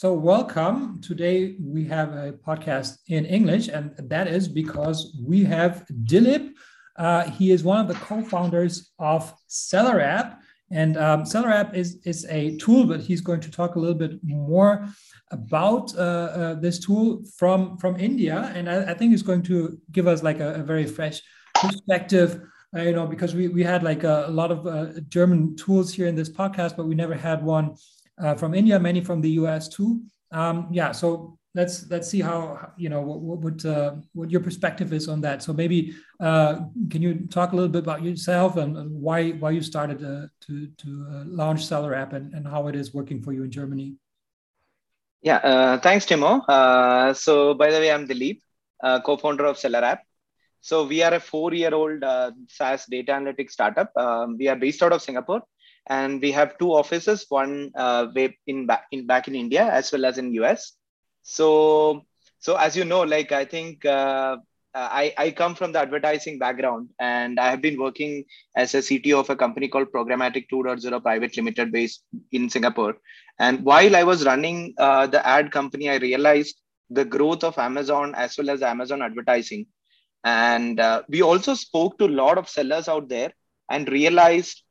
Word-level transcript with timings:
So, 0.00 0.12
welcome. 0.12 1.00
Today 1.00 1.56
we 1.60 1.84
have 1.86 2.12
a 2.12 2.30
podcast 2.30 2.98
in 3.08 3.26
English, 3.26 3.66
and 3.66 3.90
that 3.98 4.28
is 4.28 4.46
because 4.46 5.12
we 5.26 5.42
have 5.42 5.84
Dilip. 6.04 6.52
Uh, 6.96 7.24
he 7.24 7.50
is 7.50 7.64
one 7.64 7.80
of 7.80 7.88
the 7.88 7.94
co-founders 7.94 8.92
of 9.00 9.34
SellerApp, 9.48 10.38
and 10.70 10.96
um, 10.96 11.24
App 11.34 11.74
is 11.74 11.98
is 12.04 12.24
a 12.26 12.56
tool, 12.58 12.84
but 12.86 13.00
he's 13.00 13.20
going 13.20 13.40
to 13.40 13.50
talk 13.50 13.74
a 13.74 13.80
little 13.80 13.98
bit 13.98 14.20
more 14.22 14.86
about 15.32 15.92
uh, 15.96 16.00
uh, 16.00 16.54
this 16.54 16.78
tool 16.78 17.24
from 17.36 17.76
from 17.78 17.98
India, 17.98 18.52
and 18.54 18.70
I, 18.70 18.92
I, 18.92 18.94
think 18.94 19.10
he's 19.10 19.26
going 19.30 19.42
to 19.50 19.80
give 19.90 20.06
us 20.06 20.22
like 20.22 20.38
a, 20.38 20.60
a 20.60 20.62
very 20.62 20.86
fresh 20.86 21.20
perspective. 21.56 22.40
Uh, 22.76 22.82
you 22.82 22.92
know, 22.92 23.06
because 23.06 23.34
we 23.34 23.48
we 23.48 23.64
had 23.64 23.82
like 23.82 24.04
a, 24.04 24.26
a 24.28 24.30
lot 24.30 24.52
of 24.52 24.64
uh, 24.64 25.00
German 25.08 25.56
tools 25.56 25.92
here 25.92 26.06
in 26.06 26.14
this 26.14 26.30
podcast, 26.30 26.76
but 26.76 26.86
we 26.86 26.94
never 26.94 27.14
had 27.14 27.42
one 27.42 27.74
uh, 28.20 28.34
from 28.34 28.54
India, 28.54 28.78
many 28.78 29.00
from 29.00 29.20
the 29.20 29.30
US 29.42 29.68
too. 29.68 30.02
Um, 30.32 30.68
yeah, 30.70 30.92
so 30.92 31.38
let's 31.54 31.90
let's 31.90 32.08
see 32.08 32.20
how 32.20 32.72
you 32.76 32.88
know 32.88 33.00
what 33.00 33.38
what 33.44 33.64
uh, 33.64 33.94
what 34.12 34.30
your 34.30 34.40
perspective 34.40 34.92
is 34.92 35.08
on 35.08 35.20
that. 35.22 35.42
So 35.42 35.52
maybe 35.52 35.94
uh, 36.20 36.60
can 36.90 37.02
you 37.02 37.26
talk 37.36 37.52
a 37.52 37.56
little 37.56 37.74
bit 37.76 37.82
about 37.82 38.02
yourself 38.02 38.56
and, 38.56 38.76
why 39.06 39.30
why 39.42 39.50
you 39.50 39.62
started 39.62 40.04
uh, 40.04 40.26
to 40.46 40.66
to 40.82 40.88
uh, 41.12 41.24
launch 41.26 41.60
SellerApp 41.60 42.12
and, 42.12 42.34
and 42.34 42.46
how 42.46 42.68
it 42.68 42.76
is 42.76 42.94
working 42.94 43.22
for 43.22 43.32
you 43.32 43.44
in 43.44 43.50
Germany? 43.50 43.94
Yeah, 45.22 45.38
uh, 45.38 45.78
thanks, 45.78 46.06
Timo. 46.06 46.44
So 47.16 47.54
by 47.54 47.70
the 47.70 47.78
way, 47.78 47.90
I'm 47.90 48.06
Dilip, 48.06 48.40
co-founder 49.04 49.46
of 49.46 49.56
SellerApp. 49.56 49.98
So 50.60 50.86
we 50.86 51.02
are 51.02 51.14
a 51.14 51.20
four-year-old 51.20 52.02
SaaS 52.48 52.86
data 52.86 53.12
analytics 53.12 53.52
startup. 53.52 53.90
Um, 53.96 54.36
we 54.38 54.48
are 54.48 54.56
based 54.56 54.82
out 54.82 54.92
of 54.92 55.02
Singapore 55.02 55.42
and 55.88 56.20
we 56.20 56.30
have 56.30 56.58
two 56.58 56.72
offices 56.72 57.26
one 57.28 57.70
uh, 57.76 58.06
in 58.46 58.66
back 58.66 58.84
in 58.92 59.06
back 59.06 59.28
in 59.28 59.34
india 59.34 59.64
as 59.70 59.90
well 59.92 60.04
as 60.04 60.18
in 60.18 60.32
us 60.32 60.72
so 61.22 62.04
so 62.38 62.56
as 62.56 62.76
you 62.76 62.84
know 62.84 63.02
like 63.02 63.32
i 63.32 63.44
think 63.44 63.84
uh, 63.84 64.36
I, 64.74 65.14
I 65.16 65.30
come 65.30 65.54
from 65.54 65.72
the 65.72 65.80
advertising 65.80 66.38
background 66.38 66.90
and 67.00 67.40
I 67.40 67.50
have 67.50 67.60
been 67.60 67.80
working 67.80 68.24
as 68.54 68.74
a 68.74 68.78
CTO 68.78 69.20
of 69.20 69.30
a 69.30 69.36
company 69.36 69.68
called 69.68 69.88
Programmatic 69.92 70.46
2.0 70.52 71.02
Private 71.02 71.36
Limited 71.36 71.72
based 71.72 72.04
in 72.32 72.48
Singapore. 72.48 72.96
And 73.38 73.64
while 73.64 73.96
I 73.96 74.04
was 74.04 74.24
running 74.24 74.74
uh, 74.78 75.06
the 75.06 75.26
ad 75.26 75.50
company, 75.50 75.88
I 75.90 75.96
realized 75.96 76.60
the 76.90 77.04
growth 77.04 77.44
of 77.44 77.58
Amazon 77.58 78.14
as 78.14 78.36
well 78.38 78.50
as 78.50 78.62
Amazon 78.62 79.02
advertising. 79.02 79.66
And 80.24 80.78
uh, 80.80 81.02
we 81.08 81.22
also 81.22 81.54
spoke 81.54 81.98
to 81.98 82.06
a 82.06 82.16
lot 82.22 82.38
of 82.38 82.48
sellers 82.48 82.88
out 82.88 83.08
there 83.08 83.32
and 83.70 83.88
realized 83.88 84.62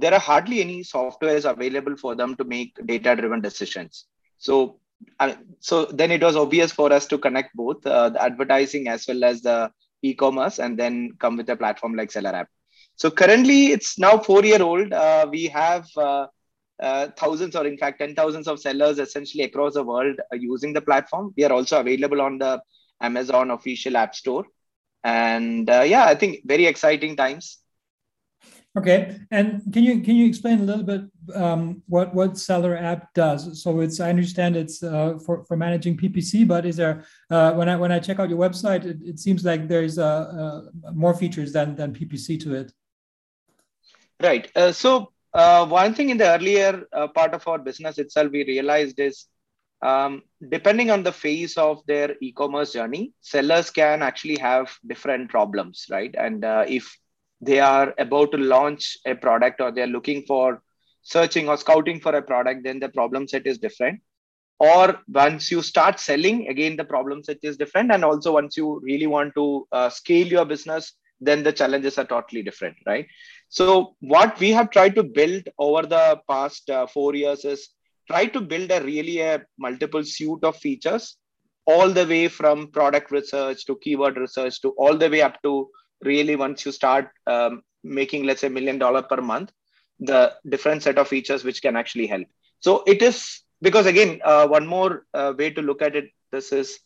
there 0.00 0.14
are 0.14 0.20
hardly 0.20 0.60
any 0.60 0.82
softwares 0.82 1.50
available 1.50 1.96
for 1.96 2.14
them 2.14 2.36
to 2.36 2.44
make 2.44 2.74
data 2.86 3.14
driven 3.16 3.40
decisions. 3.40 4.06
So 4.38 4.80
uh, 5.20 5.34
so 5.60 5.84
then 5.86 6.10
it 6.10 6.22
was 6.22 6.36
obvious 6.36 6.72
for 6.72 6.92
us 6.92 7.06
to 7.06 7.18
connect 7.18 7.54
both 7.54 7.86
uh, 7.86 8.10
the 8.10 8.22
advertising 8.22 8.88
as 8.88 9.06
well 9.06 9.24
as 9.24 9.42
the 9.42 9.70
e-commerce 10.02 10.58
and 10.58 10.78
then 10.78 11.12
come 11.18 11.36
with 11.36 11.48
a 11.50 11.56
platform 11.56 11.94
like 11.94 12.10
SellerApp. 12.10 12.46
So 12.96 13.10
currently 13.10 13.68
it's 13.68 13.98
now 13.98 14.18
four 14.18 14.44
year 14.44 14.62
old. 14.62 14.92
Uh, 14.92 15.26
we 15.30 15.46
have 15.46 15.86
uh, 15.96 16.26
uh, 16.80 17.08
thousands 17.16 17.54
or 17.56 17.66
in 17.66 17.78
fact 17.78 18.00
ten 18.00 18.14
thousands 18.14 18.48
of 18.48 18.60
sellers 18.60 18.98
essentially 18.98 19.44
across 19.44 19.74
the 19.74 19.84
world 19.84 20.16
using 20.32 20.72
the 20.72 20.80
platform. 20.80 21.32
We 21.36 21.44
are 21.44 21.52
also 21.52 21.80
available 21.80 22.20
on 22.20 22.38
the 22.38 22.60
amazon 23.00 23.50
official 23.50 23.96
app 23.96 24.14
store. 24.14 24.44
And 25.04 25.70
uh, 25.70 25.82
yeah 25.86 26.04
i 26.06 26.14
think 26.16 26.40
very 26.44 26.66
exciting 26.66 27.16
times 27.16 27.58
Okay, 28.78 29.18
and 29.32 29.60
can 29.72 29.82
you 29.82 30.00
can 30.02 30.14
you 30.14 30.24
explain 30.24 30.60
a 30.60 30.62
little 30.62 30.84
bit 30.84 31.02
um, 31.34 31.82
what 31.88 32.14
what 32.14 32.34
SellerApp 32.34 33.08
does? 33.12 33.60
So 33.60 33.80
it's 33.80 33.98
I 33.98 34.08
understand 34.08 34.54
it's 34.54 34.84
uh, 34.84 35.18
for 35.26 35.44
for 35.46 35.56
managing 35.56 35.96
PPC, 35.96 36.46
but 36.46 36.64
is 36.64 36.76
there 36.76 37.04
uh, 37.28 37.54
when 37.54 37.68
I 37.68 37.74
when 37.74 37.90
I 37.90 37.98
check 37.98 38.20
out 38.20 38.30
your 38.30 38.38
website, 38.38 38.84
it, 38.84 38.98
it 39.02 39.18
seems 39.18 39.44
like 39.44 39.66
there's 39.66 39.98
uh, 39.98 40.04
uh 40.84 40.92
more 40.92 41.12
features 41.12 41.52
than 41.52 41.74
than 41.74 41.92
PPC 41.92 42.38
to 42.44 42.54
it. 42.54 42.72
Right. 44.22 44.48
Uh, 44.54 44.70
so 44.70 45.12
uh, 45.34 45.66
one 45.66 45.92
thing 45.92 46.10
in 46.10 46.18
the 46.18 46.28
earlier 46.28 46.84
part 47.16 47.34
of 47.34 47.48
our 47.48 47.58
business 47.58 47.98
itself, 47.98 48.30
we 48.30 48.44
realized 48.44 49.00
is 49.00 49.26
um, 49.82 50.22
depending 50.48 50.92
on 50.92 51.02
the 51.02 51.12
phase 51.12 51.56
of 51.56 51.84
their 51.86 52.14
e-commerce 52.20 52.74
journey, 52.74 53.12
sellers 53.22 53.70
can 53.70 54.02
actually 54.02 54.38
have 54.38 54.72
different 54.86 55.30
problems, 55.30 55.86
right? 55.90 56.14
And 56.16 56.44
if 56.68 56.96
they 57.40 57.60
are 57.60 57.94
about 57.98 58.32
to 58.32 58.38
launch 58.38 58.98
a 59.06 59.14
product 59.14 59.60
or 59.60 59.70
they're 59.70 59.86
looking 59.86 60.22
for 60.26 60.62
searching 61.02 61.48
or 61.48 61.56
scouting 61.56 62.00
for 62.00 62.14
a 62.14 62.22
product, 62.22 62.64
then 62.64 62.80
the 62.80 62.88
problem 62.88 63.26
set 63.26 63.46
is 63.46 63.58
different. 63.58 64.00
Or 64.60 65.00
once 65.08 65.50
you 65.50 65.62
start 65.62 66.00
selling, 66.00 66.48
again, 66.48 66.76
the 66.76 66.84
problem 66.84 67.22
set 67.22 67.38
is 67.42 67.56
different. 67.56 67.92
And 67.92 68.04
also, 68.04 68.32
once 68.32 68.56
you 68.56 68.80
really 68.82 69.06
want 69.06 69.34
to 69.36 69.68
uh, 69.70 69.88
scale 69.88 70.26
your 70.26 70.44
business, 70.44 70.94
then 71.20 71.42
the 71.42 71.52
challenges 71.52 71.96
are 71.96 72.04
totally 72.04 72.42
different, 72.42 72.76
right? 72.84 73.06
So, 73.48 73.94
what 74.00 74.38
we 74.40 74.50
have 74.50 74.70
tried 74.70 74.96
to 74.96 75.04
build 75.04 75.48
over 75.58 75.82
the 75.82 76.20
past 76.28 76.68
uh, 76.70 76.86
four 76.86 77.14
years 77.14 77.44
is 77.44 77.68
try 78.08 78.26
to 78.26 78.40
build 78.40 78.70
a 78.72 78.82
really 78.82 79.20
a 79.20 79.42
multiple 79.58 80.04
suite 80.04 80.42
of 80.42 80.56
features, 80.56 81.16
all 81.66 81.90
the 81.90 82.06
way 82.06 82.26
from 82.28 82.68
product 82.72 83.10
research 83.10 83.64
to 83.66 83.76
keyword 83.76 84.16
research 84.16 84.60
to 84.62 84.70
all 84.70 84.96
the 84.96 85.08
way 85.08 85.22
up 85.22 85.40
to 85.42 85.68
really 86.02 86.36
once 86.36 86.64
you 86.64 86.72
start 86.72 87.10
um, 87.26 87.62
making 87.82 88.24
let's 88.24 88.40
say 88.40 88.48
million 88.48 88.78
dollar 88.78 89.02
per 89.02 89.20
month 89.20 89.50
the 90.00 90.32
different 90.48 90.82
set 90.82 90.98
of 90.98 91.08
features 91.08 91.44
which 91.44 91.62
can 91.62 91.76
actually 91.76 92.06
help. 92.06 92.26
So 92.60 92.82
it 92.86 93.02
is 93.02 93.42
because 93.62 93.86
again 93.86 94.20
uh, 94.24 94.46
one 94.46 94.66
more 94.66 95.06
uh, 95.14 95.34
way 95.36 95.50
to 95.50 95.62
look 95.62 95.82
at 95.82 95.96
it 95.96 96.10
this 96.30 96.52
is 96.52 96.78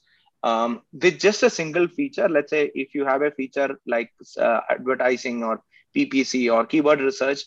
um, 0.42 0.82
with 0.92 1.18
just 1.18 1.42
a 1.42 1.50
single 1.50 1.88
feature 1.88 2.28
let's 2.28 2.50
say 2.50 2.70
if 2.74 2.94
you 2.94 3.04
have 3.04 3.22
a 3.22 3.30
feature 3.30 3.78
like 3.86 4.10
uh, 4.38 4.60
advertising 4.70 5.42
or 5.44 5.62
ppc 5.96 6.52
or 6.52 6.64
keyword 6.66 7.00
research 7.00 7.44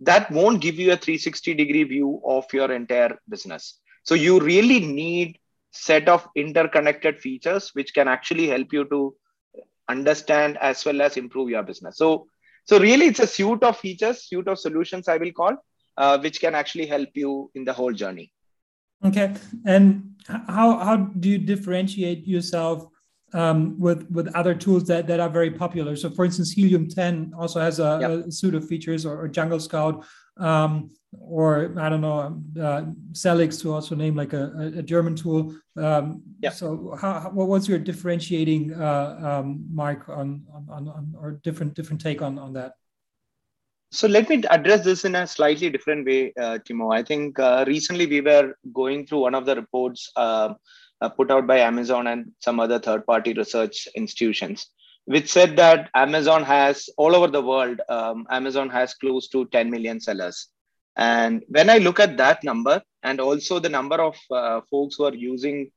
that 0.00 0.30
won't 0.30 0.60
give 0.60 0.76
you 0.78 0.92
a 0.92 0.96
360 0.96 1.54
degree 1.54 1.84
view 1.84 2.20
of 2.24 2.44
your 2.52 2.70
entire 2.72 3.18
business. 3.28 3.80
So 4.04 4.14
you 4.14 4.40
really 4.40 4.80
need 4.80 5.38
set 5.72 6.08
of 6.08 6.26
interconnected 6.36 7.18
features 7.20 7.70
which 7.74 7.94
can 7.94 8.08
actually 8.08 8.46
help 8.48 8.72
you 8.72 8.84
to 8.86 9.14
understand 9.88 10.58
as 10.58 10.84
well 10.84 11.02
as 11.02 11.16
improve 11.16 11.50
your 11.50 11.62
business. 11.62 11.96
So 11.96 12.26
so 12.64 12.78
really 12.78 13.06
it's 13.06 13.20
a 13.20 13.26
suite 13.26 13.62
of 13.62 13.78
features 13.78 14.24
suite 14.24 14.46
of 14.46 14.58
solutions 14.58 15.08
i 15.08 15.16
will 15.16 15.32
call 15.32 15.56
uh, 15.98 16.18
which 16.18 16.40
can 16.40 16.54
actually 16.54 16.86
help 16.86 17.08
you 17.14 17.50
in 17.54 17.64
the 17.64 17.72
whole 17.72 17.92
journey. 17.92 18.32
Okay. 19.04 19.34
And 19.66 20.14
how 20.28 20.78
how 20.78 20.96
do 20.96 21.28
you 21.28 21.38
differentiate 21.38 22.26
yourself 22.26 22.86
um, 23.32 23.78
with 23.78 24.10
with 24.10 24.34
other 24.34 24.54
tools 24.54 24.84
that 24.84 25.06
that 25.08 25.20
are 25.20 25.28
very 25.28 25.50
popular? 25.50 25.96
So 25.96 26.10
for 26.10 26.24
instance 26.24 26.52
helium 26.52 26.88
10 26.88 27.32
also 27.36 27.60
has 27.60 27.80
a, 27.80 27.98
yep. 28.00 28.10
a 28.26 28.32
suite 28.32 28.54
of 28.54 28.66
features 28.66 29.04
or, 29.04 29.20
or 29.20 29.28
jungle 29.28 29.60
scout 29.60 30.04
um, 30.38 30.90
or 31.18 31.72
I 31.78 31.88
don't 31.88 32.00
know, 32.00 32.20
um, 32.20 32.44
uh, 32.60 32.82
Sellics 33.12 33.60
to 33.62 33.72
also 33.72 33.94
name 33.94 34.14
like 34.14 34.32
a, 34.34 34.72
a 34.76 34.82
German 34.82 35.16
tool. 35.16 35.54
Um, 35.76 36.22
yeah. 36.40 36.50
So, 36.50 36.96
how, 37.00 37.30
what 37.32 37.48
was 37.48 37.68
your 37.68 37.78
differentiating 37.78 38.74
uh, 38.74 39.40
um, 39.40 39.64
mark 39.70 40.08
on, 40.08 40.44
on, 40.70 40.88
on, 40.88 41.14
or 41.18 41.40
different 41.42 41.74
different 41.74 42.00
take 42.00 42.22
on 42.22 42.38
on 42.38 42.52
that? 42.54 42.74
So 43.90 44.06
let 44.06 44.28
me 44.28 44.42
address 44.50 44.84
this 44.84 45.06
in 45.06 45.14
a 45.14 45.26
slightly 45.26 45.70
different 45.70 46.06
way, 46.06 46.34
uh, 46.38 46.58
Timo. 46.58 46.94
I 46.94 47.02
think 47.02 47.38
uh, 47.38 47.64
recently 47.66 48.06
we 48.06 48.20
were 48.20 48.54
going 48.74 49.06
through 49.06 49.20
one 49.20 49.34
of 49.34 49.46
the 49.46 49.56
reports 49.56 50.12
uh, 50.14 50.54
uh, 51.00 51.08
put 51.08 51.30
out 51.30 51.46
by 51.46 51.60
Amazon 51.60 52.06
and 52.08 52.30
some 52.38 52.60
other 52.60 52.78
third-party 52.78 53.32
research 53.32 53.88
institutions, 53.96 54.66
which 55.14 55.30
said 55.32 55.56
that 55.56 55.90
Amazon 55.94 56.42
has 56.44 56.88
all 56.96 57.16
over 57.16 57.28
the 57.28 57.42
world. 57.42 57.80
Um, 57.88 58.26
Amazon 58.30 58.68
has 58.70 58.94
close 58.94 59.28
to 59.28 59.46
10 59.46 59.70
million 59.70 60.00
sellers 60.00 60.48
and 60.98 61.44
when 61.48 61.70
I 61.70 61.78
look 61.78 62.00
at 62.00 62.16
that 62.16 62.42
number 62.42 62.82
and 63.04 63.20
also 63.20 63.60
the 63.60 63.68
number 63.68 64.02
of 64.02 64.16
uh, 64.32 64.60
folks 64.68 64.96
who 64.96 65.04
are 65.04 65.14
using 65.14 65.70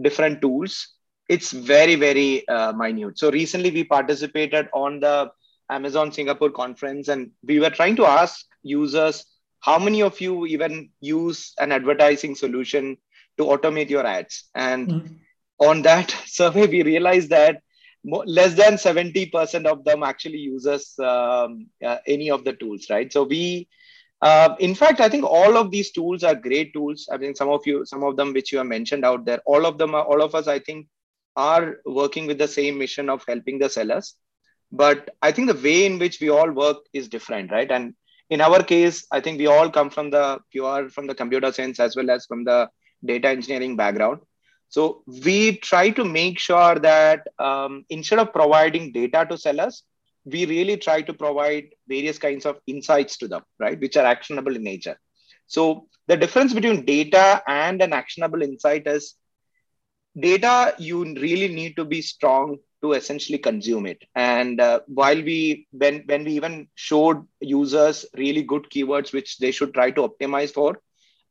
different 0.00 0.40
tools, 0.40 0.94
it's 1.28 1.50
very, 1.50 1.96
very 1.96 2.46
uh, 2.48 2.72
minute. 2.72 3.18
So 3.18 3.30
recently 3.30 3.72
we 3.72 3.82
participated 3.82 4.68
on 4.72 5.00
the 5.00 5.32
Amazon 5.68 6.12
Singapore 6.12 6.50
conference 6.50 7.08
and 7.08 7.32
we 7.42 7.58
were 7.58 7.70
trying 7.70 7.96
to 7.96 8.06
ask 8.06 8.46
users 8.62 9.24
how 9.60 9.80
many 9.80 10.00
of 10.00 10.20
you 10.20 10.46
even 10.46 10.90
use 11.00 11.52
an 11.58 11.72
advertising 11.72 12.36
solution 12.36 12.96
to 13.36 13.44
automate 13.44 13.90
your 13.90 14.06
ads. 14.06 14.44
And 14.54 14.88
mm-hmm. 14.88 15.14
on 15.58 15.82
that 15.82 16.10
survey, 16.26 16.68
we 16.68 16.84
realized 16.84 17.30
that 17.30 17.62
less 18.04 18.54
than 18.54 18.74
70% 18.74 19.66
of 19.66 19.84
them 19.84 20.02
actually 20.02 20.38
uses 20.38 20.94
um, 20.98 21.66
uh, 21.84 21.98
any 22.06 22.30
of 22.30 22.44
the 22.44 22.52
tools, 22.54 22.86
right? 22.90 23.12
So 23.12 23.24
we 23.24 23.68
uh, 24.20 24.56
in 24.58 24.74
fact, 24.74 25.00
I 25.00 25.08
think 25.08 25.24
all 25.24 25.56
of 25.56 25.70
these 25.70 25.92
tools 25.92 26.24
are 26.24 26.34
great 26.34 26.72
tools. 26.72 27.08
I 27.10 27.18
think 27.18 27.36
some 27.36 27.48
of 27.48 27.64
you, 27.66 27.84
some 27.86 28.02
of 28.02 28.16
them 28.16 28.32
which 28.32 28.50
you 28.50 28.58
have 28.58 28.66
mentioned 28.66 29.04
out 29.04 29.24
there, 29.24 29.40
all 29.46 29.64
of 29.64 29.78
them 29.78 29.94
are, 29.94 30.02
all 30.04 30.22
of 30.22 30.34
us, 30.34 30.48
I 30.48 30.58
think, 30.58 30.88
are 31.36 31.76
working 31.84 32.26
with 32.26 32.38
the 32.38 32.48
same 32.48 32.78
mission 32.78 33.08
of 33.08 33.22
helping 33.28 33.58
the 33.60 33.70
sellers. 33.70 34.16
But 34.72 35.10
I 35.22 35.30
think 35.30 35.48
the 35.48 35.62
way 35.62 35.86
in 35.86 35.98
which 35.98 36.20
we 36.20 36.30
all 36.30 36.50
work 36.50 36.78
is 36.92 37.08
different, 37.08 37.52
right? 37.52 37.70
And 37.70 37.94
in 38.28 38.40
our 38.40 38.62
case, 38.62 39.06
I 39.12 39.20
think 39.20 39.38
we 39.38 39.46
all 39.46 39.70
come 39.70 39.88
from 39.88 40.10
the 40.10 40.40
pure, 40.50 40.90
from 40.90 41.06
the 41.06 41.14
computer 41.14 41.52
science 41.52 41.78
as 41.78 41.94
well 41.94 42.10
as 42.10 42.26
from 42.26 42.44
the 42.44 42.68
data 43.04 43.28
engineering 43.28 43.76
background. 43.76 44.20
So 44.68 45.02
we 45.06 45.56
try 45.56 45.90
to 45.90 46.04
make 46.04 46.38
sure 46.38 46.74
that 46.76 47.26
um, 47.38 47.84
instead 47.88 48.18
of 48.18 48.32
providing 48.32 48.92
data 48.92 49.26
to 49.28 49.38
sellers, 49.38 49.82
we 50.24 50.44
really 50.46 50.76
try 50.76 51.00
to 51.02 51.14
provide 51.14 51.70
various 51.88 52.18
kinds 52.18 52.44
of 52.44 52.58
insights 52.66 53.16
to 53.18 53.28
them, 53.28 53.42
right, 53.58 53.80
which 53.80 53.96
are 53.96 54.04
actionable 54.04 54.54
in 54.54 54.62
nature. 54.62 54.98
So 55.46 55.86
the 56.06 56.16
difference 56.16 56.52
between 56.52 56.84
data 56.84 57.42
and 57.46 57.80
an 57.80 57.94
actionable 57.94 58.42
insight 58.42 58.86
is 58.86 59.14
data, 60.18 60.74
you 60.78 61.04
really 61.14 61.48
need 61.48 61.76
to 61.76 61.84
be 61.84 62.02
strong 62.02 62.58
to 62.82 62.92
essentially 62.92 63.38
consume 63.38 63.86
it. 63.86 64.02
And 64.14 64.60
uh, 64.60 64.80
while 64.86 65.16
we, 65.16 65.66
when, 65.72 66.02
when 66.06 66.24
we 66.24 66.32
even 66.32 66.68
showed 66.74 67.26
users 67.40 68.04
really 68.16 68.42
good 68.42 68.66
keywords, 68.70 69.12
which 69.12 69.38
they 69.38 69.50
should 69.50 69.72
try 69.72 69.90
to 69.92 70.08
optimize 70.08 70.52
for, 70.52 70.78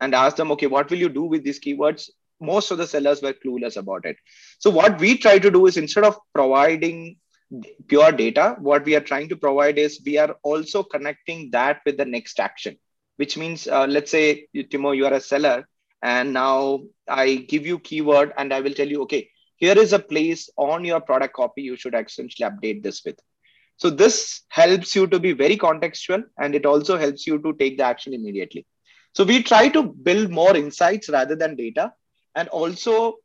and 0.02 0.14
ask 0.14 0.36
them, 0.38 0.52
okay, 0.52 0.68
what 0.68 0.90
will 0.90 0.98
you 0.98 1.10
do 1.10 1.24
with 1.24 1.44
these 1.44 1.60
keywords? 1.60 2.10
Most 2.40 2.72
of 2.72 2.78
the 2.78 2.88
sellers 2.88 3.22
were 3.22 3.34
clueless 3.34 3.78
about 3.78 4.06
it. 4.06 4.18
So 4.60 4.70
what 4.70 5.00
we 5.00 5.18
try 5.18 5.40
to 5.40 5.52
do 5.52 5.66
is 5.66 5.78
instead 5.78 6.04
of 6.04 6.18
providing 6.34 7.18
pure 7.88 8.12
data, 8.12 8.56
what 8.60 8.86
we 8.86 8.96
are 8.96 9.02
trying 9.02 9.30
to 9.30 9.36
provide 9.36 9.78
is 9.78 10.02
we 10.06 10.18
are 10.18 10.36
also 10.44 10.84
connecting 10.84 11.50
that 11.52 11.82
with 11.86 11.98
the 11.98 12.06
next 12.06 12.40
action, 12.40 12.78
which 13.16 13.38
means, 13.38 13.68
uh, 13.68 13.88
let's 13.88 14.12
say, 14.12 14.48
Timo, 14.56 14.96
you 14.96 15.06
are 15.06 15.14
a 15.14 15.22
seller, 15.22 15.68
and 16.04 16.34
now 16.34 16.82
I 17.08 17.36
give 17.36 17.66
you 17.66 17.80
keyword 17.80 18.34
and 18.38 18.54
I 18.54 18.62
will 18.62 18.74
tell 18.74 18.88
you, 18.88 19.02
okay, 19.04 19.30
here 19.56 19.78
is 19.78 19.94
a 19.94 20.00
place 20.00 20.50
on 20.56 20.86
your 20.86 21.02
product 21.02 21.34
copy 21.34 21.64
you 21.64 21.76
should 21.76 21.96
essentially 21.96 22.48
update 22.48 22.84
this 22.84 23.02
with. 23.04 23.20
So 23.78 23.90
this 23.90 24.42
helps 24.50 24.96
you 24.96 25.08
to 25.08 25.20
be 25.20 25.34
very 25.34 25.58
contextual 25.58 26.24
and 26.38 26.56
it 26.56 26.66
also 26.66 26.98
helps 26.98 27.26
you 27.26 27.40
to 27.42 27.54
take 27.54 27.78
the 27.78 27.84
action 27.84 28.14
immediately. 28.14 28.66
So 29.14 29.24
we 29.24 29.42
try 29.42 29.70
to 29.70 29.84
build 29.84 30.30
more 30.30 30.56
insights 30.56 31.10
rather 31.10 31.36
than 31.36 31.56
data. 31.56 31.94
And 32.38 32.48
also, 32.50 33.16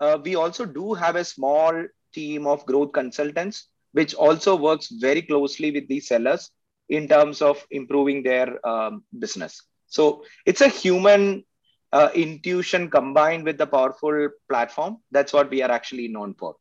uh, 0.00 0.18
we 0.22 0.34
also 0.34 0.66
do 0.66 0.92
have 0.94 1.16
a 1.16 1.24
small 1.24 1.86
team 2.12 2.46
of 2.46 2.66
growth 2.66 2.92
consultants, 2.92 3.68
which 3.92 4.14
also 4.14 4.56
works 4.56 4.88
very 4.90 5.22
closely 5.22 5.70
with 5.70 5.88
these 5.88 6.08
sellers 6.08 6.50
in 6.88 7.08
terms 7.08 7.40
of 7.42 7.64
improving 7.70 8.22
their 8.22 8.64
um, 8.66 9.04
business. 9.18 9.62
So 9.86 10.24
it's 10.44 10.60
a 10.60 10.68
human 10.68 11.44
uh, 11.92 12.10
intuition 12.14 12.90
combined 12.90 13.44
with 13.44 13.58
the 13.58 13.66
powerful 13.66 14.30
platform. 14.48 14.98
That's 15.12 15.32
what 15.32 15.50
we 15.50 15.62
are 15.62 15.70
actually 15.70 16.08
known 16.08 16.34
for. 16.34 16.56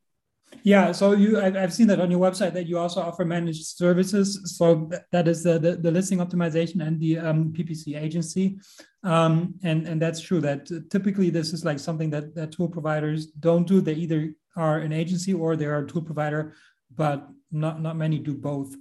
Yeah, 0.64 0.92
so 0.94 1.12
you 1.14 1.40
I've 1.40 1.74
seen 1.74 1.88
that 1.88 2.00
on 2.00 2.10
your 2.10 2.20
website 2.20 2.54
that 2.54 2.68
you 2.68 2.80
also 2.80 3.00
offer 3.00 3.24
managed 3.24 3.66
services. 3.66 4.56
So 4.58 4.90
that 5.12 5.28
is 5.28 5.44
the 5.44 5.60
the, 5.60 5.76
the 5.76 5.92
listing 5.92 6.20
optimization 6.20 6.86
and 6.86 7.00
the 7.00 7.20
um, 7.20 7.54
PPC 7.54 8.02
agency, 8.02 8.58
um, 9.04 9.54
and 9.64 9.88
and 9.88 10.02
that's 10.02 10.22
true. 10.22 10.42
That 10.42 10.68
typically 10.90 11.30
this 11.30 11.54
is 11.54 11.64
like 11.66 11.80
something 11.80 12.10
that 12.10 12.34
that 12.36 12.52
tool 12.52 12.68
providers 12.68 13.28
don't 13.28 13.68
do. 13.68 13.80
They 13.80 13.94
either 13.94 14.34
are 14.56 14.80
an 14.80 14.92
agency 14.92 15.34
or 15.34 15.56
they 15.56 15.66
are 15.66 15.84
a 15.84 15.88
tool 15.88 16.02
provider, 16.02 16.56
but 16.96 17.28
not 17.52 17.82
not 17.82 17.96
many 17.96 18.18
do 18.18 18.34
both. 18.34 18.76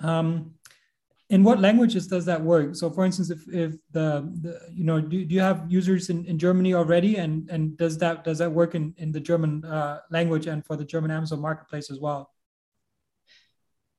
Um, 0.00 0.54
in 1.30 1.44
what 1.44 1.60
languages 1.60 2.08
does 2.08 2.24
that 2.26 2.42
work? 2.42 2.74
So, 2.74 2.90
for 2.90 3.04
instance, 3.04 3.30
if, 3.30 3.38
if 3.48 3.72
the, 3.92 4.28
the 4.42 4.60
you 4.74 4.84
know, 4.84 5.00
do, 5.00 5.24
do 5.24 5.34
you 5.34 5.40
have 5.40 5.64
users 5.68 6.10
in, 6.10 6.24
in 6.26 6.38
Germany 6.38 6.74
already, 6.74 7.16
and 7.16 7.48
and 7.50 7.78
does 7.78 7.96
that 7.98 8.24
does 8.24 8.38
that 8.38 8.50
work 8.50 8.74
in 8.74 8.94
in 8.98 9.12
the 9.12 9.20
German 9.20 9.64
uh, 9.64 10.00
language 10.10 10.48
and 10.48 10.66
for 10.66 10.76
the 10.76 10.84
German 10.84 11.12
Amazon 11.12 11.40
marketplace 11.40 11.90
as 11.90 12.00
well? 12.00 12.30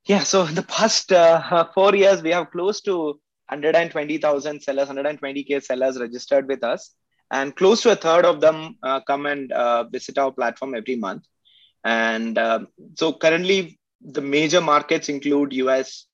Yeah. 0.06 0.24
So, 0.24 0.46
in 0.46 0.56
the 0.56 0.64
past 0.64 1.14
uh, 1.14 1.68
four 1.74 1.96
years, 1.96 2.22
we 2.22 2.32
have 2.32 2.52
close 2.52 2.82
to 2.82 3.20
120,000 3.48 4.62
sellers, 4.62 4.90
120k 4.90 5.64
sellers 5.64 6.00
registered 6.00 6.48
with 6.50 6.66
us, 6.66 6.92
and 7.32 7.56
close 7.56 7.82
to 7.84 7.92
a 7.92 7.96
third 7.96 8.26
of 8.26 8.42
them 8.42 8.76
uh, 8.84 9.00
come 9.02 9.26
and 9.26 9.54
uh, 9.54 9.86
visit 9.86 10.18
our 10.18 10.34
platform 10.34 10.76
every 10.76 10.98
month. 10.98 11.24
And 11.86 12.38
uh, 12.38 12.66
so, 12.96 13.14
currently, 13.14 13.80
the 14.02 14.22
major 14.22 14.60
markets 14.60 15.08
include 15.08 15.54
US, 15.54 16.08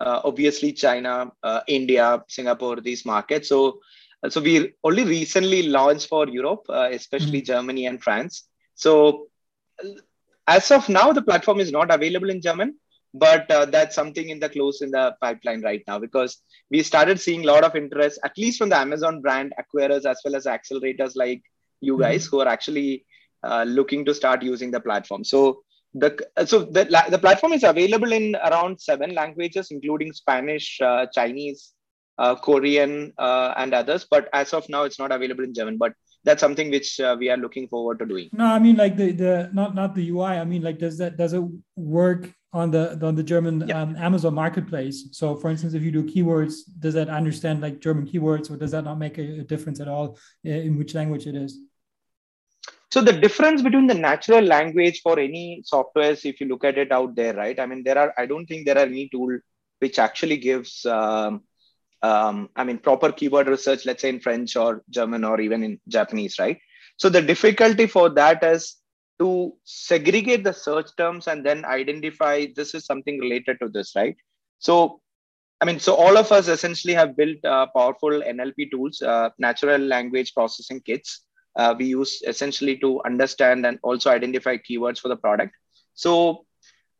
uh, 0.00 0.20
obviously 0.24 0.72
China, 0.72 1.32
uh, 1.42 1.60
India, 1.66 2.22
Singapore, 2.28 2.80
these 2.80 3.04
markets. 3.04 3.48
So, 3.48 3.80
uh, 4.22 4.30
so 4.30 4.40
we 4.40 4.72
only 4.84 5.04
recently 5.04 5.64
launched 5.64 6.08
for 6.08 6.28
Europe, 6.28 6.66
especially 6.68 7.40
mm-hmm. 7.40 7.52
Germany 7.52 7.86
and 7.86 8.02
France. 8.02 8.48
So, 8.74 9.28
as 10.46 10.70
of 10.70 10.88
now, 10.88 11.12
the 11.12 11.22
platform 11.22 11.60
is 11.60 11.70
not 11.70 11.90
available 11.90 12.30
in 12.30 12.40
German, 12.40 12.76
but 13.14 13.50
uh, 13.50 13.64
that's 13.66 13.94
something 13.94 14.28
in 14.28 14.40
the 14.40 14.48
close 14.48 14.82
in 14.82 14.90
the 14.90 15.14
pipeline 15.20 15.62
right 15.62 15.82
now 15.86 15.98
because 15.98 16.38
we 16.70 16.82
started 16.82 17.20
seeing 17.20 17.44
a 17.44 17.46
lot 17.46 17.64
of 17.64 17.76
interest, 17.76 18.18
at 18.24 18.36
least 18.36 18.58
from 18.58 18.68
the 18.68 18.76
Amazon 18.76 19.20
brand 19.20 19.52
acquirers 19.58 20.04
as 20.04 20.20
well 20.24 20.36
as 20.36 20.44
accelerators 20.44 21.12
like 21.16 21.42
you 21.80 21.94
mm-hmm. 21.94 22.02
guys 22.02 22.26
mm-hmm. 22.26 22.36
who 22.36 22.42
are 22.42 22.48
actually 22.48 23.04
uh, 23.42 23.64
looking 23.66 24.04
to 24.04 24.14
start 24.14 24.42
using 24.42 24.70
the 24.70 24.80
platform. 24.80 25.24
So 25.24 25.62
the 25.94 26.16
so 26.44 26.64
the, 26.64 26.84
the 27.10 27.18
platform 27.18 27.52
is 27.52 27.64
available 27.64 28.12
in 28.12 28.36
around 28.36 28.80
seven 28.80 29.14
languages 29.14 29.68
including 29.70 30.12
spanish 30.12 30.80
uh, 30.80 31.06
chinese 31.14 31.72
uh, 32.18 32.34
korean 32.34 33.12
uh, 33.18 33.54
and 33.56 33.72
others. 33.72 34.06
But 34.10 34.28
as 34.32 34.52
of 34.52 34.68
now 34.68 34.82
it's 34.84 34.98
not 34.98 35.12
available 35.12 35.44
in 35.44 35.54
german 35.54 35.78
but 35.78 35.92
that's 36.24 36.40
something 36.40 36.70
which 36.70 36.98
uh, 37.00 37.16
we 37.18 37.30
are 37.30 37.36
looking 37.36 37.68
forward 37.68 38.00
to 38.00 38.06
doing. 38.06 38.28
No 38.32 38.46
i 38.46 38.58
mean 38.58 38.76
like 38.76 38.96
the 38.96 39.12
the 39.12 39.50
not 39.52 39.74
not 39.74 39.94
the 39.94 40.10
ui 40.10 40.24
i. 40.24 40.44
Mean 40.44 40.62
like 40.62 40.78
does 40.78 40.98
that 40.98 41.16
does 41.16 41.32
it 41.32 41.42
work 41.76 42.34
on 42.52 42.70
the 42.70 42.98
on 43.06 43.14
the 43.14 43.22
german 43.22 43.68
yeah. 43.68 43.80
um, 43.80 43.94
amazon 43.96 44.34
marketplace? 44.34 45.08
So 45.12 45.36
for 45.36 45.48
instance 45.48 45.74
if 45.74 45.82
you 45.82 45.92
do 45.92 46.02
keywords 46.02 46.54
does 46.78 46.94
that 46.94 47.08
understand 47.08 47.60
like 47.60 47.80
german 47.80 48.06
keywords 48.06 48.50
or 48.50 48.56
does 48.56 48.72
that 48.72 48.84
not 48.84 48.98
make 48.98 49.18
a, 49.18 49.40
a 49.40 49.44
difference 49.44 49.80
at 49.80 49.88
all 49.88 50.18
in 50.44 50.76
which 50.76 50.94
language 50.94 51.26
it 51.26 51.36
is 51.36 51.58
so 52.90 53.02
the 53.02 53.12
difference 53.12 53.60
between 53.60 53.86
the 53.86 53.94
natural 53.94 54.42
language 54.42 55.02
for 55.02 55.18
any 55.18 55.62
softwares, 55.70 56.24
if 56.24 56.40
you 56.40 56.46
look 56.46 56.64
at 56.64 56.78
it 56.78 56.90
out 56.90 57.14
there, 57.14 57.34
right? 57.34 57.58
I 57.60 57.66
mean, 57.66 57.84
there 57.84 57.98
are, 57.98 58.14
I 58.16 58.24
don't 58.24 58.46
think 58.46 58.64
there 58.64 58.78
are 58.78 58.86
any 58.86 59.08
tool 59.10 59.38
which 59.80 59.98
actually 59.98 60.38
gives, 60.38 60.86
um, 60.86 61.42
um, 62.02 62.48
I 62.56 62.64
mean, 62.64 62.78
proper 62.78 63.12
keyword 63.12 63.48
research, 63.48 63.84
let's 63.84 64.00
say 64.00 64.08
in 64.08 64.20
French 64.20 64.56
or 64.56 64.82
German 64.88 65.24
or 65.24 65.38
even 65.40 65.62
in 65.62 65.80
Japanese, 65.88 66.38
right? 66.38 66.58
So 66.96 67.10
the 67.10 67.20
difficulty 67.20 67.86
for 67.86 68.08
that 68.10 68.42
is 68.42 68.76
to 69.18 69.52
segregate 69.64 70.44
the 70.44 70.52
search 70.52 70.88
terms 70.96 71.26
and 71.26 71.44
then 71.44 71.64
identify 71.66 72.46
this 72.56 72.74
is 72.74 72.86
something 72.86 73.18
related 73.18 73.58
to 73.60 73.68
this, 73.68 73.92
right? 73.96 74.16
So, 74.60 75.00
I 75.60 75.66
mean, 75.66 75.78
so 75.78 75.94
all 75.94 76.16
of 76.16 76.32
us 76.32 76.48
essentially 76.48 76.94
have 76.94 77.16
built 77.16 77.44
uh, 77.44 77.66
powerful 77.76 78.10
NLP 78.10 78.70
tools, 78.70 79.02
uh, 79.02 79.30
natural 79.38 79.80
language 79.80 80.32
processing 80.34 80.80
kits, 80.80 81.24
uh, 81.56 81.74
we 81.78 81.86
use 81.86 82.22
essentially 82.26 82.76
to 82.78 83.02
understand 83.04 83.66
and 83.66 83.78
also 83.82 84.10
identify 84.10 84.56
keywords 84.56 84.98
for 84.98 85.08
the 85.08 85.16
product. 85.16 85.52
So, 85.94 86.44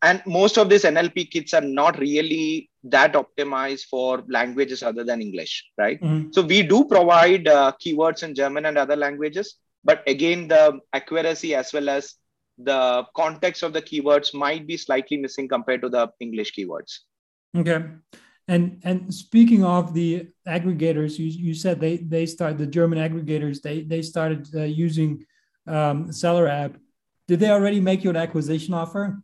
and 0.03 0.23
most 0.27 0.59
of 0.59 0.69
these 0.69 0.85
NLP 0.85 1.31
kits 1.31 1.55
are 1.55 1.61
not 1.61 1.99
really 1.99 2.71
that 2.85 3.15
optimized 3.15 3.87
for 3.91 4.25
languages 4.29 4.83
other 4.83 5.05
than 5.05 5.21
English, 5.21 5.65
right? 5.77 6.01
Mm-hmm. 6.01 6.31
So 6.33 6.43
we 6.43 6.63
do 6.63 6.85
provide 6.85 7.49
uh, 7.49 7.73
keywords 7.85 8.23
in 8.23 8.35
German 8.35 8.67
and 8.67 8.79
other 8.79 8.97
languages, 8.97 9.57
but 9.85 10.03
again, 10.07 10.49
the 10.49 10.79
accuracy 10.93 11.55
as 11.55 11.73
well 11.73 11.89
as 11.89 12.15
the 12.59 13.05
context 13.17 13.63
of 13.63 13.73
the 13.73 13.83
keywords 13.83 14.35
might 14.35 14.67
be 14.67 14.77
slightly 14.77 15.17
missing 15.17 15.49
compared 15.49 15.83
to 15.83 15.89
the 15.89 16.09
English 16.21 16.55
keywords. 16.55 16.99
Okay. 17.57 17.85
And 18.49 18.81
and 18.83 19.13
speaking 19.13 19.63
of 19.63 19.93
the 19.93 20.29
aggregators, 20.47 21.19
you, 21.19 21.27
you 21.27 21.55
said 21.55 21.81
they 21.81 21.99
they 21.99 22.25
started 22.25 22.59
the 22.59 22.67
German 22.67 22.99
aggregators. 22.99 23.61
They 23.61 23.83
they 23.83 24.01
started 24.01 24.49
uh, 24.55 24.63
using 24.63 25.27
um, 25.67 26.09
SellerApp. 26.09 26.77
Did 27.27 27.41
they 27.41 27.51
already 27.51 27.81
make 27.81 28.03
you 28.05 28.11
an 28.11 28.17
acquisition 28.17 28.73
offer? 28.73 29.23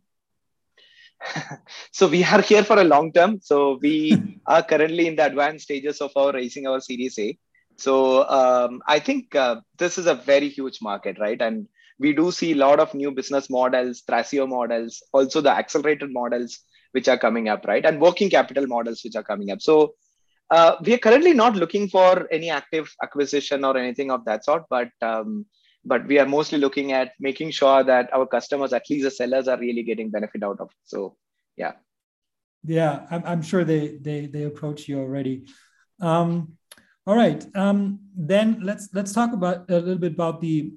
so 1.91 2.07
we 2.07 2.23
are 2.23 2.41
here 2.41 2.63
for 2.63 2.79
a 2.79 2.83
long 2.83 3.11
term. 3.11 3.39
So 3.41 3.79
we 3.81 4.39
are 4.45 4.61
currently 4.61 5.07
in 5.07 5.15
the 5.15 5.25
advanced 5.25 5.65
stages 5.65 6.01
of 6.01 6.11
our 6.15 6.31
raising 6.31 6.67
our 6.67 6.79
Series 6.79 7.17
A. 7.17 7.37
So 7.77 8.29
um, 8.29 8.81
I 8.87 8.99
think 8.99 9.35
uh, 9.35 9.61
this 9.77 9.97
is 9.97 10.05
a 10.05 10.15
very 10.15 10.49
huge 10.49 10.79
market, 10.81 11.17
right? 11.19 11.41
And 11.41 11.67
we 11.99 12.13
do 12.13 12.31
see 12.31 12.51
a 12.51 12.55
lot 12.55 12.79
of 12.79 12.93
new 12.93 13.11
business 13.11 13.49
models, 13.49 14.03
Thrasio 14.07 14.47
models, 14.47 15.01
also 15.13 15.41
the 15.41 15.51
accelerated 15.51 16.13
models 16.13 16.59
which 16.95 17.09
are 17.13 17.17
coming 17.17 17.49
up, 17.53 17.65
right? 17.71 17.85
And 17.85 17.99
working 18.07 18.29
capital 18.29 18.67
models 18.67 19.01
which 19.03 19.17
are 19.19 19.27
coming 19.31 19.51
up. 19.51 19.61
So 19.61 19.95
uh, 20.49 20.75
we 20.85 20.93
are 20.93 21.03
currently 21.05 21.33
not 21.33 21.55
looking 21.55 21.89
for 21.89 22.27
any 22.31 22.49
active 22.49 22.93
acquisition 23.03 23.65
or 23.65 23.77
anything 23.77 24.11
of 24.11 24.23
that 24.25 24.45
sort, 24.45 24.63
but 24.69 24.89
um, 25.01 25.45
but 25.83 26.07
we 26.07 26.17
are 26.19 26.25
mostly 26.25 26.57
looking 26.57 26.93
at 26.99 27.11
making 27.19 27.51
sure 27.51 27.83
that 27.83 28.11
our 28.13 28.25
customers, 28.25 28.73
at 28.73 28.89
least 28.89 29.03
the 29.03 29.11
sellers, 29.11 29.47
are 29.47 29.59
really 29.59 29.83
getting 29.83 30.09
benefit 30.09 30.41
out 30.43 30.59
of. 30.59 30.69
It. 30.69 30.77
So 30.85 31.17
yeah, 31.57 31.73
yeah, 32.63 33.05
I'm, 33.11 33.23
I'm 33.25 33.41
sure 33.41 33.63
they 33.63 33.97
they 33.97 34.27
they 34.27 34.43
approach 34.43 34.87
you 34.87 34.99
already. 34.99 35.45
Um, 35.99 36.57
all 37.05 37.17
right, 37.17 37.45
um, 37.55 37.99
then 38.15 38.61
let's 38.63 38.89
let's 38.93 39.13
talk 39.13 39.33
about 39.33 39.69
a 39.69 39.79
little 39.79 40.03
bit 40.05 40.13
about 40.13 40.39
the 40.41 40.73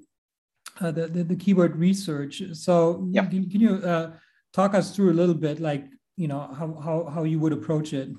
uh, 0.81 0.91
the, 0.91 1.07
the, 1.07 1.23
the 1.23 1.35
keyword 1.35 1.77
research. 1.77 2.43
So 2.53 3.07
yeah. 3.11 3.25
can, 3.25 3.49
can 3.49 3.61
you 3.61 3.75
uh, 3.75 4.11
talk 4.53 4.73
us 4.73 4.95
through 4.95 5.11
a 5.11 5.17
little 5.21 5.35
bit, 5.35 5.59
like 5.59 5.85
you 6.19 6.27
know 6.27 6.41
how 6.59 6.67
how 6.85 6.95
how 7.15 7.23
you 7.31 7.39
would 7.39 7.53
approach 7.53 7.93
it 7.93 8.09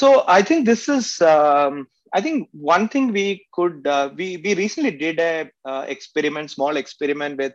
so 0.00 0.24
i 0.36 0.40
think 0.48 0.66
this 0.66 0.88
is 0.88 1.20
um, 1.22 1.86
I 2.16 2.20
think 2.20 2.48
one 2.52 2.88
thing 2.88 3.12
we 3.12 3.46
could 3.52 3.86
uh, 3.86 4.10
we 4.16 4.36
we 4.38 4.54
recently 4.54 4.90
did 4.90 5.18
a 5.20 5.50
uh, 5.64 5.84
experiment, 5.86 6.50
small 6.50 6.76
experiment 6.76 7.36
with 7.36 7.54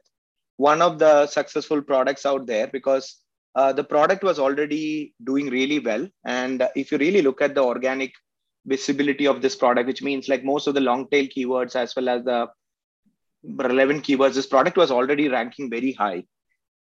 one 0.57 0.81
of 0.81 0.99
the 0.99 1.27
successful 1.27 1.81
products 1.81 2.25
out 2.25 2.45
there 2.45 2.67
because 2.67 3.21
uh, 3.55 3.73
the 3.73 3.83
product 3.83 4.23
was 4.23 4.39
already 4.39 5.15
doing 5.23 5.49
really 5.49 5.79
well. 5.79 6.07
And 6.25 6.67
if 6.75 6.91
you 6.91 6.97
really 6.97 7.21
look 7.21 7.41
at 7.41 7.55
the 7.55 7.63
organic 7.63 8.13
visibility 8.65 9.25
of 9.25 9.41
this 9.41 9.55
product, 9.55 9.87
which 9.87 10.03
means 10.03 10.29
like 10.29 10.43
most 10.43 10.67
of 10.67 10.75
the 10.75 10.81
long 10.89 11.07
tail 11.09 11.25
keywords 11.25 11.75
as 11.75 11.95
well 11.95 12.09
as 12.09 12.23
the 12.23 12.47
relevant 13.43 14.03
keywords, 14.03 14.35
this 14.35 14.45
product 14.45 14.77
was 14.77 14.91
already 14.91 15.27
ranking 15.27 15.69
very 15.69 15.93
high. 15.93 16.23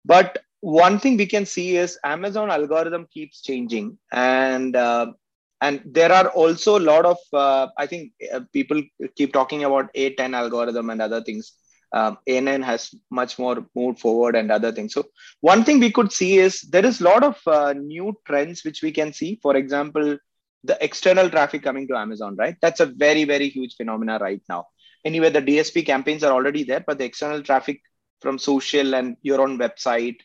But 0.05 0.39
one 0.61 0.99
thing 0.99 1.17
we 1.17 1.27
can 1.27 1.47
see 1.47 1.77
is 1.77 1.99
Amazon 2.05 2.51
algorithm 2.51 3.07
keeps 3.13 3.43
changing, 3.43 3.99
and 4.13 4.75
uh, 4.75 5.13
and 5.61 5.83
there 5.85 6.13
are 6.13 6.29
also 6.29 6.79
a 6.79 6.81
lot 6.81 7.05
of 7.05 7.19
uh, 7.33 7.69
I 7.77 7.87
think 7.87 8.13
uh, 8.33 8.41
people 8.53 8.83
keep 9.17 9.33
talking 9.33 9.65
about 9.65 9.93
A10 9.95 10.35
algorithm 10.35 10.91
and 10.91 11.01
other 11.03 11.23
things. 11.23 11.53
Um, 11.93 12.19
A9 12.29 12.63
has 12.65 12.95
much 13.11 13.39
more 13.39 13.65
moved 13.75 14.01
forward 14.01 14.37
and 14.37 14.53
other 14.53 14.73
things. 14.73 14.93
So 14.93 15.07
one 15.41 15.65
thing 15.65 15.81
we 15.81 15.91
could 15.91 16.13
see 16.13 16.37
is 16.37 16.61
there 16.61 16.85
is 16.85 17.01
a 17.01 17.05
lot 17.05 17.25
of 17.25 17.41
uh, 17.47 17.73
new 17.73 18.15
trends 18.27 18.63
which 18.63 18.83
we 18.83 18.93
can 18.93 19.13
see. 19.15 19.39
For 19.43 19.57
example, 19.57 20.19
the 20.65 20.77
external 20.85 21.31
traffic 21.31 21.63
coming 21.63 21.89
to 21.89 21.97
Amazon, 21.97 22.37
right? 22.37 22.57
That's 22.61 22.81
a 22.81 22.87
very 22.87 23.25
very 23.25 23.49
huge 23.49 23.75
phenomena 23.77 24.19
right 24.21 24.43
now. 24.49 24.67
Anyway, 25.05 25.31
the 25.31 25.41
DSP 25.41 25.87
campaigns 25.87 26.25
are 26.25 26.33
already 26.33 26.65
there, 26.65 26.85
but 26.87 26.99
the 26.99 27.05
external 27.05 27.43
traffic 27.43 27.81
from 28.21 28.39
social 28.39 28.95
and 28.95 29.17
your 29.23 29.41
own 29.41 29.59
website 29.59 30.17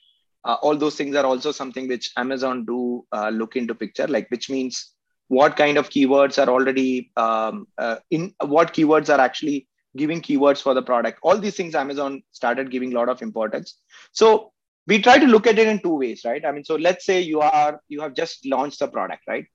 uh, 0.46 0.58
all 0.62 0.76
those 0.76 0.96
things 0.96 1.16
are 1.16 1.26
also 1.26 1.52
something 1.52 1.88
which 1.88 2.12
amazon 2.18 2.66
do 2.66 3.06
uh, 3.12 3.30
look 3.30 3.56
into 3.56 3.76
picture 3.76 4.08
like 4.08 4.30
which 4.30 4.50
means 4.50 4.94
what 5.28 5.56
kind 5.56 5.78
of 5.78 5.90
keywords 5.90 6.42
are 6.42 6.50
already 6.50 7.12
um, 7.18 7.68
uh, 7.78 7.98
in 8.12 8.34
what 8.46 8.74
keywords 8.74 9.14
are 9.14 9.22
actually 9.22 9.68
giving 9.96 10.22
keywords 10.22 10.62
for 10.62 10.74
the 10.74 10.82
product. 10.82 11.20
All 11.22 11.38
these 11.38 11.56
things 11.56 11.76
amazon 11.76 12.24
started 12.32 12.72
giving 12.72 12.94
a 12.94 12.96
lot 12.96 13.10
of 13.10 13.22
importance. 13.22 13.80
So 14.12 14.52
we 14.86 15.02
try 15.02 15.18
to 15.18 15.26
look 15.26 15.48
at 15.48 15.60
it 15.60 15.68
in 15.68 15.80
two 15.80 15.98
ways 15.98 16.24
right? 16.26 16.46
I 16.46 16.52
mean 16.52 16.64
so 16.64 16.76
let's 16.76 17.06
say 17.06 17.22
you 17.22 17.40
are 17.42 17.82
you 17.88 18.02
have 18.02 18.14
just 18.14 18.46
launched 18.46 18.80
the 18.80 18.88
product 18.88 19.24
right? 19.28 19.46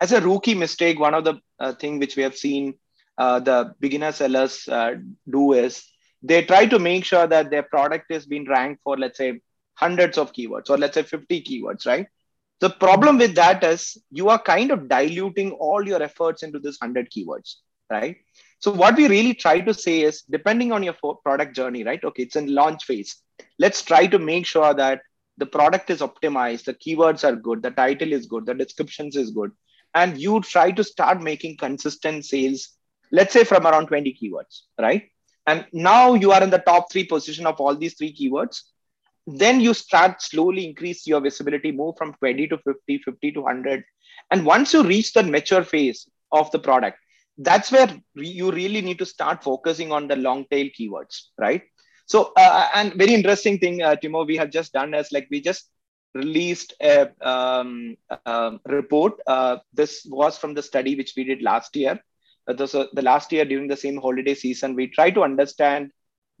As 0.00 0.12
a 0.12 0.20
rookie 0.20 0.54
mistake 0.54 0.98
one 0.98 1.14
of 1.14 1.24
the 1.24 1.40
uh, 1.58 1.72
thing 1.72 1.98
which 1.98 2.16
we 2.16 2.22
have 2.22 2.36
seen 2.36 2.74
uh, 3.18 3.40
the 3.40 3.74
beginner 3.80 4.12
sellers 4.12 4.68
uh, 4.68 4.94
do 5.28 5.52
is 5.52 5.84
they 6.22 6.42
try 6.42 6.66
to 6.66 6.78
make 6.78 7.04
sure 7.04 7.26
that 7.26 7.50
their 7.50 7.62
product 7.62 8.10
is 8.10 8.26
being 8.26 8.46
ranked 8.48 8.80
for 8.82 8.96
let's 8.96 9.18
say 9.18 9.40
hundreds 9.78 10.18
of 10.18 10.32
keywords 10.32 10.70
or 10.70 10.78
let's 10.78 10.94
say 10.94 11.02
50 11.02 11.42
keywords 11.42 11.86
right? 11.86 12.06
The 12.60 12.70
problem 12.70 13.18
with 13.18 13.34
that 13.36 13.62
is 13.62 13.96
you 14.10 14.28
are 14.28 14.42
kind 14.42 14.72
of 14.72 14.88
diluting 14.88 15.52
all 15.52 15.86
your 15.86 16.02
efforts 16.02 16.42
into 16.42 16.58
this 16.58 16.78
100 16.80 17.10
keywords 17.10 17.56
right? 17.90 18.16
So 18.58 18.72
what 18.72 18.96
we 18.96 19.06
really 19.06 19.34
try 19.34 19.60
to 19.60 19.72
say 19.72 20.00
is 20.00 20.22
depending 20.22 20.72
on 20.72 20.82
your 20.82 20.94
product 21.22 21.54
journey 21.54 21.84
right? 21.84 22.02
Okay 22.02 22.24
it's 22.24 22.36
in 22.36 22.54
launch 22.54 22.84
phase. 22.84 23.16
Let's 23.58 23.82
try 23.82 24.06
to 24.08 24.18
make 24.18 24.46
sure 24.46 24.74
that 24.74 25.02
the 25.36 25.46
product 25.46 25.90
is 25.90 26.00
optimized 26.00 26.64
the 26.64 26.74
keywords 26.74 27.22
are 27.22 27.36
good 27.36 27.62
the 27.62 27.70
title 27.70 28.12
is 28.12 28.26
good 28.26 28.46
the 28.46 28.54
descriptions 28.54 29.14
is 29.14 29.30
good 29.30 29.52
and 29.94 30.18
you 30.18 30.40
try 30.40 30.72
to 30.72 30.82
start 30.82 31.22
making 31.22 31.56
consistent 31.56 32.24
sales 32.24 32.70
let's 33.12 33.32
say 33.32 33.44
from 33.44 33.66
around 33.66 33.86
20 33.86 34.18
keywords 34.20 34.62
right? 34.80 35.04
And 35.46 35.64
now 35.72 36.14
you 36.14 36.32
are 36.32 36.42
in 36.42 36.50
the 36.50 36.58
top 36.58 36.92
three 36.92 37.04
position 37.04 37.46
of 37.46 37.60
all 37.60 37.74
these 37.74 37.94
three 37.94 38.14
keywords 38.14 38.62
then 39.36 39.60
you 39.60 39.74
start 39.74 40.22
slowly 40.22 40.66
increase 40.66 41.06
your 41.06 41.20
visibility 41.20 41.70
move 41.70 41.94
from 41.98 42.14
20 42.14 42.48
to 42.48 42.58
50 42.58 42.98
50 43.04 43.32
to 43.32 43.40
100 43.42 43.84
and 44.30 44.46
once 44.46 44.72
you 44.72 44.82
reach 44.82 45.12
the 45.12 45.22
mature 45.22 45.64
phase 45.64 46.08
of 46.32 46.50
the 46.50 46.58
product 46.58 46.98
that's 47.38 47.70
where 47.70 47.88
you 48.14 48.50
really 48.50 48.80
need 48.80 48.98
to 48.98 49.06
start 49.06 49.42
focusing 49.42 49.92
on 49.92 50.08
the 50.08 50.16
long 50.16 50.44
tail 50.50 50.66
keywords 50.78 51.26
right? 51.38 51.62
So 52.06 52.32
uh, 52.36 52.68
and 52.74 52.94
very 52.94 53.14
interesting 53.14 53.58
thing 53.58 53.82
uh, 53.82 53.96
timo 54.02 54.26
we 54.26 54.36
have 54.36 54.50
just 54.50 54.72
done 54.72 54.94
is 54.94 55.12
like 55.12 55.28
we 55.30 55.40
just 55.40 55.70
released 56.14 56.72
a 56.80 57.10
um, 57.20 57.96
uh, 58.10 58.52
report. 58.66 59.14
Uh, 59.26 59.58
this 59.74 60.06
was 60.08 60.38
from 60.38 60.54
the 60.54 60.62
study 60.62 60.96
which 60.96 61.12
we 61.16 61.24
did 61.24 61.42
last 61.42 61.76
year. 61.76 62.00
Uh, 62.48 62.66
so 62.66 62.88
the 62.94 63.02
last 63.02 63.30
year 63.30 63.44
during 63.44 63.68
the 63.68 63.76
same 63.76 63.98
holiday 63.98 64.34
season 64.34 64.74
we 64.74 64.86
try 64.88 65.10
to 65.10 65.22
understand 65.22 65.90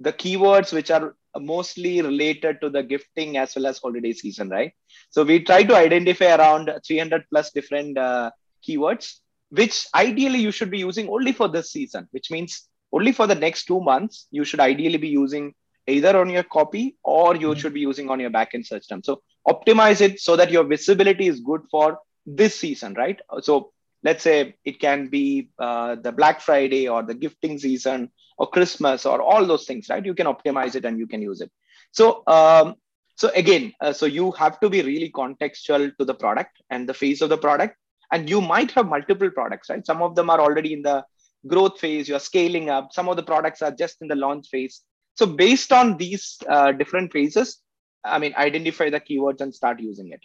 the 0.00 0.12
keywords 0.12 0.72
which 0.72 0.90
are 0.90 1.14
mostly 1.40 2.00
related 2.02 2.60
to 2.60 2.70
the 2.70 2.82
gifting 2.82 3.36
as 3.36 3.54
well 3.54 3.66
as 3.66 3.78
holiday 3.78 4.12
season, 4.12 4.48
right? 4.48 4.72
So 5.10 5.24
we 5.24 5.40
try 5.40 5.62
to 5.62 5.76
identify 5.76 6.36
around 6.36 6.70
300 6.86 7.24
plus 7.30 7.50
different 7.52 7.98
uh, 7.98 8.30
keywords, 8.66 9.14
which 9.50 9.86
ideally 9.94 10.38
you 10.38 10.50
should 10.50 10.70
be 10.70 10.78
using 10.78 11.08
only 11.08 11.32
for 11.32 11.48
this 11.48 11.70
season, 11.70 12.08
which 12.10 12.30
means 12.30 12.68
only 12.92 13.12
for 13.12 13.26
the 13.26 13.34
next 13.34 13.64
two 13.64 13.80
months, 13.80 14.26
you 14.30 14.44
should 14.44 14.60
ideally 14.60 14.98
be 14.98 15.08
using 15.08 15.54
either 15.86 16.18
on 16.18 16.28
your 16.30 16.42
copy 16.42 16.96
or 17.02 17.34
you 17.34 17.48
mm-hmm. 17.48 17.58
should 17.58 17.74
be 17.74 17.80
using 17.80 18.10
on 18.10 18.20
your 18.20 18.30
backend 18.30 18.66
search 18.66 18.88
term. 18.88 19.02
So 19.02 19.22
optimize 19.46 20.00
it 20.00 20.20
so 20.20 20.36
that 20.36 20.50
your 20.50 20.64
visibility 20.64 21.28
is 21.28 21.40
good 21.40 21.62
for 21.70 21.98
this 22.26 22.58
season, 22.58 22.94
right? 22.94 23.18
So 23.40 23.72
let's 24.02 24.22
say 24.22 24.54
it 24.64 24.80
can 24.80 25.08
be 25.08 25.50
uh, 25.58 25.96
the 25.96 26.12
Black 26.12 26.40
Friday 26.40 26.88
or 26.88 27.02
the 27.02 27.14
gifting 27.14 27.58
season 27.58 28.10
or 28.36 28.48
Christmas 28.48 29.04
or 29.04 29.20
all 29.20 29.44
those 29.44 29.66
things, 29.66 29.88
right? 29.88 30.04
You 30.04 30.14
can 30.14 30.26
optimize 30.26 30.74
it 30.76 30.84
and 30.84 30.98
you 30.98 31.06
can 31.06 31.22
use 31.22 31.40
it. 31.40 31.50
So, 31.92 32.22
um, 32.26 32.76
so 33.16 33.30
again, 33.34 33.72
uh, 33.80 33.92
so 33.92 34.06
you 34.06 34.30
have 34.32 34.60
to 34.60 34.70
be 34.70 34.82
really 34.82 35.10
contextual 35.10 35.96
to 35.98 36.04
the 36.04 36.14
product 36.14 36.62
and 36.70 36.88
the 36.88 36.94
phase 36.94 37.20
of 37.22 37.28
the 37.30 37.38
product. 37.38 37.76
And 38.12 38.30
you 38.30 38.40
might 38.40 38.70
have 38.72 38.86
multiple 38.86 39.30
products, 39.30 39.68
right? 39.68 39.84
Some 39.84 40.02
of 40.02 40.14
them 40.14 40.30
are 40.30 40.40
already 40.40 40.72
in 40.72 40.82
the 40.82 41.04
growth 41.46 41.78
phase, 41.78 42.08
you're 42.08 42.20
scaling 42.20 42.70
up. 42.70 42.92
Some 42.92 43.08
of 43.08 43.16
the 43.16 43.22
products 43.22 43.62
are 43.62 43.70
just 43.70 44.00
in 44.00 44.08
the 44.08 44.14
launch 44.14 44.48
phase. 44.48 44.82
So, 45.14 45.26
based 45.26 45.72
on 45.72 45.96
these 45.96 46.38
uh, 46.48 46.72
different 46.72 47.12
phases, 47.12 47.58
I 48.04 48.18
mean, 48.18 48.34
identify 48.36 48.90
the 48.90 49.00
keywords 49.00 49.40
and 49.40 49.54
start 49.54 49.80
using 49.80 50.12
it. 50.12 50.20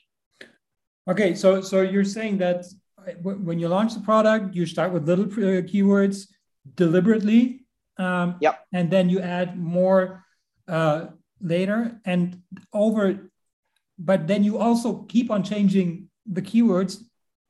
Okay, 1.10 1.36
so 1.36 1.62
so 1.62 1.82
you're 1.82 2.06
saying 2.06 2.38
that 2.38 2.66
when 3.22 3.60
you 3.60 3.68
launch 3.68 3.94
the 3.94 4.02
product, 4.02 4.56
you 4.56 4.66
start 4.66 4.92
with 4.92 5.08
little 5.08 5.26
uh, 5.26 5.62
keywords 5.62 6.28
deliberately 6.76 7.64
um, 7.98 8.36
yep. 8.40 8.66
And 8.72 8.90
then 8.90 9.10
you 9.10 9.20
add 9.20 9.58
more 9.58 10.24
uh, 10.68 11.08
later 11.42 12.00
and 12.06 12.42
over, 12.72 13.30
but 14.00 14.28
then 14.28 14.44
you 14.44 14.58
also 14.58 15.04
keep 15.04 15.30
on 15.30 15.44
changing 15.44 16.10
the 16.26 16.42
keywords 16.42 17.04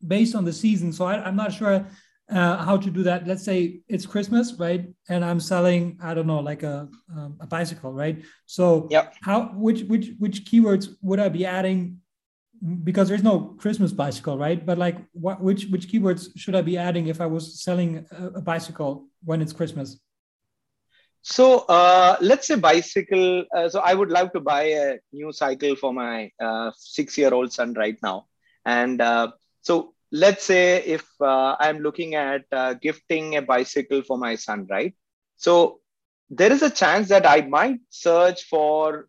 based 0.05 0.36
on 0.36 0.45
the 0.45 0.53
season. 0.53 0.91
So 0.91 1.05
I, 1.05 1.27
am 1.27 1.36
not 1.36 1.53
sure 1.53 1.86
uh, 2.29 2.57
how 2.57 2.77
to 2.77 2.89
do 2.89 3.03
that. 3.03 3.27
Let's 3.27 3.43
say 3.43 3.81
it's 3.88 4.05
Christmas, 4.05 4.53
right? 4.53 4.88
And 5.10 5.24
I'm 5.24 5.39
selling, 5.39 5.98
I 6.01 6.13
don't 6.13 6.27
know, 6.27 6.39
like 6.39 6.63
a 6.63 6.89
um, 7.15 7.38
a 7.39 7.48
bicycle, 7.48 7.93
right? 7.93 8.24
So 8.45 8.88
yep. 8.89 9.13
how 9.22 9.51
which 9.53 9.83
which 9.83 10.12
which 10.19 10.45
keywords 10.45 10.95
would 11.01 11.19
I 11.19 11.29
be 11.29 11.45
adding? 11.45 12.00
Because 12.63 13.10
there's 13.10 13.24
no 13.24 13.55
Christmas 13.60 13.91
bicycle, 13.91 14.38
right? 14.38 14.65
But 14.65 14.77
like, 14.77 14.96
what 15.12 15.41
which 15.41 15.67
which 15.67 15.89
keywords 15.89 16.29
should 16.38 16.55
I 16.55 16.62
be 16.62 16.77
adding 16.77 17.08
if 17.08 17.20
I 17.20 17.25
was 17.25 17.62
selling 17.62 18.05
a, 18.10 18.39
a 18.39 18.41
bicycle 18.41 19.08
when 19.25 19.41
it's 19.41 19.51
Christmas? 19.51 20.00
So 21.24 21.65
uh, 21.67 22.15
let's 22.22 22.48
say 22.48 22.55
bicycle. 22.55 23.43
Uh, 23.53 23.67
so 23.67 23.82
I 23.82 23.93
would 23.93 24.10
love 24.10 24.32
to 24.32 24.39
buy 24.39 24.63
a 24.63 24.98
new 25.12 25.34
cycle 25.34 25.75
for 25.75 25.93
my 25.93 26.32
uh, 26.39 26.72
six-year-old 26.77 27.51
son 27.51 27.74
right 27.74 27.98
now. 28.01 28.27
And 28.65 29.01
uh, 29.01 29.32
so 29.62 29.93
let's 30.12 30.46
say 30.46 30.84
if 30.84 31.05
uh, 31.20 31.58
I'm 31.60 31.79
looking 31.79 32.15
at 32.15 32.46
uh, 32.51 32.75
gifting 32.75 33.36
a 33.36 33.41
bicycle 33.41 34.03
for 34.03 34.17
my 34.17 34.36
son, 34.36 34.67
right? 34.70 34.96
So 35.36 35.82
there 36.30 36.51
is 36.51 36.62
a 36.62 36.70
chance 36.70 37.10
that 37.10 37.25
I 37.25 37.42
might 37.42 37.80
search 37.89 38.44
for 38.46 39.08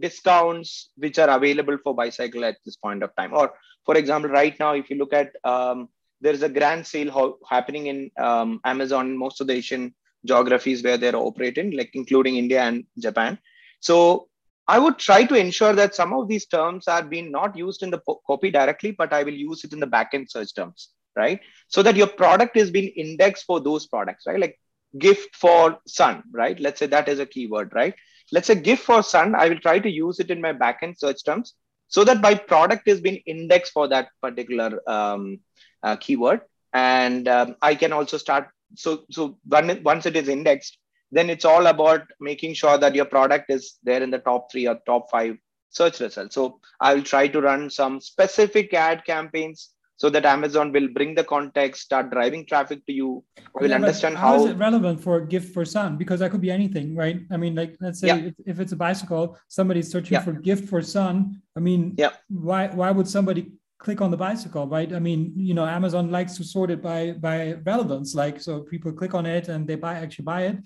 discounts 0.00 0.90
which 0.96 1.18
are 1.18 1.30
available 1.30 1.78
for 1.82 1.94
bicycle 1.94 2.44
at 2.44 2.56
this 2.64 2.76
point 2.76 3.02
of 3.02 3.14
time. 3.16 3.32
Or 3.34 3.52
for 3.84 3.96
example, 3.96 4.30
right 4.30 4.58
now, 4.60 4.74
if 4.74 4.90
you 4.90 4.96
look 4.96 5.12
at 5.12 5.32
um, 5.44 5.88
there 6.20 6.32
is 6.32 6.42
a 6.42 6.48
grand 6.48 6.86
sale 6.86 7.10
ho- 7.10 7.38
happening 7.48 7.86
in 7.86 8.10
um, 8.18 8.60
Amazon, 8.64 9.16
most 9.16 9.40
of 9.40 9.46
the 9.46 9.54
Asian 9.54 9.94
geographies 10.24 10.82
where 10.82 10.98
they're 10.98 11.16
operating, 11.16 11.70
like 11.76 11.90
including 11.94 12.36
India 12.36 12.62
and 12.62 12.84
Japan. 12.98 13.38
So 13.80 14.28
I 14.68 14.78
would 14.78 14.98
try 14.98 15.24
to 15.24 15.34
ensure 15.34 15.72
that 15.72 15.94
some 15.94 16.12
of 16.12 16.28
these 16.28 16.46
terms 16.46 16.86
are 16.86 17.02
being 17.02 17.32
not 17.32 17.56
used 17.56 17.82
in 17.82 17.90
the 17.90 18.00
copy 18.26 18.50
directly, 18.50 18.92
but 18.92 19.12
I 19.12 19.22
will 19.22 19.34
use 19.34 19.64
it 19.64 19.72
in 19.72 19.80
the 19.80 19.86
backend 19.86 20.30
search 20.30 20.54
terms, 20.54 20.90
right? 21.16 21.40
So 21.68 21.82
that 21.82 21.96
your 21.96 22.06
product 22.06 22.56
is 22.56 22.70
being 22.70 22.88
indexed 22.88 23.46
for 23.46 23.60
those 23.60 23.86
products, 23.86 24.26
right? 24.26 24.38
Like 24.38 24.60
gift 24.98 25.34
for 25.36 25.78
son, 25.86 26.22
right? 26.32 26.58
Let's 26.58 26.78
say 26.78 26.86
that 26.86 27.08
is 27.08 27.18
a 27.18 27.26
keyword, 27.26 27.72
right? 27.74 27.94
Let's 28.32 28.46
say 28.46 28.54
gift 28.54 28.84
for 28.84 29.02
son, 29.02 29.34
I 29.34 29.48
will 29.48 29.58
try 29.58 29.78
to 29.78 29.90
use 29.90 30.20
it 30.20 30.30
in 30.30 30.40
my 30.40 30.52
backend 30.52 30.98
search 30.98 31.24
terms 31.24 31.54
so 31.88 32.04
that 32.04 32.20
my 32.20 32.34
product 32.34 32.86
is 32.86 33.00
being 33.00 33.20
indexed 33.26 33.72
for 33.72 33.88
that 33.88 34.08
particular 34.22 34.80
um, 34.88 35.40
uh, 35.82 35.96
keyword. 35.96 36.42
And 36.72 37.26
um, 37.26 37.56
I 37.60 37.74
can 37.74 37.92
also 37.92 38.16
start 38.16 38.48
so 38.76 39.04
so 39.10 39.38
when, 39.46 39.82
once 39.82 40.06
it 40.06 40.16
is 40.16 40.28
indexed 40.28 40.78
then 41.12 41.28
it's 41.28 41.44
all 41.44 41.66
about 41.66 42.02
making 42.20 42.54
sure 42.54 42.78
that 42.78 42.94
your 42.94 43.04
product 43.04 43.50
is 43.50 43.78
there 43.82 44.02
in 44.02 44.10
the 44.10 44.18
top 44.18 44.50
three 44.50 44.66
or 44.66 44.78
top 44.86 45.10
five 45.10 45.36
search 45.70 46.00
results 46.00 46.34
so 46.34 46.60
i 46.80 46.94
will 46.94 47.02
try 47.02 47.26
to 47.26 47.40
run 47.40 47.70
some 47.70 48.00
specific 48.00 48.72
ad 48.74 49.04
campaigns 49.04 49.70
so 50.00 50.08
that 50.08 50.24
Amazon 50.24 50.72
will 50.72 50.88
bring 50.88 51.14
the 51.14 51.22
context, 51.24 51.82
start 51.82 52.10
driving 52.10 52.46
traffic 52.46 52.86
to 52.86 52.92
you, 53.00 53.22
will 53.60 53.68
Yeah, 53.68 53.76
understand 53.76 54.16
how 54.16 54.28
how. 54.28 54.44
is 54.44 54.50
it 54.52 54.56
relevant 54.56 54.98
for 55.06 55.14
a 55.18 55.26
gift 55.34 55.52
for 55.52 55.62
son? 55.66 55.98
Because 55.98 56.20
that 56.20 56.30
could 56.30 56.40
be 56.40 56.50
anything, 56.50 56.96
right? 56.96 57.18
I 57.30 57.36
mean, 57.36 57.54
like 57.54 57.76
let's 57.84 58.00
say 58.00 58.08
Yeah. 58.08 58.28
if, 58.28 58.34
if 58.52 58.56
it's 58.60 58.72
a 58.72 58.80
bicycle, 58.88 59.24
somebody's 59.48 59.90
searching 59.94 60.14
Yeah. 60.16 60.24
for 60.26 60.32
gift 60.32 60.64
for 60.70 60.80
son. 60.80 61.42
I 61.58 61.60
mean, 61.68 61.82
Yeah. 62.04 62.12
why 62.48 62.62
why 62.80 62.90
would 62.96 63.08
somebody 63.16 63.42
click 63.84 64.00
on 64.04 64.10
the 64.14 64.20
bicycle, 64.28 64.64
right? 64.76 64.90
I 64.98 65.00
mean, 65.08 65.20
you 65.50 65.54
know, 65.58 65.66
Amazon 65.78 66.04
likes 66.18 66.32
to 66.38 66.44
sort 66.54 66.70
it 66.74 66.80
by 66.90 67.00
by 67.28 67.38
relevance, 67.72 68.08
like 68.22 68.36
so 68.46 68.52
people 68.72 68.90
click 69.00 69.14
on 69.20 69.26
it 69.36 69.44
and 69.52 69.60
they 69.68 69.76
buy 69.86 69.94
actually 70.04 70.28
buy 70.34 70.40
it. 70.50 70.56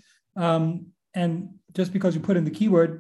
Um, 0.46 0.64
and 1.22 1.32
just 1.78 1.90
because 1.96 2.12
you 2.16 2.20
put 2.28 2.36
in 2.38 2.44
the 2.48 2.56
keyword 2.58 2.92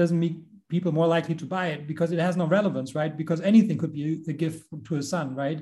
doesn't 0.00 0.20
make 0.26 0.36
people 0.74 0.92
more 1.00 1.08
likely 1.16 1.36
to 1.42 1.46
buy 1.56 1.66
it 1.74 1.80
because 1.92 2.10
it 2.12 2.20
has 2.28 2.36
no 2.42 2.46
relevance, 2.58 2.90
right? 3.00 3.14
Because 3.22 3.40
anything 3.52 3.78
could 3.82 3.94
be 4.00 4.04
a 4.34 4.36
gift 4.44 4.60
to 4.88 4.92
a 4.96 5.02
son, 5.14 5.34
right? 5.44 5.60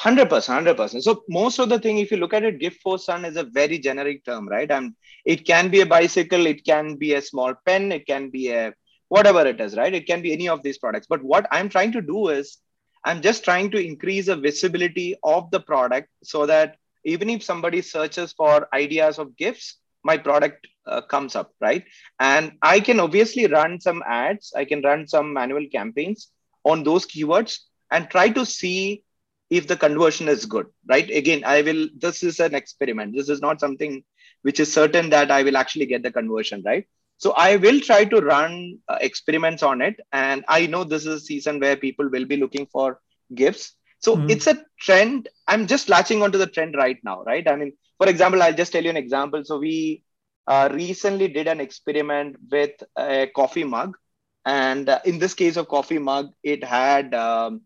Hundred 0.00 0.30
percent, 0.30 0.54
hundred 0.54 0.78
percent. 0.78 1.04
So 1.04 1.24
most 1.28 1.58
of 1.58 1.68
the 1.68 1.78
thing, 1.78 1.98
if 1.98 2.10
you 2.10 2.16
look 2.16 2.32
at 2.32 2.42
it, 2.42 2.58
gift 2.58 2.80
for 2.80 2.98
son 2.98 3.26
is 3.26 3.36
a 3.36 3.44
very 3.44 3.78
generic 3.78 4.24
term, 4.24 4.48
right? 4.48 4.70
And 4.70 4.94
it 5.26 5.44
can 5.46 5.68
be 5.68 5.82
a 5.82 5.86
bicycle, 5.86 6.46
it 6.46 6.64
can 6.64 6.96
be 6.96 7.12
a 7.12 7.20
small 7.20 7.52
pen, 7.66 7.92
it 7.92 8.06
can 8.06 8.30
be 8.30 8.50
a 8.50 8.72
whatever 9.08 9.46
it 9.46 9.60
is, 9.60 9.76
right? 9.76 9.92
It 9.92 10.06
can 10.06 10.22
be 10.22 10.32
any 10.32 10.48
of 10.48 10.62
these 10.62 10.78
products. 10.78 11.06
But 11.06 11.22
what 11.22 11.46
I'm 11.50 11.68
trying 11.68 11.92
to 11.92 12.00
do 12.00 12.28
is, 12.28 12.56
I'm 13.04 13.20
just 13.20 13.44
trying 13.44 13.70
to 13.72 13.78
increase 13.78 14.26
the 14.26 14.36
visibility 14.36 15.16
of 15.22 15.50
the 15.50 15.60
product 15.60 16.08
so 16.22 16.46
that 16.46 16.76
even 17.04 17.28
if 17.28 17.42
somebody 17.42 17.82
searches 17.82 18.32
for 18.32 18.68
ideas 18.72 19.18
of 19.18 19.36
gifts, 19.36 19.76
my 20.02 20.16
product 20.16 20.66
uh, 20.86 21.02
comes 21.02 21.36
up, 21.36 21.52
right? 21.60 21.84
And 22.18 22.52
I 22.62 22.80
can 22.80 23.00
obviously 23.00 23.48
run 23.48 23.78
some 23.78 24.02
ads, 24.06 24.54
I 24.56 24.64
can 24.64 24.80
run 24.80 25.06
some 25.06 25.34
manual 25.34 25.66
campaigns 25.70 26.30
on 26.64 26.84
those 26.84 27.04
keywords 27.04 27.58
and 27.90 28.08
try 28.08 28.30
to 28.30 28.46
see 28.46 29.04
if 29.50 29.66
the 29.68 29.76
conversion 29.76 30.28
is 30.28 30.46
good 30.46 30.66
right? 30.88 31.10
Again 31.10 31.42
i 31.44 31.62
will 31.62 31.88
this 31.98 32.22
is 32.22 32.40
an 32.40 32.54
experiment. 32.54 33.14
This 33.16 33.28
is 33.28 33.40
not 33.40 33.60
something 33.60 34.02
which 34.42 34.60
is 34.60 34.72
certain 34.72 35.10
that 35.10 35.30
i 35.30 35.42
will 35.42 35.56
actually 35.56 35.86
get 35.86 36.02
the 36.02 36.12
conversion 36.12 36.62
right? 36.66 36.86
So 37.18 37.32
i 37.36 37.56
will 37.56 37.80
try 37.80 38.04
to 38.04 38.20
run 38.20 38.78
uh, 38.88 38.98
experiments 39.00 39.62
on 39.62 39.80
it. 39.82 39.96
And 40.12 40.44
i 40.48 40.66
know 40.66 40.84
this 40.84 41.06
is 41.06 41.14
a 41.22 41.26
season 41.26 41.60
where 41.60 41.76
people 41.76 42.08
will 42.10 42.26
be 42.26 42.36
looking 42.36 42.66
for 42.66 43.00
gifts. 43.34 43.74
So 44.00 44.24
Mhm. 44.24 44.28
it's 44.28 44.46
a 44.46 44.56
trend. 44.80 45.28
I'm 45.46 45.66
just 45.66 45.88
latching 45.88 46.22
onto 46.22 46.38
the 46.38 46.46
trend 46.46 46.74
right 46.76 46.98
now 47.04 47.22
right? 47.24 47.46
I 47.48 47.56
mean 47.56 47.72
for 47.98 48.08
example 48.08 48.42
i'll 48.42 48.54
just 48.62 48.72
tell 48.72 48.82
you 48.84 48.90
an 48.90 48.96
example. 49.04 49.44
So 49.44 49.58
we 49.58 50.02
uh, 50.46 50.68
recently 50.72 51.28
did 51.28 51.48
an 51.48 51.60
experiment 51.60 52.36
with 52.50 52.70
a 52.96 53.28
coffee 53.34 53.64
mug. 53.64 53.96
And 54.44 54.88
uh, 54.88 55.00
in 55.04 55.18
this 55.18 55.34
case 55.34 55.56
of 55.56 55.68
coffee 55.68 55.98
mug 55.98 56.30
it 56.42 56.64
had 56.64 57.14
um, 57.14 57.62